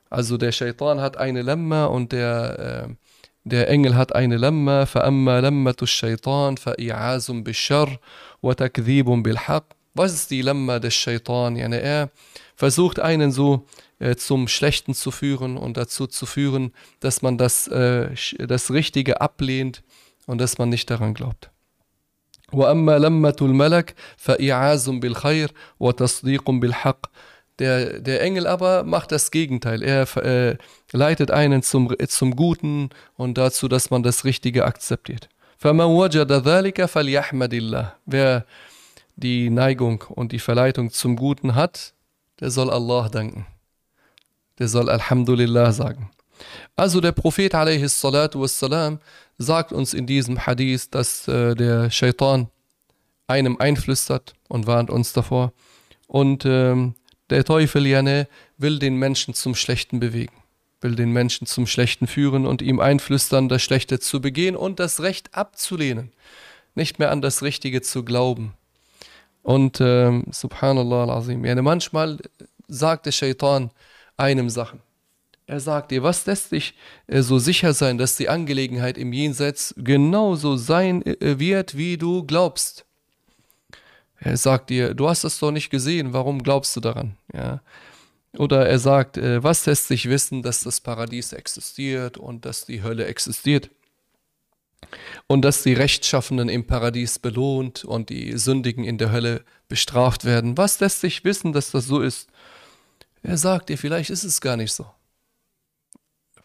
Also 0.10 0.38
der 0.38 0.52
Shaitan 0.52 1.02
hat 1.02 1.18
eine 1.18 1.42
Lamma 1.42 1.86
und 1.86 2.12
der, 2.12 2.88
äh, 2.88 2.96
der 3.46 3.68
Engel 3.70 3.96
hat 3.96 4.14
eine 4.14 4.38
Lamma. 4.38 4.86
فأما 4.86 5.42
لمة 5.42 5.76
الشيطان 5.82 6.56
فإعاز 6.56 7.32
بالشر 7.32 8.00
وتكذيب 8.44 9.06
بالحق. 9.06 9.74
Was 9.96 10.14
ist 10.14 10.32
die 10.32 10.42
Lamma 10.42 10.80
des 10.80 10.94
Shaitan? 10.94 11.56
Yani 11.56 11.78
er 11.78 12.10
versucht 12.57 13.01
einen 13.01 13.33
so 13.33 13.67
äh, 13.99 14.17
zum 14.17 14.49
Schlechten 14.49 14.95
zu 14.95 15.11
führen 15.11 15.57
und 15.57 15.77
dazu 15.77 16.07
zu 16.07 16.27
führen, 16.27 16.73
dass 17.01 17.23
man 17.23 17.39
das, 17.39 17.69
äh, 17.69 18.11
das 18.39 18.71
Richtige 18.71 19.21
ablehnt 19.21 19.83
und 20.27 20.41
dass 20.41 20.59
man 20.59 20.69
nicht 20.69 20.91
daran 20.91 21.15
glaubt. 21.15 21.51
وأما 22.53 22.99
لمة 22.99 23.37
الملك 23.43 23.95
فإعاز 24.17 24.89
بالخير 24.89 25.53
وتصديق 25.81 26.51
بالحق 26.51 27.11
der, 27.59 28.01
der 28.01 28.23
Engel 28.23 28.47
aber 28.47 28.85
macht 28.85 29.11
das 29.11 29.31
Gegenteil. 29.31 29.83
Er 29.83 30.17
äh, 30.17 30.57
leitet 30.93 31.31
einen 31.31 31.63
zum, 31.63 31.95
zum 32.07 32.37
Guten 32.37 32.91
und 33.17 33.37
dazu, 33.37 33.69
dass 33.69 33.91
man 33.91 34.05
das 34.05 34.25
Richtige 34.25 34.65
akzeptiert. 34.65 35.29
Wer 35.61 35.73
die 39.17 39.51
Neigung 39.51 40.05
und 40.09 40.33
die 40.33 40.39
Verleitung 40.39 40.91
zum 40.93 41.17
Guten 41.17 41.55
hat, 41.57 41.95
der 42.44 42.52
soll 42.52 42.70
Allah 42.70 43.08
danken. 43.08 43.46
Der 44.60 44.68
soll 44.68 44.90
Alhamdulillah 44.90 45.72
sagen. 45.72 46.12
Also 46.76 47.00
der 47.00 47.14
Prophet 47.14 47.54
wassalam, 47.54 49.00
sagt 49.38 49.72
uns 49.72 49.94
in 49.94 50.06
diesem 50.06 50.46
Hadith, 50.46 50.90
dass 50.90 51.26
äh, 51.30 51.56
der 51.56 51.90
Shaitan 51.90 52.50
einem 53.28 53.56
einflüstert 53.60 54.34
und 54.50 54.68
warnt 54.68 54.90
uns 54.90 55.14
davor. 55.14 55.54
Und 56.08 56.44
ähm, 56.46 56.96
der 57.30 57.46
Teufel, 57.46 57.88
Janne, 57.88 58.28
will 58.58 58.78
den 58.78 58.98
Menschen 58.98 59.34
zum 59.34 59.56
Schlechten 59.56 60.02
bewegen, 60.02 60.36
will 60.82 60.96
den 60.96 61.12
Menschen 61.14 61.48
zum 61.48 61.66
Schlechten 61.66 62.08
führen 62.08 62.46
und 62.46 62.62
ihm 62.62 62.82
einflüstern, 62.82 63.48
das 63.48 63.62
Schlechte 63.62 64.02
zu 64.02 64.20
begehen 64.20 64.58
und 64.58 64.82
das 64.82 65.00
Recht 65.00 65.34
abzulehnen, 65.34 66.12
nicht 66.76 67.00
mehr 67.00 67.10
an 67.10 67.22
das 67.22 67.42
Richtige 67.42 67.82
zu 67.82 68.04
glauben. 68.04 68.54
Und 69.44 69.80
ähm, 69.82 70.24
subhanallah 70.32 71.04
al-azim, 71.04 71.46
Janne, 71.46 71.62
manchmal 71.62 72.18
sagt 72.68 73.06
der 73.06 73.12
Shaitan 73.12 73.72
einem 74.18 74.50
Sachen 74.50 74.80
Er 75.46 75.60
sagt 75.60 75.92
dir, 75.92 76.02
was 76.02 76.26
lässt 76.26 76.54
dich 76.54 76.76
äh, 77.08 77.22
so 77.22 77.40
sicher 77.40 77.74
sein, 77.74 77.98
dass 77.98 78.16
die 78.16 78.30
Angelegenheit 78.30 78.98
im 78.98 79.12
Jenseits 79.12 79.76
genauso 79.78 80.56
sein 80.56 81.06
äh, 81.06 81.40
wird, 81.40 81.78
wie 81.78 81.98
du 81.98 82.24
glaubst? 82.24 82.86
Er 84.20 84.38
sagt 84.38 84.70
dir, 84.70 84.94
du 84.94 85.10
hast 85.10 85.26
es 85.26 85.40
doch 85.40 85.52
nicht 85.52 85.70
gesehen, 85.70 86.14
warum 86.14 86.42
glaubst 86.42 86.74
du 86.78 86.80
daran? 86.80 87.18
Ja. 87.34 87.62
Oder 88.38 88.68
er 88.68 88.80
sagt, 88.80 89.18
äh, 89.18 89.44
was 89.44 89.66
lässt 89.66 89.90
sich 89.90 90.08
wissen, 90.08 90.42
dass 90.42 90.62
das 90.62 90.80
Paradies 90.80 91.34
existiert 91.34 92.18
und 92.18 92.46
dass 92.46 92.66
die 92.66 92.82
Hölle 92.82 93.06
existiert? 93.06 93.70
Und 95.28 95.44
dass 95.44 95.64
die 95.64 95.74
Rechtschaffenen 95.74 96.50
im 96.50 96.66
Paradies 96.68 97.20
belohnt 97.20 97.86
und 97.86 98.10
die 98.10 98.38
Sündigen 98.38 98.84
in 98.84 98.98
der 98.98 99.12
Hölle 99.12 99.44
bestraft 99.68 100.26
werden. 100.26 100.58
Was 100.58 100.80
lässt 100.80 101.02
sich 101.02 101.24
wissen, 101.24 101.54
dass 101.54 101.72
das 101.72 101.88
so 101.88 102.02
ist? 102.02 102.30
Er 103.22 103.38
sagt 103.38 103.70
dir, 103.70 103.78
vielleicht 103.78 104.10
ist 104.10 104.24
es 104.24 104.42
gar 104.42 104.58
nicht 104.58 104.74
so. 104.74 104.86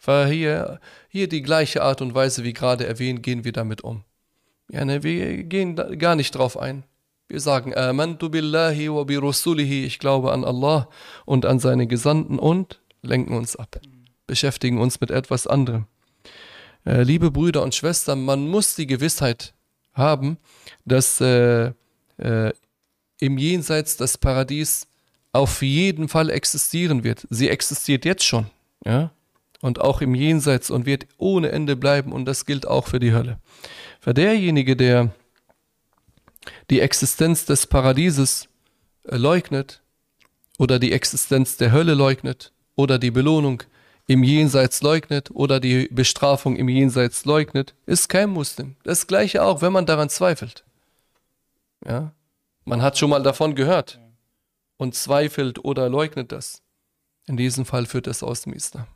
Weil 0.03 0.29
hier, 0.29 0.79
hier 1.09 1.27
die 1.27 1.41
gleiche 1.41 1.83
Art 1.83 2.01
und 2.01 2.15
Weise 2.15 2.43
wie 2.43 2.53
gerade 2.53 2.87
erwähnt, 2.87 3.21
gehen 3.21 3.43
wir 3.43 3.51
damit 3.51 3.81
um. 3.81 4.03
Ja, 4.71 4.85
ne, 4.85 5.03
wir 5.03 5.43
gehen 5.43 5.75
gar 5.97 6.15
nicht 6.15 6.31
drauf 6.31 6.57
ein. 6.57 6.83
Wir 7.27 7.39
sagen, 7.39 7.73
billahi 7.73 8.91
wa 8.91 9.03
bi 9.03 9.17
rasulihi, 9.17 9.85
ich 9.85 9.99
glaube 9.99 10.31
an 10.31 10.43
Allah 10.43 10.89
und 11.25 11.45
an 11.45 11.59
seine 11.59 11.85
Gesandten 11.85 12.39
und 12.39 12.79
lenken 13.01 13.35
uns 13.35 13.55
ab, 13.55 13.79
beschäftigen 14.25 14.79
uns 14.79 14.99
mit 14.99 15.11
etwas 15.11 15.45
anderem. 15.45 15.85
Äh, 16.89 17.03
liebe 17.03 17.29
Brüder 17.29 17.61
und 17.61 17.75
Schwestern, 17.75 18.25
man 18.25 18.47
muss 18.47 18.73
die 18.73 18.87
Gewissheit 18.87 19.53
haben, 19.93 20.39
dass 20.85 21.21
äh, 21.21 21.71
äh, 22.17 22.51
im 23.19 23.37
Jenseits 23.37 23.95
das 23.95 24.17
Paradies 24.17 24.87
auf 25.31 25.61
jeden 25.61 26.09
Fall 26.09 26.31
existieren 26.31 27.03
wird. 27.03 27.27
Sie 27.29 27.47
existiert 27.47 28.05
jetzt 28.05 28.23
schon, 28.23 28.47
ja, 28.83 29.11
und 29.61 29.79
auch 29.79 30.01
im 30.01 30.15
Jenseits 30.15 30.71
und 30.71 30.87
wird 30.87 31.05
ohne 31.19 31.51
Ende 31.51 31.75
bleiben 31.75 32.11
und 32.11 32.25
das 32.25 32.47
gilt 32.47 32.65
auch 32.65 32.87
für 32.87 32.99
die 32.99 33.13
Hölle. 33.13 33.37
Für 33.99 34.15
derjenige, 34.15 34.75
der 34.75 35.11
die 36.71 36.79
Existenz 36.79 37.45
des 37.45 37.67
Paradieses 37.67 38.47
äh, 39.03 39.15
leugnet 39.15 39.83
oder 40.57 40.79
die 40.79 40.91
Existenz 40.91 41.55
der 41.55 41.71
Hölle 41.71 41.93
leugnet 41.93 42.51
oder 42.75 42.97
die 42.97 43.11
Belohnung 43.11 43.61
im 44.09 44.23
Jenseits 44.23 44.81
leugnet 44.81 45.29
oder 45.29 45.59
die 45.59 45.87
Bestrafung 45.89 46.55
im 46.55 46.67
Jenseits 46.67 47.25
leugnet, 47.25 47.75
ist 47.85 48.09
kein 48.09 48.31
Muslim. 48.31 48.75
Das 48.81 49.05
gleiche 49.05 49.43
auch, 49.43 49.61
wenn 49.61 49.71
man 49.71 49.85
daran 49.85 50.09
zweifelt. 50.09 50.65
Ja? 51.85 52.11
Man 52.65 52.81
hat 52.81 52.97
schon 52.97 53.11
mal 53.11 53.21
davon 53.21 53.53
gehört 53.53 53.99
und 54.77 54.95
zweifelt 54.95 55.63
oder 55.63 55.89
leugnet 55.89 56.31
das. 56.31 56.63
In 57.27 57.37
diesem 57.37 57.65
Fall 57.65 57.85
führt 57.85 58.07
es 58.07 58.23
aus 58.23 58.41
dem 58.41 58.53
Islam. 58.53 58.87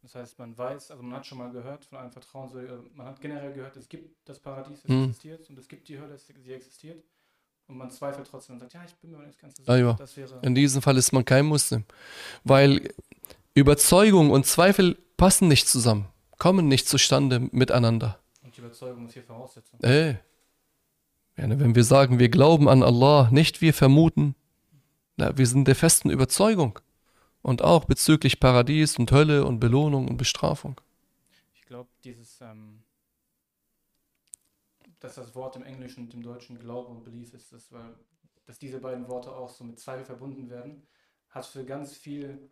Das 0.00 0.14
heißt, 0.14 0.38
man 0.38 0.56
weiß, 0.56 0.90
also 0.90 1.02
man 1.02 1.18
hat 1.18 1.26
schon 1.26 1.36
mal 1.36 1.52
gehört 1.52 1.84
von 1.84 1.98
einem 1.98 2.10
Vertrauen, 2.10 2.50
man 2.94 3.06
hat 3.06 3.20
generell 3.20 3.52
gehört, 3.52 3.76
es 3.76 3.90
gibt 3.90 4.26
das 4.26 4.40
Paradies, 4.40 4.78
es 4.84 4.88
hm. 4.88 5.04
existiert 5.04 5.50
und 5.50 5.58
es 5.58 5.68
gibt 5.68 5.86
die 5.86 6.00
Hölle, 6.00 6.16
sie 6.16 6.52
existiert. 6.52 7.04
Und 7.66 7.76
man 7.76 7.90
zweifelt 7.90 8.26
trotzdem 8.26 8.54
und 8.54 8.60
sagt, 8.60 8.72
ja, 8.72 8.84
ich 8.86 8.94
bin 8.94 9.10
mir 9.10 9.18
nicht 9.18 9.38
ganz 9.38 9.54
sicher. 9.54 9.70
Ah, 9.70 9.76
ja. 9.76 9.96
In 10.40 10.54
diesem 10.54 10.80
Fall 10.80 10.96
ist 10.96 11.12
man 11.12 11.24
kein 11.26 11.44
Muslim. 11.44 11.84
Weil 12.42 12.92
Überzeugung 13.54 14.30
und 14.30 14.46
Zweifel 14.46 14.96
passen 15.16 15.48
nicht 15.48 15.68
zusammen, 15.68 16.08
kommen 16.38 16.68
nicht 16.68 16.88
zustande 16.88 17.40
miteinander. 17.52 18.18
Und 18.42 18.56
die 18.56 18.60
Überzeugung 18.60 19.06
ist 19.06 19.12
hier 19.12 19.22
Voraussetzung. 19.22 19.80
Äh. 19.80 20.16
Wenn 21.36 21.74
wir 21.74 21.84
sagen, 21.84 22.18
wir 22.18 22.28
glauben 22.28 22.68
an 22.68 22.82
Allah, 22.82 23.28
nicht 23.30 23.62
wir 23.62 23.72
vermuten, 23.72 24.34
na, 25.16 25.36
wir 25.36 25.46
sind 25.46 25.66
der 25.66 25.74
festen 25.74 26.10
Überzeugung. 26.10 26.78
Und 27.42 27.62
auch 27.62 27.84
bezüglich 27.84 28.38
Paradies 28.38 28.98
und 28.98 29.10
Hölle 29.10 29.44
und 29.44 29.58
Belohnung 29.58 30.08
und 30.08 30.16
Bestrafung. 30.16 30.80
Ich 31.54 31.62
glaube, 31.62 31.88
dieses, 32.04 32.40
ähm, 32.40 32.82
dass 35.00 35.16
das 35.16 35.34
Wort 35.34 35.56
im 35.56 35.64
Englischen 35.64 36.04
und 36.04 36.14
im 36.14 36.22
Deutschen 36.22 36.58
Glaube 36.58 36.88
und 36.88 37.02
Belief 37.02 37.34
ist, 37.34 37.52
das, 37.52 37.72
weil, 37.72 37.94
dass 38.46 38.58
diese 38.58 38.78
beiden 38.78 39.08
Worte 39.08 39.32
auch 39.32 39.50
so 39.50 39.64
mit 39.64 39.80
Zweifel 39.80 40.04
verbunden 40.04 40.48
werden, 40.50 40.86
hat 41.30 41.46
für 41.46 41.64
ganz 41.64 41.94
viel 41.94 42.50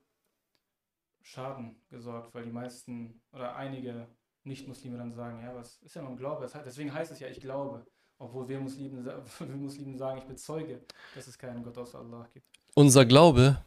Schaden 1.22 1.76
gesorgt, 1.90 2.34
weil 2.34 2.44
die 2.44 2.52
meisten 2.52 3.20
oder 3.32 3.56
einige 3.56 4.06
Nicht-Muslime 4.44 4.98
dann 4.98 5.12
sagen, 5.12 5.40
ja, 5.42 5.54
was 5.54 5.78
ist 5.82 5.94
ja 5.94 6.02
noch 6.02 6.10
ein 6.10 6.16
Glaube? 6.16 6.48
Deswegen 6.64 6.92
heißt 6.92 7.12
es 7.12 7.20
ja, 7.20 7.28
ich 7.28 7.40
glaube. 7.40 7.84
Obwohl 8.18 8.48
wir 8.48 8.60
Muslimen, 8.60 9.04
wir 9.38 9.46
Muslimen 9.46 9.96
sagen, 9.96 10.18
ich 10.18 10.24
bezeuge, 10.24 10.80
dass 11.14 11.26
es 11.26 11.38
keinen 11.38 11.62
Gott 11.62 11.78
außer 11.78 11.98
Allah 11.98 12.28
gibt. 12.34 12.46
Unser 12.74 13.06
Glaube 13.06 13.62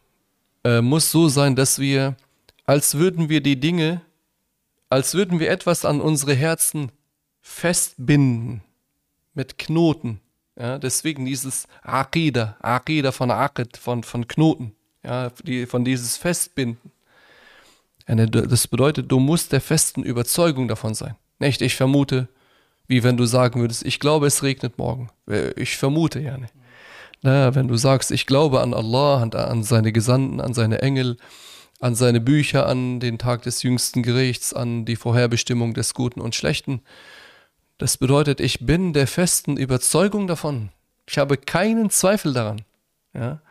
äh, 0.63 0.81
muss 0.81 1.11
so 1.11 1.27
sein, 1.27 1.55
dass 1.55 1.79
wir, 1.79 2.15
als 2.65 2.95
würden 2.95 3.29
wir 3.29 3.41
die 3.41 3.59
Dinge, 3.59 4.01
als 4.89 5.15
würden 5.15 5.39
wir 5.39 5.49
etwas 5.49 5.85
an 5.85 6.01
unsere 6.01 6.35
Herzen 6.35 6.91
festbinden 7.41 8.61
mit 9.33 9.57
Knoten. 9.57 10.21
Ja, 10.55 10.77
deswegen 10.77 11.25
dieses 11.25 11.67
Aqidah, 11.81 12.55
Aqidah 12.59 13.11
von 13.11 13.31
Aqid, 13.31 13.75
von, 13.75 14.03
von 14.03 14.27
Knoten, 14.27 14.75
ja, 15.03 15.31
die, 15.43 15.65
von 15.65 15.83
dieses 15.83 16.15
Festbinden. 16.15 16.91
Das 18.05 18.67
bedeutet, 18.67 19.11
du 19.11 19.19
musst 19.19 19.51
der 19.51 19.61
festen 19.61 20.03
Überzeugung 20.03 20.67
davon 20.67 20.93
sein. 20.93 21.15
Nicht, 21.39 21.61
ich 21.61 21.75
vermute, 21.75 22.27
wie 22.87 23.03
wenn 23.03 23.17
du 23.17 23.25
sagen 23.25 23.61
würdest, 23.61 23.85
ich 23.85 23.99
glaube, 23.99 24.27
es 24.27 24.43
regnet 24.43 24.77
morgen. 24.77 25.09
Äh, 25.29 25.51
ich 25.53 25.77
vermute 25.77 26.19
ja 26.19 26.37
nicht. 26.37 26.53
Na, 27.21 27.55
wenn 27.55 27.69
du 27.69 27.77
sagst, 27.77 28.11
ich 28.11 28.25
glaube 28.25 28.61
an 28.61 28.73
Allah, 28.73 29.21
an, 29.21 29.33
an 29.33 29.63
seine 29.63 29.93
Gesandten, 29.93 30.41
an 30.41 30.53
seine 30.53 30.81
Engel, 30.81 31.17
an 31.79 31.95
seine 31.95 32.19
Bücher, 32.19 32.67
an 32.67 32.99
den 32.99 33.17
Tag 33.17 33.43
des 33.43 33.63
jüngsten 33.63 34.03
Gerichts, 34.03 34.53
an 34.53 34.85
die 34.85 34.97
Vorherbestimmung 34.97 35.73
des 35.73 35.93
Guten 35.93 36.19
und 36.19 36.35
Schlechten, 36.35 36.81
das 37.77 37.97
bedeutet, 37.97 38.39
ich 38.39 38.65
bin 38.65 38.93
der 38.93 39.07
festen 39.07 39.57
Überzeugung 39.57 40.27
davon. 40.27 40.69
Ich 41.07 41.17
habe 41.17 41.37
keinen 41.37 41.89
Zweifel 41.89 42.33
daran. 42.33 42.61
Ja? 43.13 43.41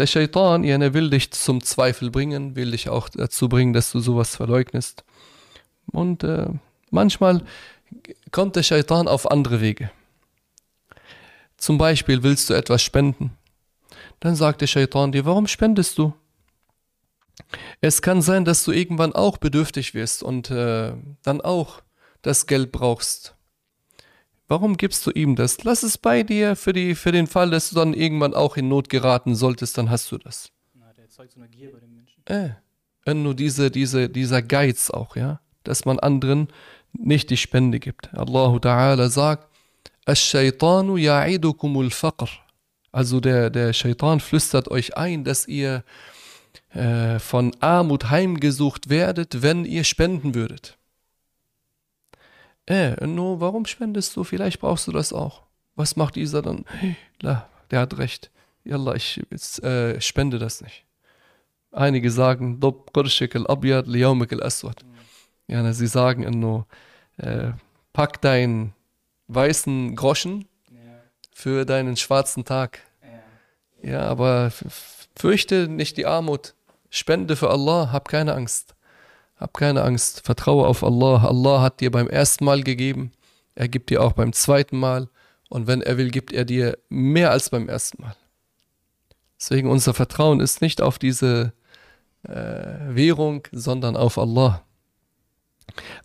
Der 0.00 0.06
Shaitan, 0.06 0.64
ja, 0.64 0.78
er 0.78 0.94
will 0.94 1.10
dich 1.10 1.30
zum 1.30 1.62
Zweifel 1.62 2.10
bringen, 2.10 2.56
will 2.56 2.70
dich 2.70 2.88
auch 2.88 3.10
dazu 3.10 3.50
bringen, 3.50 3.74
dass 3.74 3.92
du 3.92 4.00
sowas 4.00 4.34
verleugnest. 4.34 5.04
Und 5.92 6.24
äh, 6.24 6.46
manchmal 6.90 7.44
kommt 8.30 8.56
der 8.56 8.62
Shaitan 8.62 9.08
auf 9.08 9.30
andere 9.30 9.60
Wege. 9.60 9.90
Zum 11.58 11.76
Beispiel 11.76 12.22
willst 12.22 12.48
du 12.48 12.54
etwas 12.54 12.82
spenden. 12.82 13.36
Dann 14.20 14.36
sagt 14.36 14.62
der 14.62 14.68
Shaitan 14.68 15.12
dir, 15.12 15.26
warum 15.26 15.46
spendest 15.46 15.98
du? 15.98 16.14
Es 17.82 18.00
kann 18.00 18.22
sein, 18.22 18.46
dass 18.46 18.64
du 18.64 18.72
irgendwann 18.72 19.12
auch 19.14 19.36
bedürftig 19.36 19.92
wirst 19.92 20.22
und 20.22 20.50
äh, 20.50 20.94
dann 21.22 21.42
auch 21.42 21.82
das 22.22 22.46
Geld 22.46 22.72
brauchst. 22.72 23.34
Warum 24.50 24.76
gibst 24.76 25.06
du 25.06 25.12
ihm 25.12 25.36
das? 25.36 25.62
Lass 25.62 25.84
es 25.84 25.96
bei 25.96 26.24
dir 26.24 26.56
für, 26.56 26.72
die, 26.72 26.96
für 26.96 27.12
den 27.12 27.28
Fall, 27.28 27.50
dass 27.50 27.70
du 27.70 27.76
dann 27.76 27.94
irgendwann 27.94 28.34
auch 28.34 28.56
in 28.56 28.68
Not 28.68 28.88
geraten 28.88 29.36
solltest, 29.36 29.78
dann 29.78 29.90
hast 29.90 30.10
du 30.10 30.18
das. 30.18 30.50
Na, 30.74 30.92
der 30.92 31.04
erzeugt 31.04 31.34
so 31.34 31.38
eine 31.38 31.48
Gier 31.48 31.70
bei 31.70 31.78
den 31.78 31.94
Menschen. 31.94 32.20
Äh, 32.26 33.14
nur 33.14 33.36
diese, 33.36 33.70
diese, 33.70 34.08
dieser 34.08 34.42
Geiz 34.42 34.90
auch, 34.90 35.14
ja, 35.14 35.38
dass 35.62 35.84
man 35.84 36.00
anderen 36.00 36.48
nicht 36.92 37.30
die 37.30 37.36
Spende 37.36 37.78
gibt. 37.78 38.12
Allah 38.12 38.56
Ta'ala 38.56 39.08
sagt, 39.08 39.46
Ash-Shaytanu 40.06 40.96
ya'idukumul 40.96 41.90
faqr. 41.90 42.28
Also 42.90 43.20
der, 43.20 43.50
der 43.50 43.72
Shaitan 43.72 44.18
flüstert 44.18 44.68
euch 44.68 44.96
ein, 44.96 45.22
dass 45.22 45.46
ihr 45.46 45.84
äh, 46.70 47.20
von 47.20 47.54
Armut 47.60 48.10
heimgesucht 48.10 48.90
werdet, 48.90 49.42
wenn 49.42 49.64
ihr 49.64 49.84
spenden 49.84 50.34
würdet. 50.34 50.76
Äh, 52.70 53.04
nur 53.04 53.40
warum 53.40 53.66
spendest 53.66 54.14
du? 54.14 54.22
Vielleicht 54.22 54.60
brauchst 54.60 54.86
du 54.86 54.92
das 54.92 55.12
auch. 55.12 55.42
Was 55.74 55.96
macht 55.96 56.14
dieser 56.14 56.40
dann? 56.40 56.64
Hey, 56.68 56.94
der 57.70 57.80
hat 57.80 57.98
recht. 57.98 58.30
Yallah, 58.62 58.94
ich 58.94 59.20
äh, 59.64 60.00
spende 60.00 60.38
das 60.38 60.60
nicht. 60.60 60.84
Einige 61.72 62.12
sagen, 62.12 62.60
Ja, 65.48 65.72
sie 65.72 65.88
sagen 65.88 66.38
nur, 66.38 66.66
äh, 67.16 67.50
pack 67.92 68.20
deinen 68.20 68.72
weißen 69.26 69.96
Groschen 69.96 70.46
für 71.32 71.64
deinen 71.64 71.96
schwarzen 71.96 72.44
Tag. 72.44 72.80
Ja, 73.82 74.02
aber 74.02 74.52
fürchte 75.16 75.66
nicht 75.66 75.96
die 75.96 76.06
Armut. 76.06 76.54
Spende 76.88 77.34
für 77.34 77.50
Allah, 77.50 77.90
hab 77.90 78.08
keine 78.08 78.34
Angst. 78.34 78.74
Hab 79.40 79.54
keine 79.54 79.82
Angst. 79.82 80.20
Vertraue 80.24 80.66
auf 80.66 80.84
Allah. 80.84 81.24
Allah 81.24 81.62
hat 81.62 81.80
dir 81.80 81.90
beim 81.90 82.08
ersten 82.08 82.44
Mal 82.44 82.62
gegeben. 82.62 83.12
Er 83.54 83.68
gibt 83.68 83.88
dir 83.88 84.02
auch 84.02 84.12
beim 84.12 84.34
zweiten 84.34 84.76
Mal. 84.76 85.08
Und 85.48 85.66
wenn 85.66 85.80
er 85.80 85.96
will, 85.96 86.10
gibt 86.10 86.32
er 86.32 86.44
dir 86.44 86.78
mehr 86.90 87.30
als 87.30 87.48
beim 87.48 87.68
ersten 87.68 88.02
Mal. 88.02 88.14
Deswegen 89.40 89.70
unser 89.70 89.94
Vertrauen 89.94 90.40
ist 90.40 90.60
nicht 90.60 90.82
auf 90.82 90.98
diese 90.98 91.54
äh, 92.24 92.34
Währung, 92.88 93.48
sondern 93.50 93.96
auf 93.96 94.18
Allah. 94.18 94.62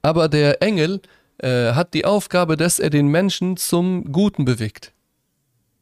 Aber 0.01 0.29
der 0.29 0.61
Engel 0.63 1.01
äh, 1.39 1.73
hat 1.73 1.93
die 1.93 2.05
Aufgabe, 2.05 2.55
dass 2.55 2.79
er 2.79 2.89
den 2.89 3.09
Menschen 3.09 3.57
zum 3.57 4.13
Guten 4.13 4.45
bewegt. 4.45 4.93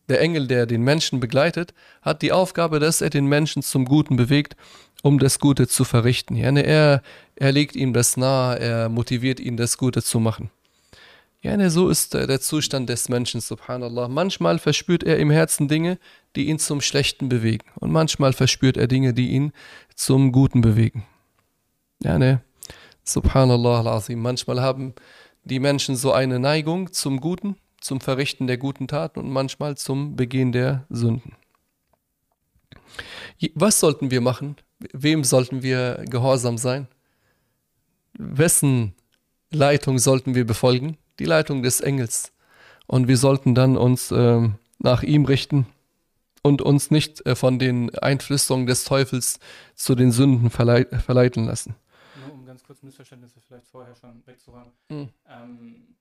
Der 0.09 0.19
Engel, 0.19 0.47
der 0.47 0.65
den 0.65 0.81
Menschen 0.81 1.19
begleitet, 1.19 1.73
hat 2.01 2.23
die 2.23 2.31
Aufgabe, 2.31 2.79
dass 2.79 3.01
er 3.01 3.11
den 3.11 3.27
Menschen 3.27 3.61
zum 3.61 3.85
Guten 3.85 4.15
bewegt 4.15 4.55
um 5.03 5.19
das 5.19 5.39
Gute 5.39 5.67
zu 5.67 5.83
verrichten. 5.83 6.35
Ja, 6.35 6.49
er, 6.55 7.03
er 7.35 7.51
legt 7.51 7.75
ihm 7.75 7.93
das 7.93 8.17
nahe, 8.17 8.57
er 8.57 8.89
motiviert 8.89 9.39
ihn, 9.39 9.57
das 9.57 9.77
Gute 9.77 10.01
zu 10.01 10.19
machen. 10.19 10.49
Ja, 11.41 11.57
ne, 11.57 11.69
so 11.69 11.89
ist 11.89 12.13
der 12.13 12.39
Zustand 12.39 12.87
des 12.87 13.09
Menschen, 13.09 13.41
subhanallah. 13.41 14.07
Manchmal 14.07 14.59
verspürt 14.59 15.03
er 15.03 15.19
im 15.19 15.29
Herzen 15.29 15.67
Dinge, 15.67 15.99
die 16.37 16.45
ihn 16.47 16.57
zum 16.57 16.79
Schlechten 16.79 17.27
bewegen. 17.27 17.65
Und 17.75 17.91
manchmal 17.91 18.31
verspürt 18.31 18.77
er 18.77 18.87
Dinge, 18.87 19.13
die 19.13 19.31
ihn 19.31 19.51
zum 19.93 20.31
Guten 20.31 20.61
bewegen. 20.61 21.05
Ja, 22.01 22.17
ne, 22.17 22.41
subhanallah 23.03 23.81
al-azim. 23.81 24.21
Manchmal 24.21 24.61
haben 24.61 24.93
die 25.43 25.59
Menschen 25.59 25.97
so 25.97 26.13
eine 26.13 26.39
Neigung 26.39 26.93
zum 26.93 27.19
Guten, 27.19 27.57
zum 27.81 27.99
Verrichten 27.99 28.47
der 28.47 28.57
guten 28.57 28.87
Taten 28.87 29.19
und 29.19 29.29
manchmal 29.29 29.75
zum 29.75 30.15
Begehen 30.15 30.53
der 30.53 30.85
Sünden. 30.89 31.35
Was 33.53 33.81
sollten 33.81 34.11
wir 34.11 34.21
machen? 34.21 34.55
Wem 34.91 35.23
sollten 35.23 35.63
wir 35.63 36.03
gehorsam 36.09 36.57
sein? 36.57 36.87
Wessen 38.13 38.93
Leitung 39.51 39.99
sollten 39.99 40.35
wir 40.35 40.45
befolgen? 40.45 40.97
Die 41.19 41.25
Leitung 41.25 41.63
des 41.63 41.79
Engels. 41.79 42.33
Und 42.87 43.07
wir 43.07 43.17
sollten 43.17 43.55
dann 43.55 43.77
uns 43.77 44.11
äh, 44.11 44.49
nach 44.79 45.03
ihm 45.03 45.25
richten 45.25 45.67
und 46.41 46.61
uns 46.61 46.91
nicht 46.91 47.25
äh, 47.25 47.35
von 47.35 47.59
den 47.59 47.95
Einflüsterungen 47.95 48.67
des 48.67 48.83
Teufels 48.83 49.39
zu 49.75 49.95
den 49.95 50.11
Sünden 50.11 50.49
verlei 50.49 50.85
verleiten 50.85 51.45
lassen. 51.45 51.75
Nur 52.19 52.33
um 52.33 52.45
ganz 52.45 52.63
kurz 52.63 52.83
Missverständnisse 52.83 53.39
vielleicht 53.41 53.67
vorher 53.67 53.95
schon 53.95 54.21
wegzuräumen. 54.25 54.71
Mhm. 54.89 55.09
Ähm, 55.27 55.95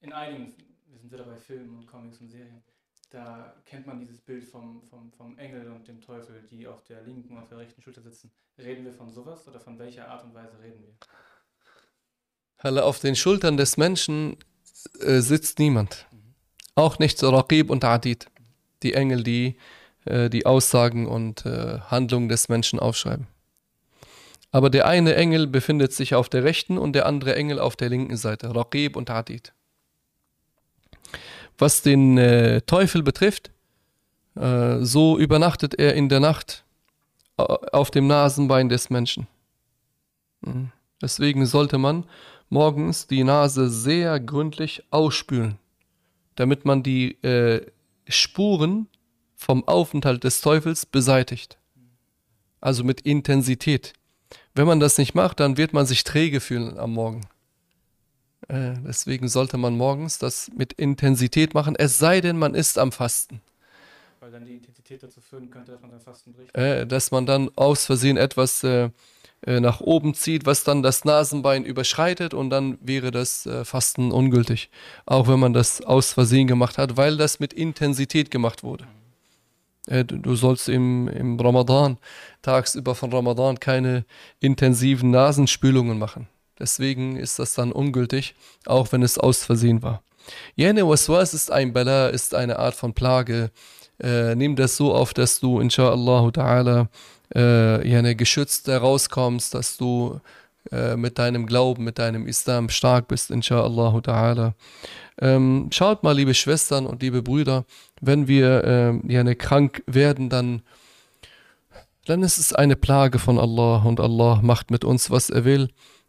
in 0.00 0.12
einigen, 0.12 0.52
wir 0.86 0.98
sind 0.98 1.10
wieder 1.10 1.24
bei 1.24 1.36
Filmen 1.36 1.78
und 1.78 1.86
Comics 1.86 2.20
und 2.20 2.28
Serien, 2.28 2.62
da 3.10 3.54
kennt 3.64 3.86
man 3.86 3.98
dieses 3.98 4.20
Bild 4.20 4.44
vom, 4.44 4.82
vom, 4.82 5.10
vom 5.12 5.38
Engel 5.38 5.70
und 5.70 5.88
dem 5.88 6.00
Teufel, 6.00 6.42
die 6.50 6.66
auf 6.66 6.84
der 6.84 7.02
linken 7.02 7.36
und 7.36 7.42
auf 7.42 7.48
der 7.48 7.58
rechten 7.58 7.80
Schulter 7.80 8.02
sitzen. 8.02 8.30
Reden 8.58 8.84
wir 8.84 8.92
von 8.92 9.10
sowas 9.10 9.46
oder 9.48 9.60
von 9.60 9.78
welcher 9.78 10.08
Art 10.08 10.24
und 10.24 10.34
Weise 10.34 10.60
reden 10.62 10.82
wir? 10.82 10.94
Halle, 12.58 12.84
auf 12.84 12.98
den 12.98 13.16
Schultern 13.16 13.56
des 13.56 13.76
Menschen 13.76 14.36
äh, 15.00 15.20
sitzt 15.20 15.58
niemand. 15.58 16.06
Mhm. 16.10 16.34
Auch 16.74 16.98
nicht 16.98 17.22
Raqib 17.22 17.70
und 17.70 17.84
Adid. 17.84 18.26
Die 18.82 18.94
Engel, 18.94 19.22
die 19.22 19.56
äh, 20.08 20.30
die 20.30 20.46
Aussagen 20.46 21.06
und 21.06 21.44
äh, 21.44 21.80
Handlungen 21.80 22.28
des 22.28 22.48
Menschen 22.48 22.78
aufschreiben. 22.78 23.26
Aber 24.50 24.70
der 24.70 24.86
eine 24.86 25.14
Engel 25.14 25.46
befindet 25.46 25.92
sich 25.92 26.14
auf 26.14 26.30
der 26.30 26.44
rechten 26.44 26.78
und 26.78 26.94
der 26.94 27.04
andere 27.04 27.36
Engel 27.36 27.58
auf 27.58 27.76
der 27.76 27.90
linken 27.90 28.16
Seite. 28.16 28.54
Raqib 28.54 28.96
und 28.96 29.10
Adid. 29.10 29.52
Was 31.58 31.82
den 31.82 32.16
äh, 32.16 32.62
Teufel 32.62 33.02
betrifft, 33.02 33.50
äh, 34.36 34.78
so 34.80 35.18
übernachtet 35.18 35.74
er 35.74 35.94
in 35.94 36.08
der 36.08 36.20
Nacht 36.20 36.64
äh, 37.36 37.42
auf 37.42 37.90
dem 37.90 38.06
Nasenbein 38.06 38.68
des 38.68 38.90
Menschen. 38.90 39.26
Mhm. 40.40 40.70
Deswegen 41.02 41.46
sollte 41.46 41.78
man 41.78 42.04
morgens 42.48 43.06
die 43.06 43.24
Nase 43.24 43.68
sehr 43.70 44.18
gründlich 44.20 44.82
ausspülen, 44.90 45.58
damit 46.36 46.64
man 46.64 46.82
die 46.82 47.12
äh, 47.22 47.66
Spuren 48.08 48.88
vom 49.34 49.66
Aufenthalt 49.66 50.24
des 50.24 50.40
Teufels 50.40 50.86
beseitigt. 50.86 51.58
Also 52.60 52.82
mit 52.82 53.02
Intensität. 53.02 53.92
Wenn 54.54 54.66
man 54.66 54.80
das 54.80 54.98
nicht 54.98 55.14
macht, 55.14 55.40
dann 55.40 55.56
wird 55.56 55.72
man 55.72 55.86
sich 55.86 56.02
träge 56.02 56.40
fühlen 56.40 56.78
am 56.78 56.94
Morgen. 56.94 57.20
Äh, 58.46 58.74
deswegen 58.86 59.28
sollte 59.28 59.58
man 59.58 59.76
morgens 59.76 60.18
das 60.18 60.50
mit 60.56 60.72
Intensität 60.74 61.54
machen, 61.54 61.74
es 61.76 61.98
sei 61.98 62.20
denn, 62.20 62.38
man 62.38 62.54
ist 62.54 62.78
am 62.78 62.92
Fasten. 62.92 63.40
Weil 64.20 64.30
dann 64.30 64.44
die 64.44 64.54
Intensität 64.54 65.02
dazu 65.02 65.20
führen 65.20 65.50
könnte, 65.50 65.72
dass 65.72 65.80
man 65.80 65.90
dann 65.90 66.00
Fasten 66.00 66.32
bricht. 66.32 66.56
Äh, 66.56 66.86
dass 66.86 67.10
man 67.10 67.26
dann 67.26 67.50
aus 67.56 67.84
Versehen 67.84 68.16
etwas 68.16 68.62
äh, 68.62 68.90
äh, 69.46 69.60
nach 69.60 69.80
oben 69.80 70.14
zieht, 70.14 70.46
was 70.46 70.64
dann 70.64 70.82
das 70.82 71.04
Nasenbein 71.04 71.64
überschreitet 71.64 72.34
und 72.34 72.50
dann 72.50 72.78
wäre 72.80 73.10
das 73.10 73.46
äh, 73.46 73.64
Fasten 73.64 74.10
ungültig. 74.10 74.68
Auch 75.06 75.28
wenn 75.28 75.38
man 75.38 75.52
das 75.52 75.80
aus 75.80 76.12
Versehen 76.12 76.48
gemacht 76.48 76.76
hat, 76.76 76.96
weil 76.96 77.16
das 77.16 77.38
mit 77.38 77.52
Intensität 77.52 78.30
gemacht 78.30 78.64
wurde. 78.64 78.86
Äh, 79.86 80.04
du 80.04 80.34
sollst 80.34 80.68
im, 80.68 81.06
im 81.08 81.38
Ramadan, 81.38 81.98
tagsüber 82.42 82.94
von 82.94 83.12
Ramadan, 83.12 83.60
keine 83.60 84.04
intensiven 84.40 85.10
Nasenspülungen 85.10 85.98
machen. 85.98 86.28
Deswegen 86.58 87.16
ist 87.16 87.38
das 87.38 87.54
dann 87.54 87.72
ungültig, 87.72 88.34
auch 88.66 88.92
wenn 88.92 89.02
es 89.02 89.18
aus 89.18 89.44
Versehen 89.44 89.82
war. 89.82 90.02
Jene 90.56 90.86
Waswas 90.86 91.34
ist 91.34 91.50
ein 91.50 91.72
Bala, 91.72 92.08
ist 92.08 92.34
eine 92.34 92.58
Art 92.58 92.74
von 92.74 92.92
Plage. 92.94 93.50
Äh, 94.00 94.34
nimm 94.34 94.56
das 94.56 94.76
so 94.76 94.94
auf, 94.94 95.14
dass 95.14 95.40
du 95.40 95.60
inshallah 95.60 96.28
ta'ala 96.28 96.88
äh, 97.34 98.14
geschützt 98.14 98.68
rauskommst, 98.68 99.54
dass 99.54 99.76
du 99.76 100.20
äh, 100.70 100.96
mit 100.96 101.18
deinem 101.18 101.46
Glauben, 101.46 101.84
mit 101.84 101.98
deinem 101.98 102.26
Islam 102.26 102.68
stark 102.68 103.08
bist, 103.08 103.30
inshallah 103.30 103.98
ta'ala. 103.98 104.52
Ähm, 105.20 105.68
schaut 105.72 106.02
mal, 106.02 106.12
liebe 106.14 106.34
Schwestern 106.34 106.86
und 106.86 107.02
liebe 107.02 107.22
Brüder, 107.22 107.64
wenn 108.00 108.28
wir 108.28 109.00
äh, 109.04 109.34
krank 109.34 109.82
werden, 109.86 110.28
dann 110.28 110.62
dann 112.06 112.22
ist 112.22 112.38
es 112.38 112.54
eine 112.54 112.74
Plage 112.74 113.18
von 113.18 113.38
Allah 113.38 113.82
und 113.82 114.00
Allah 114.00 114.40
macht 114.42 114.70
mit 114.70 114.82
uns, 114.82 115.10
was 115.10 115.28
er 115.28 115.44
will 115.44 115.68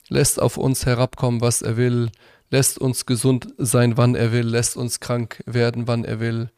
lässt 0.10 0.42
auf 0.42 0.58
uns 0.58 0.86
herabkommen, 0.86 1.42
was 1.42 1.62
er 1.62 1.78
will, 1.78 2.12
lässt 2.50 2.78
uns 2.78 3.06
gesund 3.06 3.48
sein, 3.58 3.98
wann 3.98 4.16
er 4.16 4.32
will, 4.32 4.46
lässt 4.46 4.76
uns 4.76 5.00
krank 5.00 5.42
werden, 5.46 5.88
wann 5.88 6.04
er 6.04 6.20
will, 6.20 6.50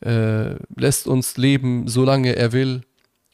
äh, 0.00 0.56
lässt 0.76 1.06
uns 1.06 1.36
leben, 1.36 1.88
solange 1.88 2.36
er 2.36 2.52
will, 2.52 2.82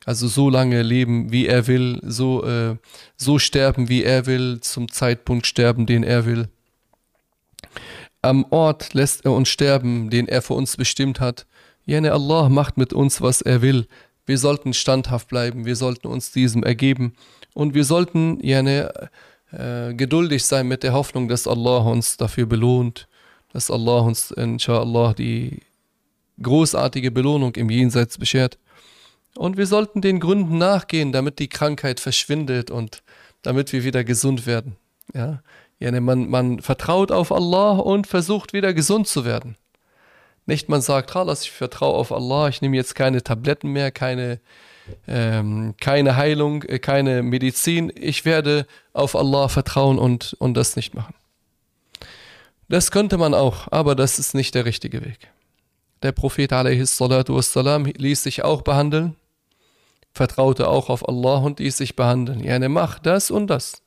also 0.07 0.29
so 0.29 0.49
lange 0.49 0.83
leben, 0.83 1.31
wie 1.31 1.47
er 1.47 1.67
will, 1.67 2.01
so, 2.03 2.45
äh, 2.45 2.77
so 3.17 3.39
sterben, 3.39 3.89
wie 3.89 4.03
er 4.03 4.27
will, 4.27 4.61
zum 4.61 4.91
Zeitpunkt 4.91 5.47
sterben, 5.47 5.87
den 5.87 6.03
er 6.03 6.25
will. 6.25 6.49
Am 8.23 8.45
Ort 8.51 8.95
lässt 8.95 9.25
er 9.25 9.33
uns 9.33 9.49
sterben, 9.49 10.11
den 10.11 10.29
er 10.29 10.43
für 10.43 10.55
uns 10.55 10.77
bestimmt 10.77 11.21
hat. 11.21 11.47
Jene 11.85 12.13
Allah 12.13 12.49
macht 12.49 12.77
mit 12.77 12.93
uns, 12.93 13.21
was 13.21 13.41
er 13.41 13.63
will. 13.63 13.87
Wir 14.27 14.39
sollten 14.39 14.75
standhaft 14.75 15.29
bleiben, 15.29 15.65
wir 15.65 15.77
sollten 15.77 16.07
uns 16.07 16.31
diesem 16.31 16.63
ergeben. 16.63 17.15
Und 17.55 17.75
wir 17.75 17.85
sollten 17.85 18.39
jene 18.41 19.11
äh, 19.53 19.95
geduldig 19.95 20.45
sein 20.45 20.69
mit 20.69 20.83
der 20.83 20.93
Hoffnung, 20.93 21.29
dass 21.29 21.47
Allah 21.47 21.79
uns 21.79 22.17
dafür 22.17 22.47
belohnt, 22.47 23.09
dass 23.53 23.71
Allah 23.71 24.01
uns 24.01 24.31
inshallah 24.31 25.15
die 25.15 25.61
großartige 26.43 27.11
Belohnung 27.11 27.55
im 27.57 27.71
Jenseits 27.71 28.19
beschert. 28.19 28.59
Und 29.37 29.57
wir 29.57 29.67
sollten 29.67 30.01
den 30.01 30.21
Gründen 30.21 30.59
nachgehen, 30.59 31.13
damit 31.13 31.39
die 31.39 31.49
Krankheit 31.49 32.01
verschwindet 32.01 32.71
und 32.71 33.03
damit 33.43 33.73
wir 33.73 33.85
wieder 33.85 34.05
gesund 34.05 34.47
werden. 34.47 34.77
Ja, 35.15 35.43
ja 35.79 36.01
man, 36.01 36.29
man 36.29 36.61
vertraut 36.61 37.13
auf 37.13 37.33
Allah 37.33 37.73
und 37.73 38.07
versucht 38.07 38.53
wieder 38.53 38.75
gesund 38.75 39.07
zu 39.07 39.25
werden. 39.25 39.57
Nicht 40.47 40.69
man 40.69 40.81
sagt, 40.81 41.15
ich 41.43 41.51
vertraue 41.51 41.95
auf 41.95 42.13
Allah, 42.13 42.49
ich 42.49 42.61
nehme 42.61 42.77
jetzt 42.77 42.95
keine 42.95 43.23
Tabletten 43.23 43.71
mehr, 43.71 43.93
keine 43.93 44.41
ähm, 45.07 45.75
keine 45.81 46.17
Heilung, 46.17 46.63
äh, 46.65 46.79
keine 46.79 47.23
Medizin. 47.23 47.93
Ich 47.95 48.25
werde 48.25 48.67
auf 48.93 49.17
Allah 49.17 49.49
vertrauen 49.49 49.99
und, 49.99 50.35
und 50.39 50.55
das 50.55 50.77
nicht 50.77 50.95
machen. 50.95 51.15
Das 52.69 52.91
könnte 52.91 53.19
man 53.19 53.35
auch, 53.35 53.67
aber 53.71 53.95
das 53.95 54.19
ist 54.19 54.35
nicht 54.35 54.55
der 54.55 54.65
richtige 54.65 55.05
Weg. 55.05 55.31
Der 56.03 56.13
Prophet 56.13 56.53
wassalam, 56.53 57.85
ließ 57.85 58.23
sich 58.23 58.45
auch 58.45 58.63
behandeln, 58.63 59.17
vertraute 60.13 60.69
auch 60.69 60.89
auf 60.89 61.09
Allah 61.09 61.39
und 61.39 61.59
ließ 61.59 61.77
sich 61.77 61.97
behandeln. 61.97 62.41
Jene, 62.41 62.69
mach 62.69 62.99
das 62.99 63.31
und 63.31 63.49
das. 63.49 63.83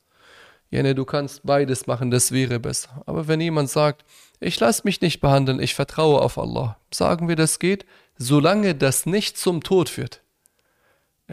Jene, 0.69 0.95
du 0.95 1.05
kannst 1.05 1.41
beides 1.43 1.87
machen, 1.87 2.11
das 2.11 2.31
wäre 2.31 2.59
besser. 2.59 3.03
Aber 3.05 3.27
wenn 3.27 3.39
jemand 3.39 3.69
sagt, 3.69 4.03
ich 4.39 4.59
lasse 4.59 4.81
mich 4.85 5.01
nicht 5.01 5.21
behandeln, 5.21 5.59
ich 5.59 5.75
vertraue 5.75 6.21
auf 6.21 6.37
Allah, 6.37 6.77
sagen 6.91 7.27
wir, 7.27 7.35
das 7.35 7.59
geht, 7.59 7.85
solange 8.17 8.75
das 8.75 9.05
nicht 9.05 9.37
zum 9.37 9.63
Tod 9.63 9.87
führt. 9.87 10.22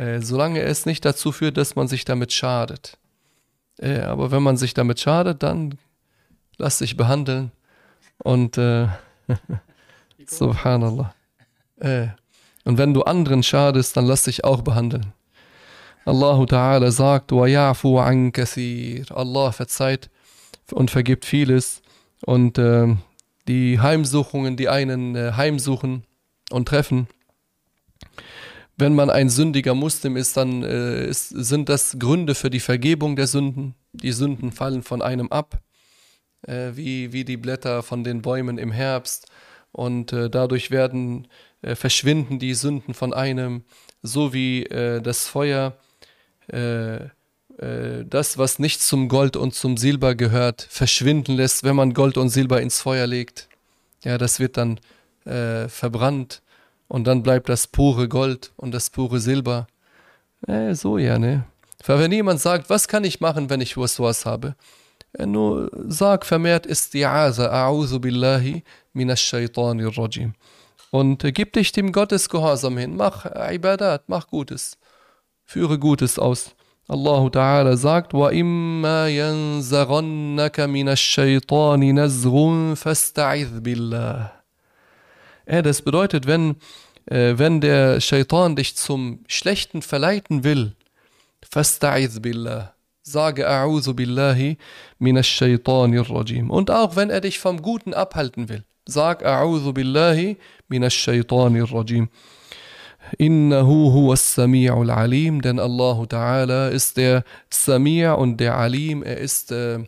Äh, 0.00 0.22
solange 0.22 0.62
es 0.62 0.86
nicht 0.86 1.04
dazu 1.04 1.30
führt, 1.30 1.58
dass 1.58 1.76
man 1.76 1.86
sich 1.86 2.06
damit 2.06 2.32
schadet. 2.32 2.96
Äh, 3.78 4.00
aber 4.00 4.30
wenn 4.30 4.42
man 4.42 4.56
sich 4.56 4.72
damit 4.72 4.98
schadet, 4.98 5.42
dann 5.42 5.76
lass 6.56 6.78
dich 6.78 6.96
behandeln. 6.96 7.52
Und 8.16 8.56
äh, 8.56 8.86
subhanallah. 10.26 11.14
Äh, 11.80 12.06
und 12.64 12.78
wenn 12.78 12.94
du 12.94 13.02
anderen 13.02 13.42
schadest, 13.42 13.94
dann 13.94 14.06
lass 14.06 14.22
dich 14.22 14.42
auch 14.42 14.62
behandeln. 14.62 15.12
Allahu 16.06 16.44
Ta'ala 16.44 16.90
sagt, 16.90 17.32
wa 17.32 17.44
ya'fu 17.44 18.00
an 18.00 18.32
kathir. 18.32 19.04
Allah 19.14 19.52
verzeiht 19.52 20.08
und 20.72 20.90
vergibt 20.90 21.26
vieles. 21.26 21.82
Und 22.24 22.56
äh, 22.56 22.96
die 23.48 23.80
Heimsuchungen, 23.80 24.56
die 24.56 24.70
einen 24.70 25.14
äh, 25.14 25.32
heimsuchen 25.32 26.04
und 26.50 26.68
treffen, 26.68 27.06
wenn 28.80 28.94
man 28.94 29.10
ein 29.10 29.28
sündiger 29.28 29.74
Muslim 29.74 30.16
ist, 30.16 30.36
dann 30.36 30.62
äh, 30.62 31.06
ist, 31.06 31.28
sind 31.28 31.68
das 31.68 31.98
Gründe 31.98 32.34
für 32.34 32.50
die 32.50 32.60
Vergebung 32.60 33.16
der 33.16 33.26
Sünden. 33.26 33.74
Die 33.92 34.12
Sünden 34.12 34.52
fallen 34.52 34.82
von 34.82 35.02
einem 35.02 35.28
ab, 35.28 35.60
äh, 36.46 36.72
wie, 36.74 37.12
wie 37.12 37.24
die 37.24 37.36
Blätter 37.36 37.82
von 37.82 38.02
den 38.04 38.22
Bäumen 38.22 38.58
im 38.58 38.72
Herbst. 38.72 39.30
Und 39.72 40.12
äh, 40.12 40.28
dadurch 40.28 40.70
werden, 40.70 41.28
äh, 41.62 41.74
verschwinden 41.74 42.38
die 42.38 42.54
Sünden 42.54 42.94
von 42.94 43.12
einem, 43.12 43.64
so 44.02 44.32
wie 44.32 44.64
äh, 44.64 45.00
das 45.00 45.28
Feuer 45.28 45.76
äh, 46.48 47.10
das, 47.58 48.38
was 48.38 48.58
nicht 48.58 48.80
zum 48.80 49.08
Gold 49.08 49.36
und 49.36 49.54
zum 49.54 49.76
Silber 49.76 50.14
gehört, 50.14 50.62
verschwinden 50.62 51.36
lässt, 51.36 51.62
wenn 51.62 51.76
man 51.76 51.92
Gold 51.92 52.16
und 52.16 52.30
Silber 52.30 52.62
ins 52.62 52.80
Feuer 52.80 53.06
legt. 53.06 53.50
Ja, 54.02 54.16
das 54.16 54.40
wird 54.40 54.56
dann 54.56 54.80
verbrannt 55.26 56.40
und 56.89 57.05
dann 57.05 57.23
bleibt 57.23 57.49
das 57.49 57.67
pure 57.67 58.07
Gold 58.07 58.51
und 58.57 58.73
das 58.73 58.89
pure 58.89 59.19
Silber. 59.19 59.67
Äh, 60.47 60.73
so 60.75 60.97
ja, 60.97 61.17
ne? 61.17 61.45
Weil 61.85 61.99
wenn 61.99 62.11
jemand 62.11 62.39
sagt, 62.39 62.69
was 62.69 62.87
kann 62.87 63.03
ich 63.03 63.19
machen, 63.21 63.49
wenn 63.49 63.61
ich 63.61 63.77
was 63.77 64.25
habe? 64.25 64.55
Äh, 65.13 65.25
nur 65.25 65.71
sag 65.87 66.25
vermehrt 66.25 66.67
Isti'aza, 66.67 67.49
A'udhu 67.49 67.99
billahi 67.99 68.63
minash 68.93 69.23
shaitanir 69.23 69.97
rajim. 69.97 70.33
Und 70.91 71.23
äh, 71.23 71.31
gib 71.31 71.53
dich 71.53 71.71
dem 71.71 71.91
Gottesgehorsam 71.91 72.77
hin, 72.77 72.95
mach 72.95 73.25
Ibadat, 73.25 74.03
mach 74.07 74.27
Gutes, 74.27 74.77
führe 75.43 75.79
Gutes 75.79 76.19
aus. 76.19 76.55
Allah 76.87 77.29
Ta'ala 77.31 77.77
sagt, 77.77 78.13
وَإِمَّا 78.13 79.09
يَنْزَغَنَّكَ 79.09 80.59
مِنَ 80.69 80.89
الشَّيْطَانِ 80.89 81.81
نَزْغٌ 81.93 82.75
فَاسْتَعِذْ 82.75 83.61
بِاللَّهِ 83.61 84.38
Ja, 85.50 85.62
das 85.62 85.82
bedeutet, 85.82 86.28
wenn, 86.28 86.56
äh, 87.06 87.34
wenn 87.36 87.60
der 87.60 88.00
Shaitan 88.00 88.54
dich 88.54 88.76
zum 88.76 89.24
Schlechten 89.26 89.82
verleiten 89.82 90.44
will, 90.44 90.76
fasta'iz 91.42 92.20
billah. 92.20 92.74
Sage 93.02 93.48
a'uzu 93.48 93.94
billahi 93.94 94.58
minash 95.00 95.28
shaitanir 95.28 96.08
rajim. 96.08 96.50
Und 96.50 96.70
auch 96.70 96.94
wenn 96.94 97.10
er 97.10 97.20
dich 97.20 97.40
vom 97.40 97.62
Guten 97.62 97.94
abhalten 97.94 98.48
will, 98.48 98.62
sag 98.86 99.26
a'uzu 99.26 99.72
billahi 99.72 100.36
minash 100.68 100.94
shaitanir 100.94 101.72
rajim. 101.72 102.08
Innahu 103.18 103.92
huwa 103.92 104.14
sami'ul 104.14 104.90
alim, 104.90 105.42
denn 105.42 105.58
Allah 105.58 106.06
Ta'ala 106.06 106.68
ist 106.68 106.96
der 106.96 107.24
Sami' 107.48 108.06
und 108.06 108.36
der 108.38 108.56
Alim, 108.56 109.02
er 109.02 109.18
ist, 109.18 109.50
äh, 109.50 109.80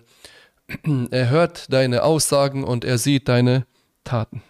er 1.11 1.31
hört 1.31 1.73
deine 1.73 2.03
Aussagen 2.03 2.65
und 2.65 2.85
er 2.85 2.99
sieht 2.99 3.29
deine 3.29 3.65
Taten. 4.03 4.43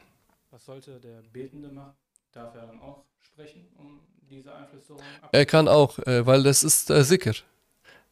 Sollte 0.72 0.98
der 1.00 1.20
Betende 1.34 1.68
machen? 1.68 1.92
Darf 2.32 2.54
er 2.54 2.66
dann 2.66 2.80
auch 2.80 3.04
sprechen, 3.20 3.68
um 3.76 4.00
diese 4.30 4.54
Einflüsterung 4.54 5.02
Er 5.30 5.44
kann 5.44 5.68
auch, 5.68 5.98
äh, 5.98 6.24
weil 6.24 6.42
das 6.42 6.64
ist 6.64 6.88
äh, 6.88 7.04
Sikr. 7.04 7.34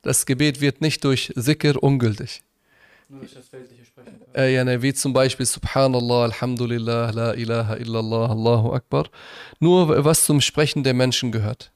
Das 0.02 0.26
Gebet 0.26 0.60
wird 0.60 0.82
nicht 0.82 1.02
durch 1.04 1.32
Sikr 1.36 1.82
ungültig. 1.82 2.42
Nur 3.08 3.20
durch 3.20 3.32
das 3.32 3.50
weltliche 3.50 3.86
Sprechen. 3.86 4.20
Äh, 4.34 4.52
ja, 4.52 4.62
ne, 4.64 4.82
wie 4.82 4.92
zum 4.92 5.14
Beispiel 5.14 5.46
Subhanallah, 5.46 6.24
Alhamdulillah, 6.24 7.10
La 7.12 7.32
ilaha 7.32 7.76
illallah, 7.76 8.28
Allahu 8.28 8.74
Akbar. 8.74 9.08
Nur 9.58 10.04
was 10.04 10.26
zum 10.26 10.42
Sprechen 10.42 10.84
der 10.84 10.92
Menschen 10.92 11.32
gehört. 11.32 11.72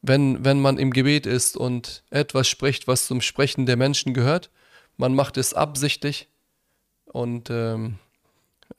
Wenn, 0.00 0.42
wenn 0.42 0.62
man 0.62 0.78
im 0.78 0.92
Gebet 0.92 1.26
ist 1.26 1.58
und 1.58 2.04
etwas 2.08 2.48
spricht, 2.48 2.88
was 2.88 3.06
zum 3.06 3.20
Sprechen 3.20 3.66
der 3.66 3.76
Menschen 3.76 4.14
gehört, 4.14 4.48
man 4.96 5.14
macht 5.14 5.36
es 5.36 5.52
absichtlich 5.52 6.26
und 7.04 7.50
ähm, 7.50 7.98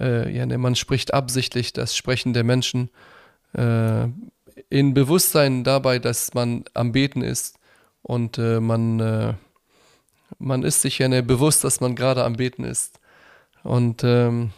äh, 0.01 0.35
ja, 0.35 0.45
ne, 0.45 0.57
man 0.57 0.75
spricht 0.75 1.13
absichtlich 1.13 1.73
das 1.73 1.95
Sprechen 1.95 2.33
der 2.33 2.43
Menschen 2.43 2.89
äh, 3.53 4.07
in 4.69 4.93
Bewusstsein 4.93 5.63
dabei, 5.63 5.99
dass 5.99 6.33
man 6.33 6.65
am 6.73 6.91
Beten 6.91 7.21
ist 7.21 7.59
und 8.01 8.37
äh, 8.37 8.59
man 8.59 8.99
äh, 8.99 9.33
man 10.39 10.63
ist 10.63 10.81
sich 10.81 10.99
ja 10.99 11.07
ne, 11.07 11.23
bewusst, 11.23 11.63
dass 11.63 11.79
man 11.81 11.95
gerade 11.95 12.23
am 12.23 12.33
Beten 12.33 12.63
ist 12.63 12.99
und 13.63 14.03
ähm, 14.03 14.51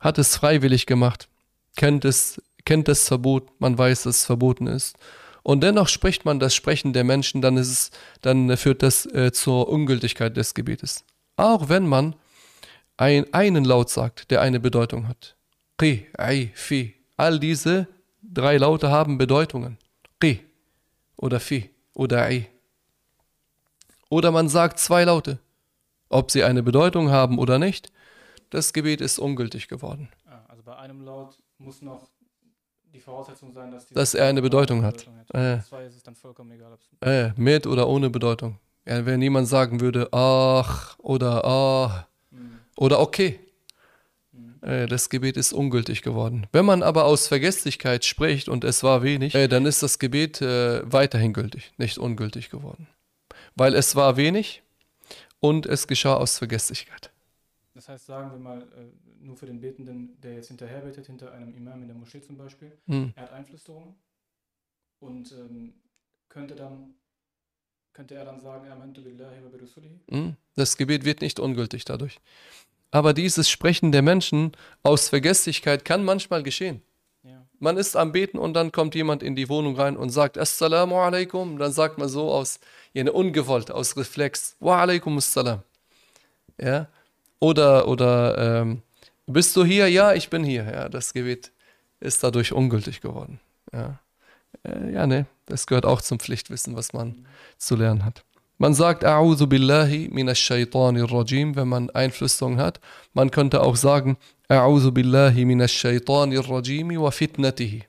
hat 0.00 0.18
es 0.18 0.36
freiwillig 0.36 0.86
gemacht, 0.86 1.28
kennt 1.76 2.04
es, 2.04 2.40
kennt 2.64 2.88
das 2.88 3.08
Verbot, 3.08 3.48
man 3.60 3.76
weiß, 3.76 4.04
dass 4.04 4.18
es 4.18 4.24
verboten 4.24 4.66
ist. 4.66 4.96
Und 5.42 5.62
dennoch 5.62 5.88
spricht 5.88 6.24
man 6.24 6.40
das 6.40 6.54
Sprechen 6.54 6.92
der 6.92 7.04
Menschen, 7.04 7.40
dann 7.40 7.56
ist 7.56 7.70
es, 7.70 7.90
dann 8.20 8.56
führt 8.56 8.82
das 8.82 9.06
äh, 9.06 9.30
zur 9.32 9.68
Ungültigkeit 9.68 10.36
des 10.36 10.54
Gebetes. 10.54 11.04
Auch 11.36 11.68
wenn 11.68 11.86
man 11.86 12.16
ein, 12.96 13.32
einen 13.32 13.64
Laut 13.64 13.90
sagt, 13.90 14.30
der 14.30 14.40
eine 14.40 14.60
Bedeutung 14.60 15.08
hat. 15.08 15.36
Qi, 15.78 16.06
ai, 16.16 16.50
fi. 16.54 16.94
All 17.16 17.38
diese 17.38 17.88
drei 18.22 18.56
Laute 18.56 18.90
haben 18.90 19.18
Bedeutungen. 19.18 19.78
Qi 20.20 20.40
oder 21.16 21.40
fi 21.40 21.70
oder 21.94 22.22
ai. 22.22 22.48
Oder 24.08 24.30
man 24.30 24.48
sagt 24.48 24.78
zwei 24.78 25.04
Laute. 25.04 25.38
Ob 26.08 26.30
sie 26.30 26.44
eine 26.44 26.62
Bedeutung 26.62 27.10
haben 27.10 27.38
oder 27.38 27.58
nicht, 27.58 27.92
das 28.50 28.72
Gebet 28.72 29.00
ist 29.00 29.18
ungültig 29.18 29.68
geworden. 29.68 30.08
Ah, 30.24 30.44
also 30.48 30.62
bei 30.62 30.76
einem 30.76 31.04
Laut 31.04 31.36
muss 31.58 31.82
noch 31.82 32.08
die 32.94 33.00
Voraussetzung 33.00 33.52
sein, 33.52 33.72
dass, 33.72 33.88
dass 33.88 34.14
er 34.14 34.26
eine 34.26 34.40
Bedeutung 34.40 34.84
hat. 34.84 34.98
Bedeutung 34.98 35.18
hat. 35.18 35.58
Äh, 35.58 35.62
zwei 35.62 35.84
ist 35.84 35.96
es 35.96 36.02
dann 36.02 36.14
vollkommen 36.14 36.52
egal. 36.52 36.78
Äh, 37.00 37.32
mit 37.36 37.66
oder 37.66 37.88
ohne 37.88 38.08
Bedeutung. 38.08 38.58
Ja, 38.86 39.04
wenn 39.04 39.18
niemand 39.18 39.48
sagen 39.48 39.80
würde, 39.80 40.08
ach 40.12 40.96
oder 41.00 41.44
ah. 41.44 42.06
Oder 42.76 43.00
okay, 43.00 43.40
äh, 44.60 44.86
das 44.86 45.10
Gebet 45.10 45.36
ist 45.36 45.52
ungültig 45.52 46.02
geworden. 46.02 46.46
Wenn 46.52 46.64
man 46.64 46.82
aber 46.82 47.04
aus 47.04 47.26
Vergesslichkeit 47.26 48.04
spricht 48.04 48.48
und 48.48 48.64
es 48.64 48.82
war 48.82 49.02
wenig, 49.02 49.34
äh, 49.34 49.48
dann 49.48 49.66
ist 49.66 49.82
das 49.82 49.98
Gebet 49.98 50.40
äh, 50.40 50.80
weiterhin 50.90 51.32
gültig, 51.32 51.72
nicht 51.78 51.98
ungültig 51.98 52.50
geworden 52.50 52.86
weil 53.56 53.74
es 53.74 53.96
war 53.96 54.16
wenig 54.16 54.62
und 55.40 55.66
es 55.66 55.88
geschah 55.88 56.14
aus 56.14 56.38
Vergesslichkeit. 56.38 57.10
Das 57.74 57.88
heißt, 57.88 58.06
sagen 58.06 58.30
wir 58.30 58.38
mal, 58.38 58.66
nur 59.20 59.36
für 59.36 59.46
den 59.46 59.60
Betenden, 59.60 60.20
der 60.20 60.34
jetzt 60.34 60.48
hinterher 60.48 60.80
betet, 60.80 61.06
hinter 61.06 61.32
einem 61.32 61.54
Imam 61.54 61.82
in 61.82 61.88
der 61.88 61.96
Moschee 61.96 62.20
zum 62.20 62.36
Beispiel, 62.36 62.72
hm. 62.86 63.12
er 63.16 63.24
hat 63.24 63.32
Einflüsterung 63.32 63.96
und 65.00 65.32
ähm, 65.32 65.74
könnte 66.28 66.54
dann 66.54 66.94
könnte 67.92 68.14
er 68.14 68.26
dann 68.26 68.38
sagen, 68.38 68.66
hm. 70.10 70.36
Das 70.54 70.76
Gebet 70.76 71.06
wird 71.06 71.22
nicht 71.22 71.40
ungültig 71.40 71.86
dadurch. 71.86 72.20
Aber 72.90 73.12
dieses 73.12 73.50
Sprechen 73.50 73.92
der 73.92 74.02
Menschen 74.02 74.52
aus 74.82 75.08
Vergesslichkeit 75.08 75.84
kann 75.84 76.04
manchmal 76.04 76.42
geschehen. 76.42 76.82
Man 77.58 77.78
ist 77.78 77.96
am 77.96 78.12
Beten 78.12 78.38
und 78.38 78.52
dann 78.54 78.70
kommt 78.70 78.94
jemand 78.94 79.22
in 79.22 79.34
die 79.34 79.48
Wohnung 79.48 79.76
rein 79.76 79.96
und 79.96 80.10
sagt 80.10 80.36
Assalamu 80.36 80.96
alaikum. 80.96 81.58
Dann 81.58 81.72
sagt 81.72 81.96
man 81.96 82.08
so 82.08 82.30
aus, 82.30 82.60
jene 82.92 83.12
ungewollt, 83.12 83.70
aus 83.70 83.96
Reflex, 83.96 84.56
Wa 84.60 84.82
alaikum 84.82 85.16
assalam. 85.16 85.62
Ja? 86.60 86.88
Oder, 87.38 87.88
oder 87.88 88.60
ähm, 88.60 88.82
bist 89.26 89.56
du 89.56 89.64
hier? 89.64 89.88
Ja, 89.88 90.12
ich 90.12 90.28
bin 90.28 90.44
hier. 90.44 90.64
Ja, 90.64 90.88
das 90.88 91.14
Gebet 91.14 91.50
ist 92.00 92.22
dadurch 92.22 92.52
ungültig 92.52 93.00
geworden. 93.00 93.40
Ja, 93.72 94.00
äh, 94.62 94.92
ja 94.92 95.06
ne, 95.06 95.26
das 95.46 95.66
gehört 95.66 95.86
auch 95.86 96.02
zum 96.02 96.18
Pflichtwissen, 96.18 96.76
was 96.76 96.92
man 96.92 97.26
zu 97.56 97.74
lernen 97.74 98.04
hat. 98.04 98.24
Man 98.58 98.72
sagt 98.72 99.04
A'udhu 99.04 99.46
billahi 99.46 100.08
minash 100.10 100.40
shaitanir 100.40 101.10
rajim, 101.12 101.56
wenn 101.56 101.68
man 101.68 101.90
Einflüsterung 101.90 102.58
hat. 102.58 102.80
Man 103.12 103.30
könnte 103.30 103.62
auch 103.62 103.76
sagen 103.76 104.16
A'udhu 104.48 104.92
billahi 104.92 105.44
minash 105.44 105.74
shaitanir 105.74 106.48
rajimi 106.48 106.98
wa 106.98 107.10
fitnatihi. 107.10 107.84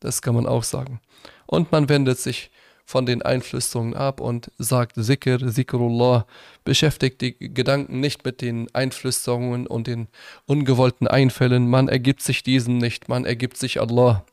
Das 0.00 0.22
kann 0.22 0.34
man 0.34 0.46
auch 0.46 0.62
sagen. 0.62 1.00
Und 1.46 1.72
man 1.72 1.88
wendet 1.88 2.18
sich 2.18 2.50
von 2.88 3.04
den 3.04 3.20
Einflüsterungen 3.20 3.92
ab 3.92 4.18
und 4.18 4.50
sagt 4.56 4.96
Zikr, 4.96 5.46
Zikrullah, 5.46 6.26
beschäftigt 6.64 7.20
die 7.20 7.36
Gedanken 7.38 8.00
nicht 8.00 8.24
mit 8.24 8.40
den 8.40 8.74
Einflüsterungen 8.74 9.66
und 9.66 9.88
den 9.88 10.08
ungewollten 10.46 11.06
Einfällen, 11.06 11.68
man 11.68 11.88
ergibt 11.88 12.22
sich 12.22 12.42
diesen 12.42 12.78
nicht, 12.78 13.10
man 13.10 13.26
ergibt 13.26 13.58
sich 13.58 13.78
Allah. 13.78 14.24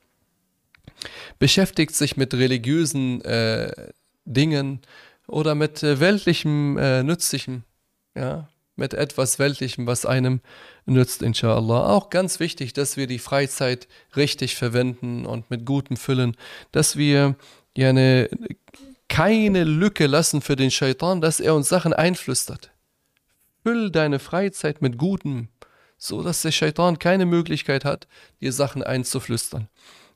Beschäftigt 1.37 1.95
sich 1.95 2.15
mit 2.15 2.33
religiösen 2.33 3.19
äh, 3.25 3.91
Dingen, 4.23 4.79
oder 5.27 5.55
mit 5.55 5.83
äh, 5.83 5.99
weltlichem, 5.99 6.77
äh, 6.77 7.03
nützlichem, 7.03 7.63
ja, 8.15 8.47
mit 8.75 8.93
etwas 8.93 9.39
Weltlichem, 9.39 9.87
was 9.87 10.05
einem 10.05 10.41
nützt, 10.85 11.21
inshallah. 11.21 11.87
Auch 11.87 12.09
ganz 12.09 12.39
wichtig, 12.39 12.73
dass 12.73 12.97
wir 12.97 13.07
die 13.07 13.19
Freizeit 13.19 13.87
richtig 14.15 14.55
verwenden 14.55 15.25
und 15.25 15.49
mit 15.49 15.65
Gutem 15.65 15.97
füllen, 15.97 16.35
dass 16.71 16.97
wir 16.97 17.35
ja 17.75 17.89
eine, 17.89 18.29
keine 19.07 19.63
Lücke 19.63 20.07
lassen 20.07 20.41
für 20.41 20.55
den 20.55 20.71
Shaitan, 20.71 21.21
dass 21.21 21.39
er 21.39 21.55
uns 21.55 21.69
Sachen 21.69 21.93
einflüstert. 21.93 22.71
Füll 23.63 23.91
deine 23.91 24.19
Freizeit 24.19 24.81
mit 24.81 24.97
Gutem, 24.97 25.47
so 25.97 26.21
dass 26.21 26.41
der 26.41 26.51
Shaitan 26.51 26.99
keine 26.99 27.25
Möglichkeit 27.25 27.85
hat, 27.85 28.07
dir 28.41 28.51
Sachen 28.51 28.83
einzuflüstern. 28.83 29.69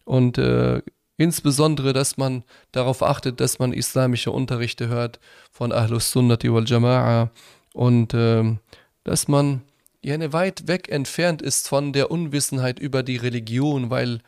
Und 0.04 0.38
äh, 0.38 0.82
Insbesondere, 1.20 1.92
dass 1.92 2.16
man 2.16 2.44
darauf 2.72 3.04
achtet, 3.04 3.42
dass 3.42 3.60
man 3.60 3.74
islamische 3.74 4.32
Unterrichte 4.32 4.88
hört 4.88 5.20
von 5.52 5.74
Ahlus 5.74 6.12
Sunnati 6.12 6.52
wal 6.54 6.64
Jama'a 6.64 7.28
und 7.74 8.14
äh, 8.14 8.56
dass 9.04 9.28
man 9.28 9.62
ja 10.02 10.32
weit 10.32 10.70
weg 10.70 10.88
entfernt 10.88 11.42
ist 11.42 11.68
von 11.68 11.92
der 11.92 12.10
Unwissenheit 12.10 12.80
über 12.80 13.04
die 13.04 13.18
Religion, 13.18 13.90
weil 13.90 14.22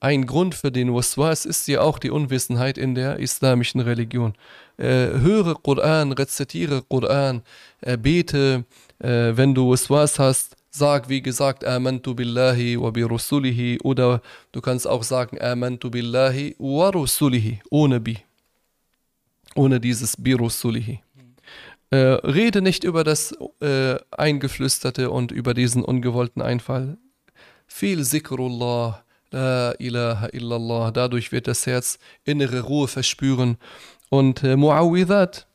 ein 0.00 0.24
Grund 0.24 0.54
für 0.54 0.72
den 0.72 0.94
Waswas 0.94 1.44
ist 1.44 1.68
ja 1.68 1.82
auch 1.82 1.98
die 1.98 2.10
Unwissenheit 2.10 2.78
in 2.78 2.94
der 2.94 3.18
islamischen 3.18 3.82
Religion. 3.82 4.32
Äh, 4.78 5.08
höre 5.20 5.56
Koran, 5.56 6.12
rezitiere 6.12 6.80
Koran, 6.80 7.42
äh, 7.82 7.98
bete, 7.98 8.64
äh, 8.98 9.36
wenn 9.36 9.54
du 9.54 9.70
Waswas 9.70 10.18
hast, 10.18 10.56
Sag, 10.70 11.08
wie 11.08 11.20
gesagt, 11.20 11.64
Amantu 11.64 12.14
billahi 12.14 12.80
wa 12.80 12.90
bi 12.90 13.02
rusulihi 13.02 13.80
oder 13.82 14.22
du 14.52 14.60
kannst 14.60 14.86
auch 14.86 15.02
sagen 15.02 15.40
Amantu 15.40 15.90
billahi 15.90 16.54
wa 16.58 16.90
rusulihi 16.90 17.60
ohne 17.70 18.00
bi. 18.00 18.18
ohne 19.56 19.80
dieses 19.80 20.16
Birusulihi. 20.16 21.00
Äh, 21.90 21.96
rede 21.96 22.62
nicht 22.62 22.84
über 22.84 23.02
das 23.02 23.34
äh, 23.60 23.96
Eingeflüsterte 24.12 25.10
und 25.10 25.32
über 25.32 25.54
diesen 25.54 25.84
ungewollten 25.84 26.40
Einfall. 26.40 26.98
Viel 27.66 28.04
Zikrullah, 28.04 29.02
La 29.32 29.72
ilaha 29.78 30.28
illallah, 30.32 30.90
dadurch 30.92 31.32
wird 31.32 31.46
das 31.46 31.66
Herz 31.66 31.98
innere 32.24 32.60
Ruhe 32.60 32.86
verspüren. 32.88 33.58
Und 34.08 34.42
äh, 34.44 34.56
Muawwidat, 34.56 35.46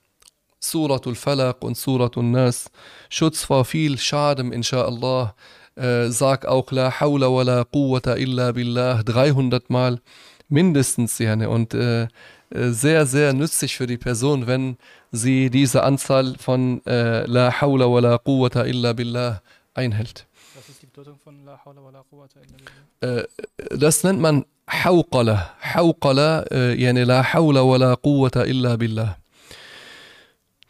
Suratul 0.59 1.15
Falaq 1.15 1.63
und 1.63 1.77
Suratul 1.77 2.23
Nas, 2.23 2.71
Schutz 3.09 3.43
vor 3.43 3.65
viel 3.65 3.97
Schaden, 3.97 4.51
inshallah. 4.51 5.35
Äh, 5.75 6.09
sag 6.09 6.45
auch 6.45 6.71
La 6.71 6.89
hawla 7.01 7.27
wa 7.27 7.43
la 7.43 7.65
quwwata 7.65 8.15
illa 8.15 8.53
billah 8.53 9.03
300 9.03 9.69
Mal 9.69 9.99
mindestens 10.47 11.17
gerne 11.17 11.49
und 11.49 11.73
äh, 11.73 12.03
äh, 12.03 12.69
sehr, 12.69 13.05
sehr 13.05 13.33
nützlich 13.33 13.75
für 13.75 13.87
die 13.87 13.97
Person, 13.97 14.47
wenn 14.47 14.77
sie 15.11 15.49
diese 15.49 15.83
Anzahl 15.83 16.35
von 16.37 16.85
äh, 16.85 17.25
La 17.25 17.59
hawla 17.59 17.91
wa 17.91 17.99
la 17.99 18.17
quwwata 18.17 18.63
illa 18.65 18.93
billah 18.93 19.41
einhält. 19.73 20.27
Was 20.55 20.69
ist 20.69 20.81
die 20.81 20.85
Bedeutung 20.85 21.17
von 21.17 21.43
La 21.43 21.59
hawla 21.65 21.83
wa 21.83 21.91
la 21.91 22.03
quwwata 22.03 22.39
illa 22.39 22.57
billah? 23.01 23.19
Äh, 23.19 23.77
das 23.77 24.03
nennt 24.03 24.21
man 24.21 24.45
Hauqala. 24.67 25.51
Hauqala, 25.61 26.45
äh, 26.51 26.81
yani 26.81 27.03
La 27.03 27.21
hawla 27.33 27.67
wa 27.67 27.77
la 27.77 27.95
quwwata 27.95 28.45
illa 28.45 28.77
billah. 28.77 29.17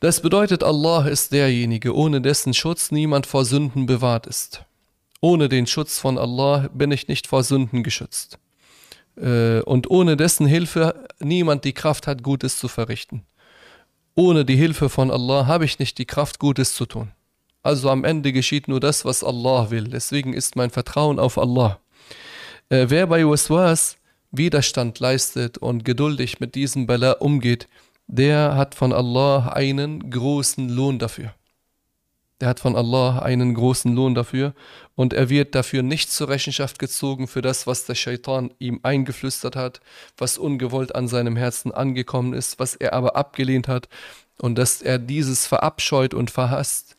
Das 0.06 0.22
bedeutet, 0.22 0.64
Allah 0.64 1.08
ist 1.08 1.32
derjenige, 1.32 1.96
ohne 1.96 2.22
dessen 2.22 2.54
Schutz 2.54 2.92
niemand 2.92 3.26
vor 3.26 3.44
Sünden 3.44 3.88
bewahrt 3.88 4.28
ist. 4.28 4.64
Ohne 5.20 5.50
den 5.50 5.66
Schutz 5.66 5.98
von 5.98 6.20
Allah 6.20 6.70
bin 6.72 6.92
ich 6.92 7.08
nicht 7.08 7.26
vor 7.26 7.42
Sünden 7.42 7.82
geschützt. 7.82 8.38
Äh, 9.18 9.62
und 9.62 9.90
ohne 9.90 10.16
dessen 10.16 10.46
Hilfe 10.46 11.08
niemand 11.20 11.64
die 11.64 11.74
Kraft 11.74 12.06
hat, 12.06 12.22
Gutes 12.22 12.60
zu 12.60 12.68
verrichten. 12.68 13.26
Ohne 14.14 14.46
die 14.46 14.56
Hilfe 14.56 14.90
von 14.90 15.10
Allah 15.10 15.48
habe 15.48 15.66
ich 15.66 15.80
nicht 15.80 15.98
die 15.98 16.06
Kraft, 16.06 16.38
Gutes 16.38 16.76
zu 16.76 16.86
tun. 16.86 17.10
Also 17.64 17.90
am 17.90 18.04
Ende 18.04 18.32
geschieht 18.32 18.68
nur 18.68 18.80
das, 18.80 19.06
was 19.06 19.24
Allah 19.24 19.72
will. 19.72 19.86
Deswegen 19.86 20.34
ist 20.34 20.56
mein 20.56 20.70
Vertrauen 20.70 21.18
auf 21.18 21.40
Allah. 21.40 21.80
Äh, 22.70 22.86
wer 22.90 23.08
bei 23.08 23.28
Waswas 23.28 23.98
Widerstand 24.30 25.00
leistet 25.00 25.58
und 25.58 25.84
geduldig 25.84 26.40
mit 26.40 26.54
diesem 26.54 26.86
Bala 26.86 27.14
umgeht, 27.14 27.68
der 28.08 28.56
hat 28.56 28.76
von 28.76 28.94
Allah 28.94 29.50
einen 29.50 30.10
großen 30.10 30.70
Lohn 30.70 31.00
dafür. 31.00 31.34
Der 32.42 32.50
hat 32.50 32.60
von 32.60 32.76
Allah 32.76 33.20
einen 33.20 33.54
großen 33.54 33.96
Lohn 33.96 34.14
dafür 34.14 34.54
und 34.96 35.14
er 35.14 35.30
wird 35.30 35.56
dafür 35.56 35.84
nicht 35.84 36.12
zur 36.12 36.28
Rechenschaft 36.28 36.80
gezogen 36.80 37.28
für 37.28 37.42
das, 37.42 37.66
was 37.66 37.86
der 37.86 37.96
Shaitan 37.96 38.52
ihm 38.60 38.82
eingeflüstert 38.84 39.56
hat, 39.56 39.80
was 40.18 40.38
ungewollt 40.38 40.94
an 40.94 41.08
seinem 41.08 41.38
Herzen 41.38 41.72
angekommen 41.72 42.34
ist, 42.34 42.60
was 42.60 42.76
er 42.76 42.94
aber 42.94 43.16
abgelehnt 43.16 43.70
hat 43.70 43.88
und 44.38 44.58
dass 44.58 44.82
er 44.82 45.00
dieses 45.00 45.48
verabscheut 45.48 46.14
und 46.14 46.30
verhasst 46.30 46.98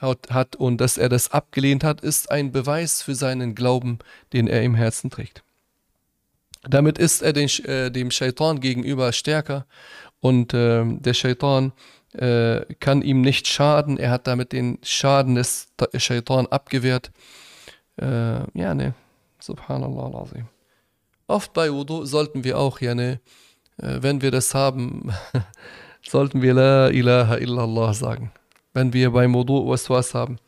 hat 0.00 0.56
und 0.56 0.80
dass 0.80 0.98
er 0.98 1.08
das 1.08 1.30
abgelehnt 1.30 1.84
hat, 1.84 2.00
ist 2.00 2.32
ein 2.32 2.50
Beweis 2.50 3.02
für 3.02 3.14
seinen 3.14 3.54
Glauben, 3.54 4.00
den 4.32 4.48
er 4.48 4.62
im 4.62 4.74
Herzen 4.74 5.10
trägt. 5.10 5.44
Damit 6.68 6.98
ist 6.98 7.22
er 7.22 7.32
den, 7.32 7.48
äh, 7.64 7.90
dem 7.90 8.10
Shaitan 8.10 8.60
gegenüber 8.60 9.12
stärker 9.12 9.64
und 10.22 10.54
äh, 10.54 10.84
der 10.84 11.14
Shaitan 11.14 11.72
äh, 12.12 12.64
kann 12.78 13.02
ihm 13.02 13.20
nicht 13.20 13.48
schaden. 13.48 13.98
Er 13.98 14.12
hat 14.12 14.26
damit 14.28 14.52
den 14.52 14.78
Schaden 14.82 15.34
des 15.34 15.68
Shaitan 15.96 16.46
abgewehrt. 16.46 17.10
Äh, 18.00 18.06
ja, 18.58 18.74
ne, 18.74 18.94
subhanallah 19.40 20.06
al-azim. 20.06 20.46
Oft 21.26 21.52
bei 21.52 21.72
Wudu 21.72 22.04
sollten 22.04 22.44
wir 22.44 22.58
auch, 22.58 22.80
ja, 22.80 22.94
ne, 22.94 23.20
äh, 23.78 23.98
wenn 24.00 24.22
wir 24.22 24.30
das 24.30 24.54
haben, 24.54 25.12
sollten 26.08 26.40
wir 26.40 26.54
La 26.54 26.88
ilaha 26.88 27.38
illallah 27.38 27.92
sagen. 27.92 28.30
Wenn 28.72 28.92
wir 28.92 29.10
beim 29.10 29.34
Wudu 29.34 29.68
was 29.68 30.14
haben. 30.14 30.38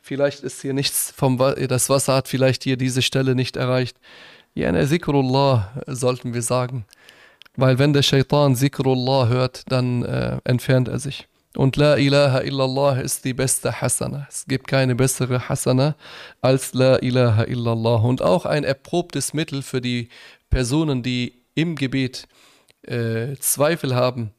Vielleicht 0.00 0.44
ist 0.44 0.60
hier 0.60 0.74
nichts 0.74 1.10
vom, 1.16 1.38
das 1.38 1.88
Wasser 1.88 2.14
hat 2.14 2.28
vielleicht 2.28 2.62
hier 2.62 2.76
diese 2.76 3.02
Stelle 3.02 3.34
nicht 3.34 3.56
erreicht. 3.56 3.98
Ja, 4.54 4.70
ne, 4.70 4.86
Zikrullah 4.86 5.72
sollten 5.86 6.34
wir 6.34 6.42
sagen. 6.42 6.84
Weil 7.56 7.78
wenn 7.78 7.92
der 7.92 8.02
Shaitan 8.02 8.54
Zikrullah 8.54 9.28
hört, 9.28 9.62
dann 9.68 10.04
äh, 10.04 10.38
entfernt 10.44 10.88
er 10.88 10.98
sich. 10.98 11.26
Und 11.56 11.76
La 11.76 11.96
ilaha 11.96 12.42
illallah 12.42 13.00
ist 13.00 13.24
die 13.24 13.32
beste 13.32 13.80
Hasana. 13.80 14.26
Es 14.28 14.44
gibt 14.46 14.68
keine 14.68 14.94
bessere 14.94 15.48
Hasana 15.48 15.96
als 16.42 16.74
La 16.74 16.96
ilaha 16.96 17.44
illallah. 17.44 17.96
Und 18.02 18.20
auch 18.20 18.44
ein 18.44 18.62
erprobtes 18.62 19.32
Mittel 19.32 19.62
für 19.62 19.80
die 19.80 20.10
Personen, 20.50 21.02
die 21.02 21.32
im 21.54 21.74
Gebet 21.74 22.28
äh, 22.82 23.36
Zweifel 23.36 23.94
haben. 23.94 24.32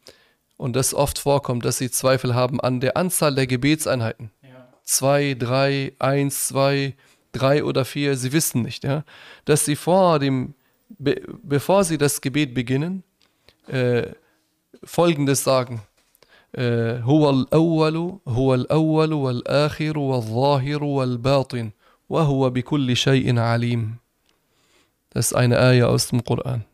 Und 0.58 0.76
das 0.76 0.94
oft 0.94 1.18
vorkommt, 1.18 1.66
dass 1.66 1.80
sie 1.80 1.90
Zweifel 1.90 2.36
haben 2.36 2.62
an 2.62 2.80
der 2.80 2.98
Anzahl 2.98 3.34
der 3.34 3.48
Gebetseinheiten. 3.48 4.32
Ja. 4.44 4.68
Zwei, 4.84 5.36
drei, 5.38 5.94
eins, 6.00 6.48
zwei, 6.48 6.96
drei 7.32 7.64
oder 7.64 7.84
vier, 7.84 8.16
sie 8.16 8.32
wissen 8.32 8.62
nicht. 8.62 8.84
Ja? 8.84 9.04
Dass 9.46 9.66
sie 9.66 9.76
vor 9.76 10.20
dem, 10.20 10.54
be, 10.89 11.23
bevor 11.43 11.85
sie 11.85 11.99
das 11.99 12.21
Gebet 12.21 12.55
beginnen, 12.55 13.03
äh, 13.69 14.07
Folgendes 14.85 15.45
sagen. 15.45 15.81
هو 16.55 17.31
الأول 17.31 18.19
هو 18.29 18.55
الأول 18.55 19.13
والآخر 19.13 19.99
والظاهر 19.99 20.85
والباطن 20.85 21.71
وهو 22.09 22.51
بكل 22.51 22.97
شيء 22.97 23.39
عليم. 23.39 23.97
Das 25.11 25.27
ist 25.27 25.35
eine 25.35 25.59
Ayah 25.59 25.87
aus 25.87 26.09
dem 26.09 26.25
Koran. 26.25 26.65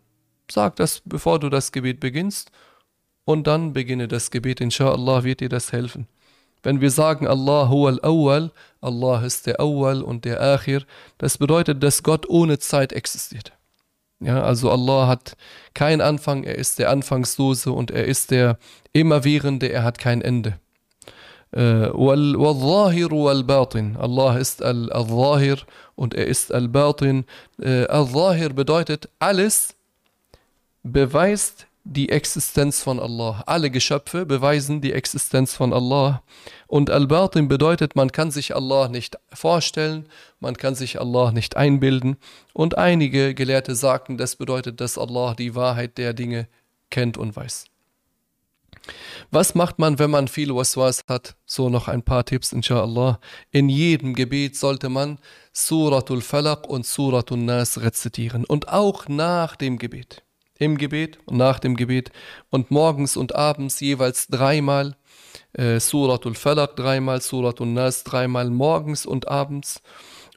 Sag 0.51 0.77
das, 0.77 1.03
bevor 1.05 1.39
du 1.39 1.49
das 1.49 1.73
Gebet 1.73 2.01
beginnst 2.01 2.51
und 3.25 3.47
dann 3.47 3.73
beginne 3.73 4.09
das 4.09 4.31
Gebet. 4.31 4.61
Inshallah 4.61 5.23
wird 5.25 5.41
dir 5.41 5.49
das 5.49 5.73
helfen. 5.73 6.09
Wenn 6.63 6.81
wir 6.81 6.91
sagen 6.91 7.27
Allah 7.27 7.69
huwa 7.69 7.91
al-awwal, 7.91 8.51
Allah 8.81 9.25
ist 9.25 9.47
der 9.47 9.61
Awwal 9.61 10.03
und 10.03 10.25
der 10.25 10.41
Akhir, 10.41 10.85
das 11.19 11.39
bedeutet, 11.39 11.83
dass 11.83 12.03
Gott 12.03 12.29
ohne 12.29 12.59
Zeit 12.59 12.93
existiert. 12.93 13.53
Ja, 14.26 14.44
also 14.44 14.72
Allah 14.72 15.08
hat 15.08 15.36
keinen 15.74 16.02
Anfang, 16.02 16.44
er 16.44 16.56
ist 16.56 16.80
der 16.80 16.90
Anfangslose 16.90 17.72
und 17.72 17.92
er 17.92 18.06
ist 18.06 18.32
der 18.32 18.58
Immerwährende, 18.94 19.68
er 19.68 19.84
hat 19.84 19.98
kein 19.98 20.22
Ende. 20.22 20.60
Äh, 21.52 21.88
Allah 21.88 22.92
ist 24.38 24.64
Al-Zahir 24.64 25.58
und 25.96 26.14
er 26.14 26.28
ist 26.28 26.54
Al-Batin. 26.54 27.26
Äh, 27.62 27.86
Al-Zahir 27.86 28.50
bedeutet, 28.50 29.10
alles 29.20 29.76
beweist 30.84 31.68
die 31.84 32.10
Existenz 32.10 32.82
von 32.82 33.00
Allah. 33.00 33.44
Alle 33.46 33.70
Geschöpfe 33.70 34.26
beweisen 34.26 34.82
die 34.82 34.94
Existenz 34.94 35.54
von 35.54 35.74
Allah. 35.74 36.24
Und 36.68 36.90
Al-Batin 36.90 37.48
bedeutet, 37.48 37.96
man 37.96 38.12
kann 38.12 38.32
sich 38.32 38.56
Allah 38.56 38.88
nicht 38.88 39.18
vorstellen, 39.34 40.08
man 40.40 40.56
kann 40.56 40.76
sich 40.76 41.00
Allah 41.00 41.32
nicht 41.32 41.58
einbilden. 41.58 42.18
Und 42.54 42.78
einige 42.78 43.34
Gelehrte 43.34 43.76
sagten, 43.76 44.18
das 44.18 44.38
bedeutet, 44.38 44.80
dass 44.80 44.98
Allah 44.98 45.36
die 45.36 45.56
Wahrheit 45.56 45.98
der 45.98 46.14
Dinge 46.14 46.48
kennt 46.90 47.18
und 47.18 47.36
weiß. 47.36 47.66
Was 49.32 49.56
macht 49.56 49.80
man, 49.80 50.00
wenn 50.00 50.12
man 50.12 50.28
viel 50.28 50.54
Waswas 50.54 51.04
hat? 51.08 51.36
So 51.46 51.70
noch 51.70 51.88
ein 51.88 52.04
paar 52.04 52.26
Tipps, 52.26 52.52
inshallah. 52.52 53.20
In 53.52 53.70
jedem 53.70 54.14
Gebet 54.14 54.56
sollte 54.58 54.90
man 54.90 55.20
Suratul 55.54 56.22
Falaq 56.22 56.68
und 56.68 56.86
Suratul 56.86 57.40
Nas 57.40 57.82
rezitieren. 57.82 58.46
Und 58.46 58.70
auch 58.70 59.08
nach 59.08 59.56
dem 59.56 59.78
Gebet 59.78 60.23
im 60.64 60.78
Gebet 60.78 61.20
und 61.26 61.38
nach 61.38 61.60
dem 61.60 61.76
Gebet 61.76 62.12
und 62.50 62.72
morgens 62.72 63.18
und 63.18 63.36
abends 63.36 63.80
jeweils 63.80 64.28
dreimal 64.28 64.96
äh, 65.54 65.80
Suratul 65.80 66.36
Falaq 66.36 66.76
dreimal, 66.76 67.22
Suratul 67.22 67.68
Nas 67.68 68.04
dreimal 68.04 68.50
morgens 68.50 69.06
und 69.06 69.28
abends 69.28 69.82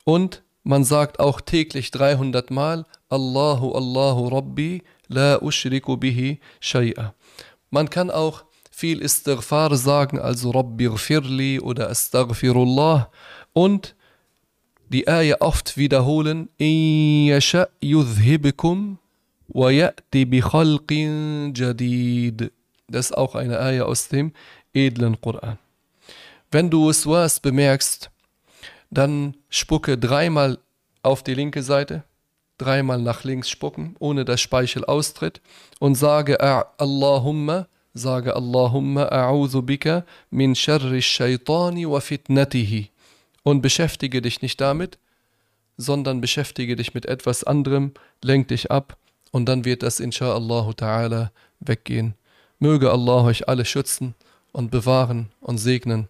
und 0.05 0.43
man 0.63 0.83
sagt 0.83 1.21
auch 1.21 1.41
täglich 1.41 1.93
300 1.93 2.51
Mal 2.51 2.87
Allahu 3.09 3.73
Allahu 3.73 4.29
Rabbi 4.29 4.83
la 5.09 5.41
ushriku 5.41 5.97
bihi 5.97 6.41
shay'a. 6.61 7.13
Man 7.71 7.89
kann 7.89 8.11
auch 8.11 8.45
viel 8.73 9.01
Istighfar 9.01 9.77
sagen, 9.77 10.19
also 10.19 10.51
Rabbi 10.51 10.89
gfirli 10.89 11.61
oder 11.61 11.89
Astaghfirullah 11.89 13.11
und 13.53 13.95
die 14.89 15.09
Ayah 15.09 15.37
oft 15.41 15.77
wiederholen, 15.77 16.49
in 16.59 17.27
yasha 17.27 17.69
yudhhibikum 17.81 18.99
وَيَأْتِ 19.54 20.14
بِخَلْقٍ 20.14 20.92
جَدِيدٍ 21.54 22.52
Das 22.88 23.08
ist 23.08 23.18
auch 23.18 23.36
eine 23.36 23.60
Ayah 23.60 23.86
aus 23.86 24.08
dem 24.08 24.34
edlen 24.74 25.20
Koran. 25.20 25.58
Wenn 26.52 26.70
du 26.70 26.90
es 26.90 27.06
was 27.06 27.40
bemerkst, 27.40 28.10
dann 28.90 29.36
spucke 29.50 29.98
dreimal 29.98 30.60
auf 31.04 31.24
die 31.24 31.34
linke 31.34 31.64
Seite, 31.64 32.04
dreimal 32.58 33.02
nach 33.02 33.24
links 33.24 33.50
spucken, 33.50 33.96
ohne 34.00 34.26
dass 34.26 34.42
Speichel 34.42 34.86
austritt 34.86 35.42
und 35.80 35.96
sage 35.96 36.40
Allahumma, 36.78 37.68
sage 37.94 38.36
Allahumma 38.36 39.06
a'udhu 39.06 39.62
bika 39.62 40.06
min 40.30 40.56
sharri 40.56 41.02
shaitani 41.02 41.90
wa 41.90 42.00
fitnatihi 42.00 42.90
und 43.44 43.62
beschäftige 43.62 44.22
dich 44.22 44.42
nicht 44.42 44.62
damit, 44.62 44.98
sondern 45.78 46.22
beschäftige 46.22 46.76
dich 46.76 46.94
mit 46.94 47.06
etwas 47.06 47.44
anderem, 47.44 47.94
lenk 48.22 48.50
dich 48.50 48.70
ab 48.72 48.98
und 49.33 49.47
dann 49.47 49.65
wird 49.65 49.83
das 49.83 50.01
inshallah 50.01 50.71
ta'ala 50.71 51.31
weggehen. 51.61 52.15
Möge 52.59 52.91
Allah 52.91 53.25
euch 53.25 53.49
alle 53.49 53.65
schützen 53.65 54.15
und 54.53 54.71
bewahren 54.71 55.31
und 55.41 55.59
segnen 55.59 56.09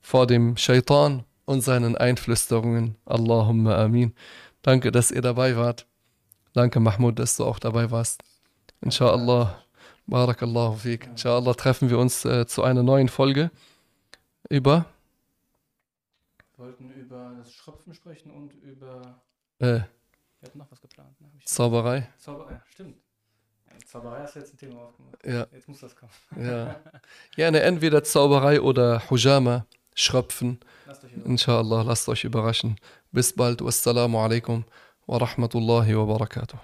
vor 0.00 0.26
dem 0.26 0.56
Shaitan 0.56 1.24
und 1.44 1.60
seinen 1.60 1.96
Einflüsterungen. 1.96 2.96
Allahumma 3.04 3.76
amin. 3.76 4.14
Danke, 4.62 4.90
dass 4.90 5.10
ihr 5.10 5.22
dabei 5.22 5.56
wart. 5.56 5.86
Danke, 6.54 6.80
Mahmoud, 6.80 7.18
dass 7.18 7.36
du 7.36 7.44
auch 7.44 7.58
dabei 7.58 7.90
warst. 7.90 8.22
Inshallah. 8.80 9.60
Barakallahu 10.06 10.76
fiqh. 10.76 11.06
Inshallah 11.08 11.54
treffen 11.54 11.88
wir 11.88 11.98
uns 11.98 12.24
äh, 12.24 12.46
zu 12.46 12.62
einer 12.62 12.82
neuen 12.82 13.08
Folge 13.08 13.50
über. 14.50 14.86
Wir 16.56 16.66
wollten 16.66 16.90
über 16.90 17.34
das 17.38 17.52
Schröpfen 17.52 17.94
sprechen 17.94 18.30
und 18.30 18.52
über. 18.54 19.20
Äh, 19.58 19.66
wir 19.66 19.88
hatten 20.44 20.58
noch 20.58 20.70
was 20.70 20.80
geplant. 20.80 21.18
Ne? 21.20 21.28
Zauberei. 21.44 22.08
Zauberei, 22.18 22.60
stimmt. 22.70 22.96
Zauberei 23.86 24.22
hast 24.22 24.34
du 24.34 24.40
jetzt 24.40 24.54
ein 24.54 24.58
Thema 24.58 24.80
aufgemacht. 24.82 25.16
Ja. 25.24 25.46
Jetzt 25.52 25.68
muss 25.68 25.80
das 25.80 25.94
kommen. 25.94 26.12
Ja. 26.36 26.80
Gerne 27.36 27.60
entweder 27.60 28.02
Zauberei 28.02 28.60
oder 28.60 29.08
Hujama, 29.10 29.66
Schröpfen. 29.94 30.58
Lasst 30.86 31.04
euch 31.04 31.12
überraschen. 31.12 31.30
Inshallah, 31.30 31.82
lasst 31.82 32.08
euch 32.08 32.24
überraschen. 32.24 32.76
Bis 33.12 33.32
bald. 33.32 33.64
Wassalamu 33.64 34.18
alaikum 34.18 34.64
wa 35.06 35.18
rahmatullahi 35.18 35.96
wa 35.96 36.04
barakatuh. 36.06 36.58